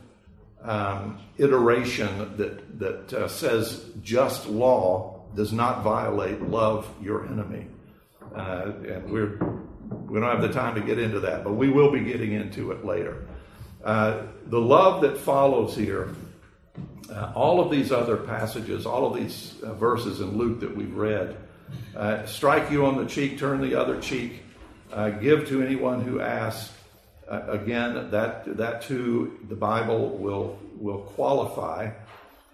um, 0.67 1.19
iteration 1.39 2.37
that 2.37 2.79
that 2.79 3.13
uh, 3.13 3.29
says 3.29 3.85
just 4.03 4.47
law 4.49 5.23
does 5.35 5.53
not 5.53 5.83
violate 5.83 6.43
love 6.43 6.89
your 7.01 7.27
enemy. 7.27 7.67
Uh, 8.35 8.73
and 8.87 9.11
we're, 9.11 9.39
we 9.89 10.21
don't 10.21 10.31
have 10.31 10.43
the 10.43 10.53
time 10.53 10.75
to 10.75 10.81
get 10.81 10.99
into 10.99 11.21
that, 11.21 11.45
but 11.45 11.53
we 11.53 11.71
will 11.71 11.91
be 11.91 12.01
getting 12.01 12.33
into 12.33 12.73
it 12.73 12.85
later. 12.85 13.27
Uh, 13.85 14.23
the 14.47 14.61
love 14.61 15.03
that 15.03 15.17
follows 15.17 15.77
here, 15.77 16.15
uh, 17.11 17.33
all 17.35 17.61
of 17.61 17.71
these 17.71 17.93
other 17.93 18.17
passages, 18.17 18.85
all 18.85 19.07
of 19.07 19.15
these 19.15 19.55
uh, 19.63 19.73
verses 19.75 20.21
in 20.21 20.37
Luke 20.37 20.61
that 20.61 20.75
we've 20.75 20.95
read, 20.95 21.37
uh, 21.95 22.25
strike 22.27 22.71
you 22.71 22.85
on 22.85 22.97
the 22.97 23.07
cheek, 23.07 23.39
turn 23.39 23.61
the 23.61 23.75
other 23.75 24.01
cheek, 24.01 24.43
give 25.21 25.49
to 25.49 25.63
anyone 25.63 26.03
who 26.03 26.21
asks. 26.21 26.76
Again, 27.29 28.11
that 28.11 28.57
that 28.57 28.83
too, 28.83 29.39
the 29.49 29.57
Bible 29.57 30.11
will 30.11 30.59
will 30.79 31.01
qualify 31.01 31.91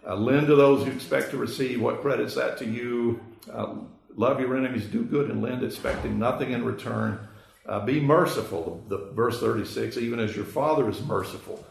uh, 0.07 0.17
lend 0.17 0.47
to 0.49 0.57
those 0.57 0.85
who 0.85 0.93
expect 0.93 1.31
to 1.31 1.37
receive. 1.37 1.81
What 1.81 2.01
credits 2.01 2.35
that 2.35 2.59
to 2.59 2.65
you? 2.65 3.21
Uh, 3.53 3.75
love 4.17 4.41
your 4.41 4.57
enemies, 4.57 4.87
do 4.87 5.05
good 5.05 5.31
and 5.31 5.43
lend, 5.43 5.63
expecting 5.63 6.19
nothing 6.19 6.53
in 6.53 6.65
return. 6.65 7.29
Uh, 7.67 7.85
be 7.85 8.01
merciful, 8.01 8.85
the, 8.89 8.97
the, 8.97 9.13
verse 9.13 9.39
36, 9.39 9.97
even 9.97 10.19
as 10.19 10.35
your 10.35 10.45
Father 10.45 10.89
is 10.89 11.01
merciful. 11.03 11.65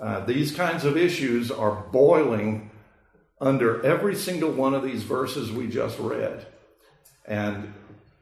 Uh, 0.00 0.24
these 0.24 0.52
kinds 0.52 0.84
of 0.84 0.96
issues 0.96 1.50
are 1.52 1.84
boiling 1.92 2.70
under 3.40 3.84
every 3.86 4.16
single 4.16 4.50
one 4.50 4.74
of 4.74 4.82
these 4.82 5.04
verses 5.04 5.52
we 5.52 5.68
just 5.68 5.98
read. 6.00 6.46
And 7.26 7.72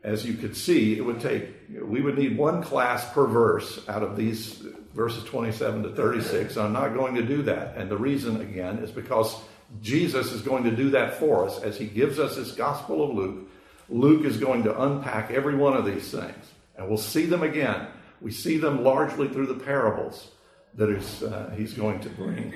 as 0.02 0.24
you 0.24 0.34
could 0.34 0.56
see, 0.56 0.96
it 0.96 1.04
would 1.04 1.20
take, 1.20 1.48
we 1.82 2.00
would 2.00 2.16
need 2.16 2.36
one 2.36 2.62
class 2.62 3.10
per 3.12 3.26
verse 3.26 3.86
out 3.88 4.02
of 4.02 4.16
these 4.16 4.62
verses 4.94 5.24
27 5.24 5.82
to 5.82 5.90
36. 5.90 6.56
I'm 6.56 6.72
not 6.72 6.94
going 6.94 7.14
to 7.16 7.22
do 7.22 7.42
that. 7.42 7.76
And 7.76 7.90
the 7.90 7.96
reason, 7.96 8.40
again, 8.40 8.78
is 8.78 8.90
because 8.90 9.36
Jesus 9.82 10.32
is 10.32 10.42
going 10.42 10.64
to 10.64 10.70
do 10.70 10.90
that 10.90 11.14
for 11.14 11.46
us 11.46 11.62
as 11.62 11.76
he 11.76 11.86
gives 11.86 12.18
us 12.18 12.36
his 12.36 12.52
Gospel 12.52 13.08
of 13.08 13.14
Luke. 13.14 13.48
Luke 13.88 14.24
is 14.24 14.36
going 14.36 14.62
to 14.64 14.82
unpack 14.82 15.30
every 15.30 15.56
one 15.56 15.76
of 15.76 15.84
these 15.84 16.10
things. 16.10 16.52
And 16.76 16.88
we'll 16.88 16.96
see 16.96 17.26
them 17.26 17.42
again. 17.42 17.88
We 18.20 18.30
see 18.30 18.56
them 18.56 18.84
largely 18.84 19.28
through 19.28 19.46
the 19.46 19.54
parables 19.54 20.30
that 20.74 20.90
is, 20.90 21.22
uh, 21.22 21.52
he's 21.56 21.74
going 21.74 22.00
to 22.00 22.08
bring 22.10 22.54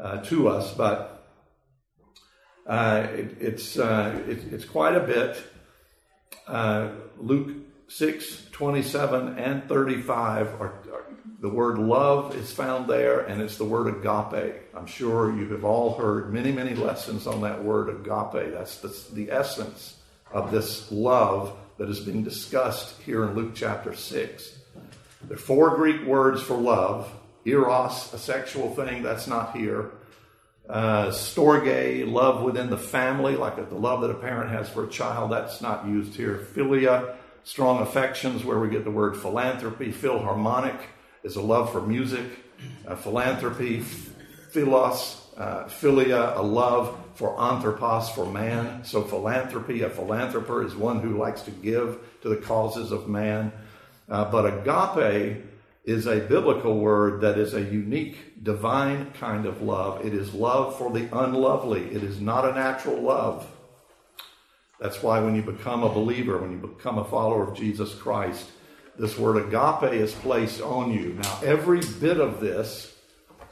uh, 0.00 0.18
to 0.24 0.48
us. 0.48 0.72
But 0.74 1.26
uh, 2.66 3.06
it, 3.10 3.36
it's, 3.40 3.78
uh, 3.78 4.20
it, 4.28 4.52
it's 4.52 4.64
quite 4.64 4.94
a 4.94 5.00
bit. 5.00 5.42
Uh, 6.46 6.90
Luke 7.18 7.54
6, 7.88 8.46
27, 8.52 9.38
and 9.38 9.68
35 9.68 10.60
are, 10.60 10.66
are, 10.66 11.04
the 11.40 11.48
word 11.48 11.78
love 11.78 12.34
is 12.34 12.52
found 12.52 12.88
there, 12.88 13.20
and 13.20 13.40
it's 13.40 13.58
the 13.58 13.64
word 13.64 13.86
agape. 13.86 14.54
I'm 14.74 14.86
sure 14.86 15.34
you 15.34 15.48
have 15.50 15.64
all 15.64 15.94
heard 15.94 16.32
many, 16.32 16.52
many 16.52 16.74
lessons 16.74 17.26
on 17.26 17.42
that 17.42 17.62
word 17.62 17.88
agape. 17.88 18.52
That's 18.52 18.78
the, 18.78 19.14
the 19.14 19.30
essence 19.30 19.96
of 20.32 20.50
this 20.50 20.90
love 20.90 21.56
that 21.78 21.88
is 21.88 22.00
being 22.00 22.24
discussed 22.24 23.00
here 23.02 23.24
in 23.24 23.34
Luke 23.34 23.52
chapter 23.54 23.94
6. 23.94 24.58
There 25.22 25.36
are 25.36 25.40
four 25.40 25.76
Greek 25.76 26.04
words 26.04 26.42
for 26.42 26.56
love 26.56 27.10
eros, 27.44 28.12
a 28.12 28.18
sexual 28.18 28.74
thing, 28.74 29.02
that's 29.02 29.26
not 29.26 29.56
here. 29.56 29.92
Uh, 30.68 31.06
storge, 31.06 32.10
love 32.10 32.42
within 32.42 32.68
the 32.68 32.76
family, 32.76 33.36
like 33.36 33.56
the 33.70 33.74
love 33.74 34.02
that 34.02 34.10
a 34.10 34.14
parent 34.14 34.50
has 34.50 34.68
for 34.68 34.84
a 34.84 34.88
child, 34.88 35.32
that's 35.32 35.62
not 35.62 35.86
used 35.86 36.14
here. 36.14 36.46
Philia, 36.54 37.14
strong 37.44 37.80
affections, 37.80 38.44
where 38.44 38.58
we 38.58 38.68
get 38.68 38.84
the 38.84 38.90
word 38.90 39.16
philanthropy. 39.16 39.90
Philharmonic 39.90 40.78
is 41.22 41.36
a 41.36 41.40
love 41.40 41.72
for 41.72 41.80
music. 41.80 42.26
Uh, 42.86 42.96
philanthropy, 42.96 43.80
philos, 43.80 45.24
uh, 45.38 45.64
philia, 45.64 46.36
a 46.36 46.42
love 46.42 46.98
for 47.14 47.40
anthropos, 47.40 48.10
for 48.10 48.26
man. 48.26 48.84
So 48.84 49.02
philanthropy, 49.02 49.82
a 49.82 49.90
philanthropist 49.90 50.74
is 50.74 50.78
one 50.78 51.00
who 51.00 51.16
likes 51.16 51.42
to 51.42 51.50
give 51.50 51.98
to 52.22 52.28
the 52.28 52.36
causes 52.36 52.92
of 52.92 53.08
man. 53.08 53.52
Uh, 54.08 54.30
but 54.30 54.46
agape 54.46 55.44
is 55.88 56.06
a 56.06 56.20
biblical 56.20 56.78
word 56.78 57.22
that 57.22 57.38
is 57.38 57.54
a 57.54 57.62
unique, 57.62 58.44
divine 58.44 59.10
kind 59.12 59.46
of 59.46 59.62
love. 59.62 60.04
It 60.04 60.12
is 60.12 60.34
love 60.34 60.76
for 60.76 60.92
the 60.92 61.08
unlovely. 61.18 61.86
It 61.86 62.04
is 62.04 62.20
not 62.20 62.44
a 62.44 62.52
natural 62.52 63.00
love. 63.00 63.50
That's 64.78 65.02
why 65.02 65.20
when 65.20 65.34
you 65.34 65.40
become 65.40 65.82
a 65.84 65.88
believer, 65.88 66.36
when 66.36 66.52
you 66.52 66.58
become 66.58 66.98
a 66.98 67.04
follower 67.06 67.42
of 67.42 67.56
Jesus 67.56 67.94
Christ, 67.94 68.50
this 68.98 69.18
word 69.18 69.38
agape 69.38 69.94
is 69.94 70.12
placed 70.12 70.60
on 70.60 70.92
you. 70.92 71.14
Now, 71.14 71.40
every 71.42 71.80
bit 72.00 72.20
of 72.20 72.38
this 72.38 72.94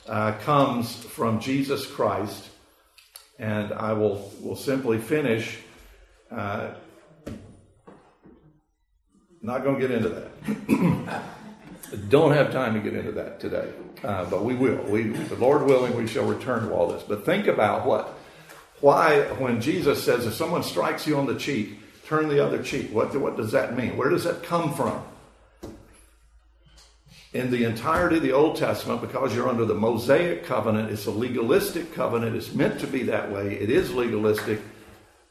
uh, 0.07 0.32
comes 0.32 0.95
from 0.95 1.41
Jesus 1.41 1.87
Christ, 1.87 2.51
and 3.39 3.72
I 3.72 3.95
will, 3.95 4.30
will 4.43 4.57
simply 4.57 4.99
finish. 4.99 5.59
Uh, 6.30 6.74
not 9.41 9.64
going 9.64 9.80
to 9.80 9.89
get 9.89 9.91
into 9.91 10.11
that. 10.11 11.22
Don't 12.09 12.32
have 12.32 12.53
time 12.53 12.74
to 12.74 12.80
get 12.80 12.95
into 12.95 13.12
that 13.12 13.39
today, 13.39 13.68
uh, 14.03 14.24
but 14.28 14.45
we 14.45 14.55
will. 14.55 14.82
We, 14.84 15.05
the 15.05 15.37
Lord 15.37 15.62
willing, 15.62 15.97
we 15.97 16.07
shall 16.07 16.24
return 16.24 16.68
to 16.68 16.74
all 16.74 16.89
this. 16.89 17.03
But 17.03 17.24
think 17.24 17.47
about 17.47 17.87
what, 17.87 18.09
why, 18.80 19.20
when 19.39 19.61
Jesus 19.61 20.03
says, 20.03 20.26
if 20.26 20.34
someone 20.34 20.62
strikes 20.62 21.07
you 21.07 21.16
on 21.16 21.26
the 21.26 21.37
cheek, 21.37 21.78
turn 22.07 22.28
the 22.28 22.45
other 22.45 22.62
cheek. 22.62 22.91
What, 22.93 23.14
what 23.16 23.37
does 23.37 23.53
that 23.53 23.76
mean? 23.76 23.97
Where 23.97 24.11
does 24.11 24.24
that 24.24 24.43
come 24.43 24.74
from? 24.74 25.03
In 27.32 27.51
the 27.51 27.64
entirety 27.64 28.16
of 28.16 28.22
the 28.22 28.32
Old 28.32 28.57
Testament, 28.57 29.01
because 29.01 29.34
you're 29.34 29.49
under 29.49 29.64
the 29.64 29.74
Mosaic 29.74 30.45
covenant, 30.45 30.91
it's 30.91 31.07
a 31.07 31.11
legalistic 31.11 31.95
covenant. 31.95 32.34
It's 32.34 32.53
meant 32.53 32.80
to 32.80 32.87
be 32.87 33.05
that 33.05 33.30
way. 33.30 33.55
It 33.55 33.70
is 33.70 33.93
legalistic. 33.93 34.61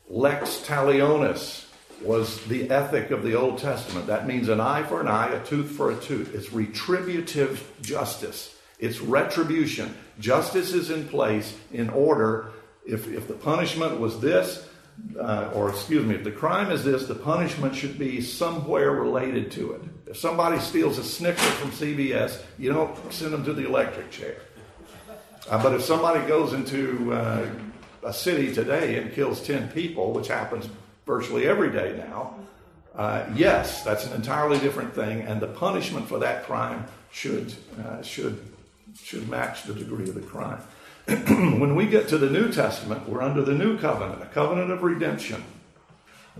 Lex 0.07 0.61
talionis 0.65 1.64
was 2.01 2.43
the 2.45 2.69
ethic 2.69 3.11
of 3.11 3.23
the 3.23 3.35
Old 3.35 3.57
Testament. 3.57 4.07
That 4.07 4.27
means 4.27 4.49
an 4.49 4.59
eye 4.59 4.83
for 4.83 5.01
an 5.01 5.07
eye, 5.07 5.33
a 5.33 5.43
tooth 5.45 5.71
for 5.71 5.91
a 5.91 5.95
tooth. 5.95 6.33
It's 6.33 6.51
retributive 6.51 7.71
justice, 7.81 8.55
it's 8.79 8.99
retribution. 8.99 9.95
Justice 10.19 10.73
is 10.73 10.91
in 10.91 11.07
place 11.07 11.55
in 11.71 11.89
order. 11.89 12.51
If, 12.85 13.07
if 13.07 13.27
the 13.27 13.33
punishment 13.33 13.99
was 13.99 14.19
this, 14.19 14.67
uh, 15.19 15.51
or 15.53 15.69
excuse 15.69 16.05
me, 16.05 16.15
if 16.15 16.23
the 16.23 16.31
crime 16.31 16.71
is 16.71 16.83
this, 16.83 17.07
the 17.07 17.15
punishment 17.15 17.75
should 17.75 17.97
be 17.97 18.21
somewhere 18.21 18.91
related 18.91 19.51
to 19.53 19.73
it. 19.73 19.81
If 20.07 20.17
somebody 20.17 20.59
steals 20.59 20.97
a 20.97 21.03
Snicker 21.03 21.41
from 21.41 21.71
CVS, 21.71 22.41
you 22.59 22.71
don't 22.71 22.95
send 23.11 23.33
them 23.33 23.43
to 23.45 23.53
the 23.53 23.65
electric 23.65 24.11
chair. 24.11 24.37
Uh, 25.49 25.61
but 25.61 25.73
if 25.73 25.83
somebody 25.83 26.25
goes 26.27 26.53
into 26.53 27.11
uh, 27.13 27.47
a 28.03 28.13
city 28.13 28.53
today 28.53 28.97
and 28.97 29.13
kills 29.13 29.45
10 29.45 29.69
people, 29.69 30.13
which 30.13 30.27
happens 30.27 30.69
virtually 31.05 31.47
every 31.47 31.71
day 31.71 31.95
now, 31.97 32.35
uh, 32.95 33.25
yes, 33.35 33.83
that's 33.83 34.05
an 34.05 34.13
entirely 34.13 34.57
different 34.59 34.93
thing, 34.95 35.21
and 35.21 35.41
the 35.41 35.47
punishment 35.47 36.07
for 36.07 36.19
that 36.19 36.45
crime 36.45 36.85
should 37.11 37.53
uh, 37.85 38.01
should 38.01 38.41
should 39.01 39.27
match 39.27 39.63
the 39.63 39.73
degree 39.73 40.07
of 40.07 40.15
the 40.15 40.21
crime. 40.21 40.59
when 41.05 41.75
we 41.75 41.85
get 41.85 42.07
to 42.07 42.17
the 42.17 42.29
New 42.29 42.51
Testament, 42.51 43.07
we're 43.07 43.21
under 43.21 43.41
the 43.41 43.53
new 43.53 43.77
covenant, 43.77 44.21
a 44.21 44.25
covenant 44.27 44.71
of 44.71 44.81
redemption. 44.81 45.43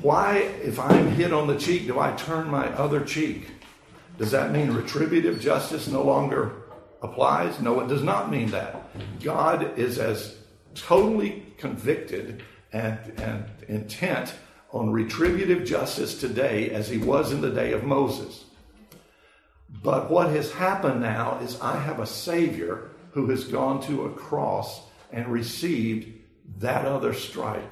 Why, 0.02 0.38
if 0.64 0.80
I'm 0.80 1.12
hit 1.12 1.32
on 1.32 1.48
the 1.48 1.58
cheek, 1.58 1.88
do 1.88 2.00
I 2.00 2.14
turn 2.14 2.50
my 2.50 2.68
other 2.70 3.04
cheek? 3.04 3.50
Does 4.18 4.32
that 4.32 4.52
mean 4.52 4.72
retributive 4.72 5.40
justice 5.40 5.88
no 5.88 6.04
longer 6.04 6.54
applies? 7.02 7.60
No, 7.60 7.80
it 7.82 7.88
does 7.88 8.04
not 8.04 8.32
mean 8.32 8.52
that. 8.52 8.90
God 9.22 9.78
is 9.78 10.00
as 10.00 10.38
totally 10.74 11.46
convicted 11.58 12.44
and, 12.74 12.98
and 13.18 13.46
intent 13.68 14.34
on 14.76 14.92
retributive 14.92 15.64
justice 15.64 16.20
today 16.20 16.70
as 16.70 16.90
he 16.90 16.98
was 16.98 17.32
in 17.32 17.40
the 17.40 17.50
day 17.50 17.72
of 17.72 17.86
Moses. 17.86 18.44
But 19.82 20.12
what 20.12 20.30
has 20.32 20.52
happened 20.52 21.00
now 21.00 21.40
is 21.40 21.60
I 21.62 21.80
have 21.80 22.00
a 22.00 22.06
Savior 22.06 22.92
who 23.12 23.28
has 23.30 23.46
gone 23.46 23.82
to 23.84 24.04
a 24.06 24.12
cross 24.12 24.82
and 25.14 25.28
received 25.30 26.10
that 26.58 26.86
other 26.86 27.14
strike. 27.14 27.72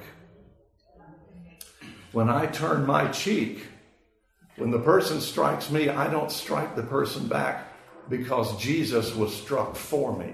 When 2.12 2.30
I 2.30 2.46
turn 2.46 2.86
my 2.86 3.08
cheek, 3.08 3.66
when 4.56 4.70
the 4.70 4.78
person 4.78 5.20
strikes 5.20 5.70
me, 5.70 5.90
I 5.90 6.10
don't 6.10 6.30
strike 6.30 6.74
the 6.74 6.84
person 6.84 7.28
back 7.28 7.66
because 8.08 8.56
Jesus 8.56 9.14
was 9.14 9.34
struck 9.34 9.76
for 9.76 10.16
me. 10.16 10.32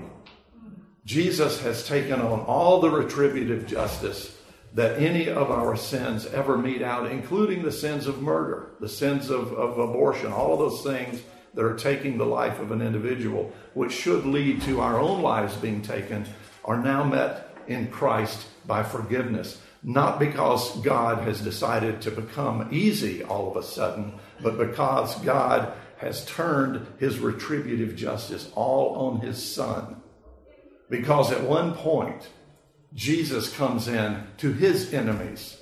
Jesus 1.05 1.61
has 1.63 1.89
taken 1.89 2.21
on 2.21 2.43
all 2.43 2.81
the 2.81 2.91
retributive 2.91 3.67
justice 3.67 4.37
that 4.75 5.01
any 5.01 5.29
of 5.29 5.51
our 5.51 5.77
sins 5.77 6.27
ever 6.27 6.57
mete 6.57 6.83
out, 6.83 7.11
including 7.11 7.63
the 7.63 7.73
sins 7.73 8.07
of 8.07 8.23
murder, 8.23 8.71
the 8.79 8.89
sins 8.89 9.31
of, 9.31 9.53
of 9.53 9.79
abortion, 9.79 10.33
all 10.33 10.53
of 10.53 10.59
those 10.59 10.83
things 10.83 11.23
that 11.55 11.65
are 11.65 11.77
taking 11.77 12.17
the 12.17 12.27
life 12.27 12.61
of 12.61 12.71
an 12.71 12.81
individual, 12.81 13.53
which 13.75 13.93
should 13.93 14.25
lead 14.25 14.63
to 14.63 14.81
our 14.81 15.01
own 15.01 15.23
lives 15.23 15.57
being 15.57 15.83
taken, 15.83 16.25
are 16.65 16.81
now 16.81 17.03
met 17.03 17.57
in 17.67 17.91
Christ 17.91 18.47
by 18.67 18.83
forgiveness. 18.83 19.61
Not 19.83 20.19
because 20.19 20.77
God 20.83 21.25
has 21.25 21.41
decided 21.41 22.03
to 22.03 22.11
become 22.11 22.69
easy 22.71 23.25
all 23.25 23.51
of 23.51 23.57
a 23.57 23.67
sudden, 23.67 24.13
but 24.43 24.59
because 24.59 25.17
God 25.23 25.73
has 25.97 26.25
turned 26.27 26.87
his 26.99 27.19
retributive 27.19 27.97
justice 27.97 28.51
all 28.55 28.95
on 29.09 29.21
his 29.21 29.43
son. 29.43 29.97
Because 30.89 31.33
at 31.33 31.43
one 31.43 31.75
point, 31.75 32.29
Jesus 32.95 33.55
comes 33.57 33.89
in 33.89 34.25
to 34.39 34.53
his 34.53 34.93
enemies. 34.93 35.57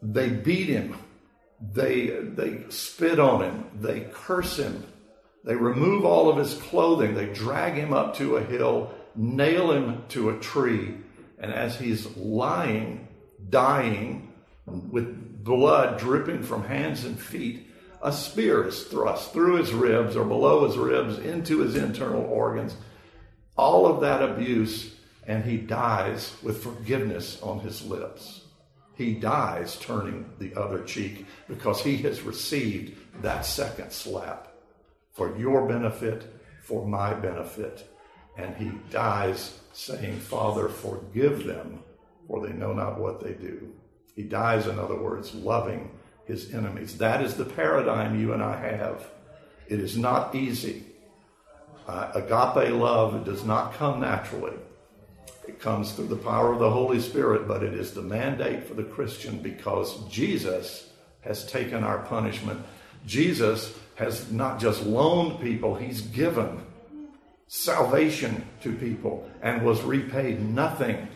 They 0.00 0.28
beat 0.28 0.68
him. 0.68 0.96
They, 1.60 2.06
they 2.06 2.64
spit 2.68 3.18
on 3.18 3.42
him. 3.42 3.64
They 3.74 4.08
curse 4.12 4.58
him. 4.58 4.84
They 5.44 5.54
remove 5.54 6.04
all 6.04 6.28
of 6.28 6.36
his 6.36 6.54
clothing. 6.54 7.14
They 7.14 7.32
drag 7.32 7.74
him 7.74 7.92
up 7.92 8.16
to 8.16 8.36
a 8.36 8.44
hill, 8.44 8.92
nail 9.14 9.72
him 9.72 10.04
to 10.10 10.30
a 10.30 10.38
tree. 10.38 10.94
And 11.38 11.52
as 11.52 11.78
he's 11.78 12.06
lying, 12.16 13.08
dying, 13.48 14.32
with 14.66 15.44
blood 15.44 15.98
dripping 15.98 16.42
from 16.42 16.64
hands 16.64 17.04
and 17.04 17.18
feet, 17.18 17.66
a 18.02 18.12
spear 18.12 18.66
is 18.66 18.84
thrust 18.84 19.32
through 19.32 19.56
his 19.56 19.72
ribs 19.72 20.16
or 20.16 20.24
below 20.24 20.66
his 20.66 20.76
ribs 20.76 21.18
into 21.18 21.58
his 21.60 21.74
internal 21.74 22.22
organs. 22.22 22.76
All 23.56 23.86
of 23.86 24.00
that 24.02 24.22
abuse 24.22 24.94
and 25.28 25.44
he 25.44 25.58
dies 25.58 26.34
with 26.42 26.62
forgiveness 26.62 27.40
on 27.42 27.60
his 27.60 27.84
lips. 27.84 28.40
He 28.96 29.12
dies 29.12 29.76
turning 29.76 30.28
the 30.38 30.54
other 30.54 30.82
cheek 30.82 31.26
because 31.46 31.82
he 31.82 31.98
has 31.98 32.22
received 32.22 32.98
that 33.22 33.44
second 33.44 33.92
slap 33.92 34.48
for 35.12 35.38
your 35.38 35.68
benefit, 35.68 36.24
for 36.62 36.84
my 36.86 37.12
benefit. 37.12 37.88
And 38.38 38.56
he 38.56 38.72
dies 38.90 39.60
saying, 39.72 40.18
Father, 40.18 40.68
forgive 40.68 41.44
them, 41.44 41.84
for 42.26 42.44
they 42.44 42.54
know 42.54 42.72
not 42.72 42.98
what 42.98 43.20
they 43.20 43.34
do. 43.34 43.72
He 44.16 44.22
dies, 44.22 44.66
in 44.66 44.78
other 44.78 44.96
words, 44.96 45.34
loving 45.34 45.90
his 46.24 46.54
enemies. 46.54 46.98
That 46.98 47.22
is 47.22 47.34
the 47.34 47.44
paradigm 47.44 48.18
you 48.18 48.32
and 48.32 48.42
I 48.42 48.56
have. 48.56 49.06
It 49.68 49.78
is 49.78 49.96
not 49.96 50.34
easy. 50.34 50.86
Uh, 51.86 52.12
agape 52.14 52.72
love 52.72 53.24
does 53.24 53.44
not 53.44 53.74
come 53.74 54.00
naturally. 54.00 54.56
It 55.48 55.60
comes 55.60 55.92
through 55.92 56.08
the 56.08 56.16
power 56.16 56.52
of 56.52 56.58
the 56.58 56.70
Holy 56.70 57.00
Spirit, 57.00 57.48
but 57.48 57.62
it 57.62 57.72
is 57.72 57.92
the 57.92 58.02
mandate 58.02 58.64
for 58.64 58.74
the 58.74 58.84
Christian 58.84 59.38
because 59.38 60.06
Jesus 60.08 60.90
has 61.22 61.46
taken 61.46 61.82
our 61.82 62.00
punishment. 62.00 62.62
Jesus 63.06 63.74
has 63.94 64.30
not 64.30 64.60
just 64.60 64.84
loaned 64.84 65.40
people, 65.40 65.74
he's 65.74 66.02
given 66.02 66.60
salvation 67.46 68.44
to 68.60 68.74
people 68.74 69.28
and 69.40 69.62
was 69.62 69.80
repaid 69.82 70.40
nothing. 70.40 71.08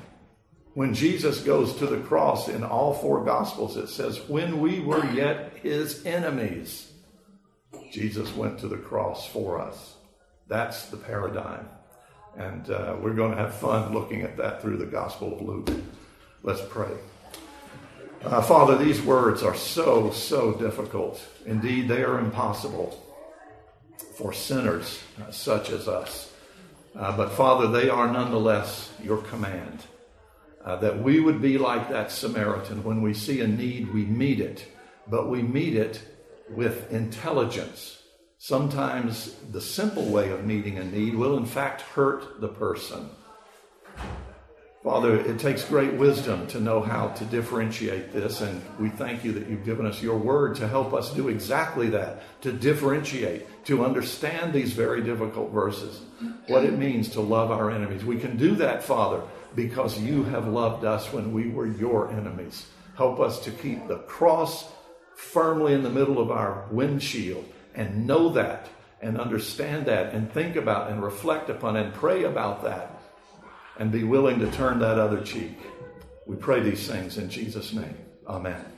When 0.72 0.94
Jesus 0.94 1.42
goes 1.42 1.76
to 1.76 1.86
the 1.86 2.00
cross 2.00 2.48
in 2.48 2.64
all 2.64 2.94
four 2.94 3.22
Gospels, 3.24 3.76
it 3.76 3.88
says, 3.88 4.26
When 4.28 4.60
we 4.60 4.80
were 4.80 5.04
yet 5.12 5.52
his 5.62 6.06
enemies, 6.06 6.90
Jesus 7.92 8.34
went 8.34 8.58
to 8.60 8.68
the 8.68 8.78
cross 8.78 9.26
for 9.28 9.60
us. 9.60 9.96
That's 10.48 10.86
the 10.86 10.96
paradigm. 10.96 11.68
And 12.36 12.70
uh, 12.70 12.96
we're 13.00 13.14
going 13.14 13.32
to 13.32 13.36
have 13.36 13.54
fun 13.54 13.92
looking 13.92 14.22
at 14.22 14.36
that 14.38 14.62
through 14.62 14.78
the 14.78 14.86
Gospel 14.86 15.34
of 15.34 15.42
Luke. 15.42 15.70
Let's 16.42 16.62
pray. 16.68 16.90
Uh, 18.24 18.40
Father, 18.40 18.78
these 18.78 19.02
words 19.02 19.42
are 19.42 19.54
so, 19.54 20.10
so 20.10 20.52
difficult. 20.54 21.20
Indeed, 21.44 21.88
they 21.88 22.04
are 22.04 22.18
impossible 22.18 23.02
for 24.16 24.32
sinners 24.32 25.02
uh, 25.20 25.30
such 25.30 25.70
as 25.70 25.88
us. 25.88 26.32
Uh, 26.94 27.16
but 27.16 27.32
Father, 27.32 27.68
they 27.68 27.88
are 27.88 28.10
nonetheless 28.10 28.92
your 29.02 29.18
command. 29.18 29.84
Uh, 30.64 30.76
that 30.76 31.02
we 31.02 31.18
would 31.18 31.42
be 31.42 31.58
like 31.58 31.88
that 31.88 32.12
Samaritan. 32.12 32.84
When 32.84 33.02
we 33.02 33.14
see 33.14 33.40
a 33.40 33.48
need, 33.48 33.92
we 33.92 34.04
meet 34.04 34.38
it, 34.38 34.64
but 35.08 35.28
we 35.28 35.42
meet 35.42 35.74
it 35.74 36.00
with 36.48 36.92
intelligence 36.92 38.01
Sometimes 38.44 39.36
the 39.52 39.60
simple 39.60 40.06
way 40.06 40.32
of 40.32 40.44
meeting 40.44 40.76
a 40.76 40.82
need 40.82 41.14
will, 41.14 41.36
in 41.36 41.46
fact, 41.46 41.82
hurt 41.82 42.40
the 42.40 42.48
person. 42.48 43.08
Father, 44.82 45.14
it 45.14 45.38
takes 45.38 45.64
great 45.64 45.92
wisdom 45.92 46.48
to 46.48 46.58
know 46.58 46.80
how 46.80 47.10
to 47.10 47.24
differentiate 47.26 48.12
this, 48.12 48.40
and 48.40 48.60
we 48.80 48.88
thank 48.88 49.22
you 49.22 49.30
that 49.30 49.46
you've 49.46 49.64
given 49.64 49.86
us 49.86 50.02
your 50.02 50.18
word 50.18 50.56
to 50.56 50.66
help 50.66 50.92
us 50.92 51.14
do 51.14 51.28
exactly 51.28 51.88
that, 51.90 52.24
to 52.42 52.50
differentiate, 52.50 53.64
to 53.66 53.84
understand 53.84 54.52
these 54.52 54.72
very 54.72 55.04
difficult 55.04 55.52
verses, 55.52 56.00
what 56.48 56.64
it 56.64 56.76
means 56.76 57.10
to 57.10 57.20
love 57.20 57.52
our 57.52 57.70
enemies. 57.70 58.04
We 58.04 58.18
can 58.18 58.36
do 58.36 58.56
that, 58.56 58.82
Father, 58.82 59.22
because 59.54 60.00
you 60.00 60.24
have 60.24 60.48
loved 60.48 60.84
us 60.84 61.12
when 61.12 61.32
we 61.32 61.48
were 61.48 61.68
your 61.68 62.10
enemies. 62.10 62.66
Help 62.96 63.20
us 63.20 63.38
to 63.44 63.52
keep 63.52 63.86
the 63.86 63.98
cross 63.98 64.68
firmly 65.14 65.74
in 65.74 65.84
the 65.84 65.90
middle 65.90 66.18
of 66.18 66.32
our 66.32 66.66
windshield 66.72 67.44
and 67.74 68.06
know 68.06 68.28
that 68.30 68.68
and 69.00 69.20
understand 69.20 69.86
that 69.86 70.14
and 70.14 70.32
think 70.32 70.56
about 70.56 70.90
and 70.90 71.02
reflect 71.02 71.50
upon 71.50 71.76
and 71.76 71.92
pray 71.92 72.24
about 72.24 72.62
that 72.62 73.00
and 73.78 73.90
be 73.90 74.04
willing 74.04 74.38
to 74.38 74.50
turn 74.52 74.78
that 74.78 74.98
other 74.98 75.20
cheek. 75.20 75.58
We 76.26 76.36
pray 76.36 76.60
these 76.60 76.86
things 76.86 77.18
in 77.18 77.28
Jesus' 77.28 77.72
name. 77.72 77.96
Amen. 78.26 78.71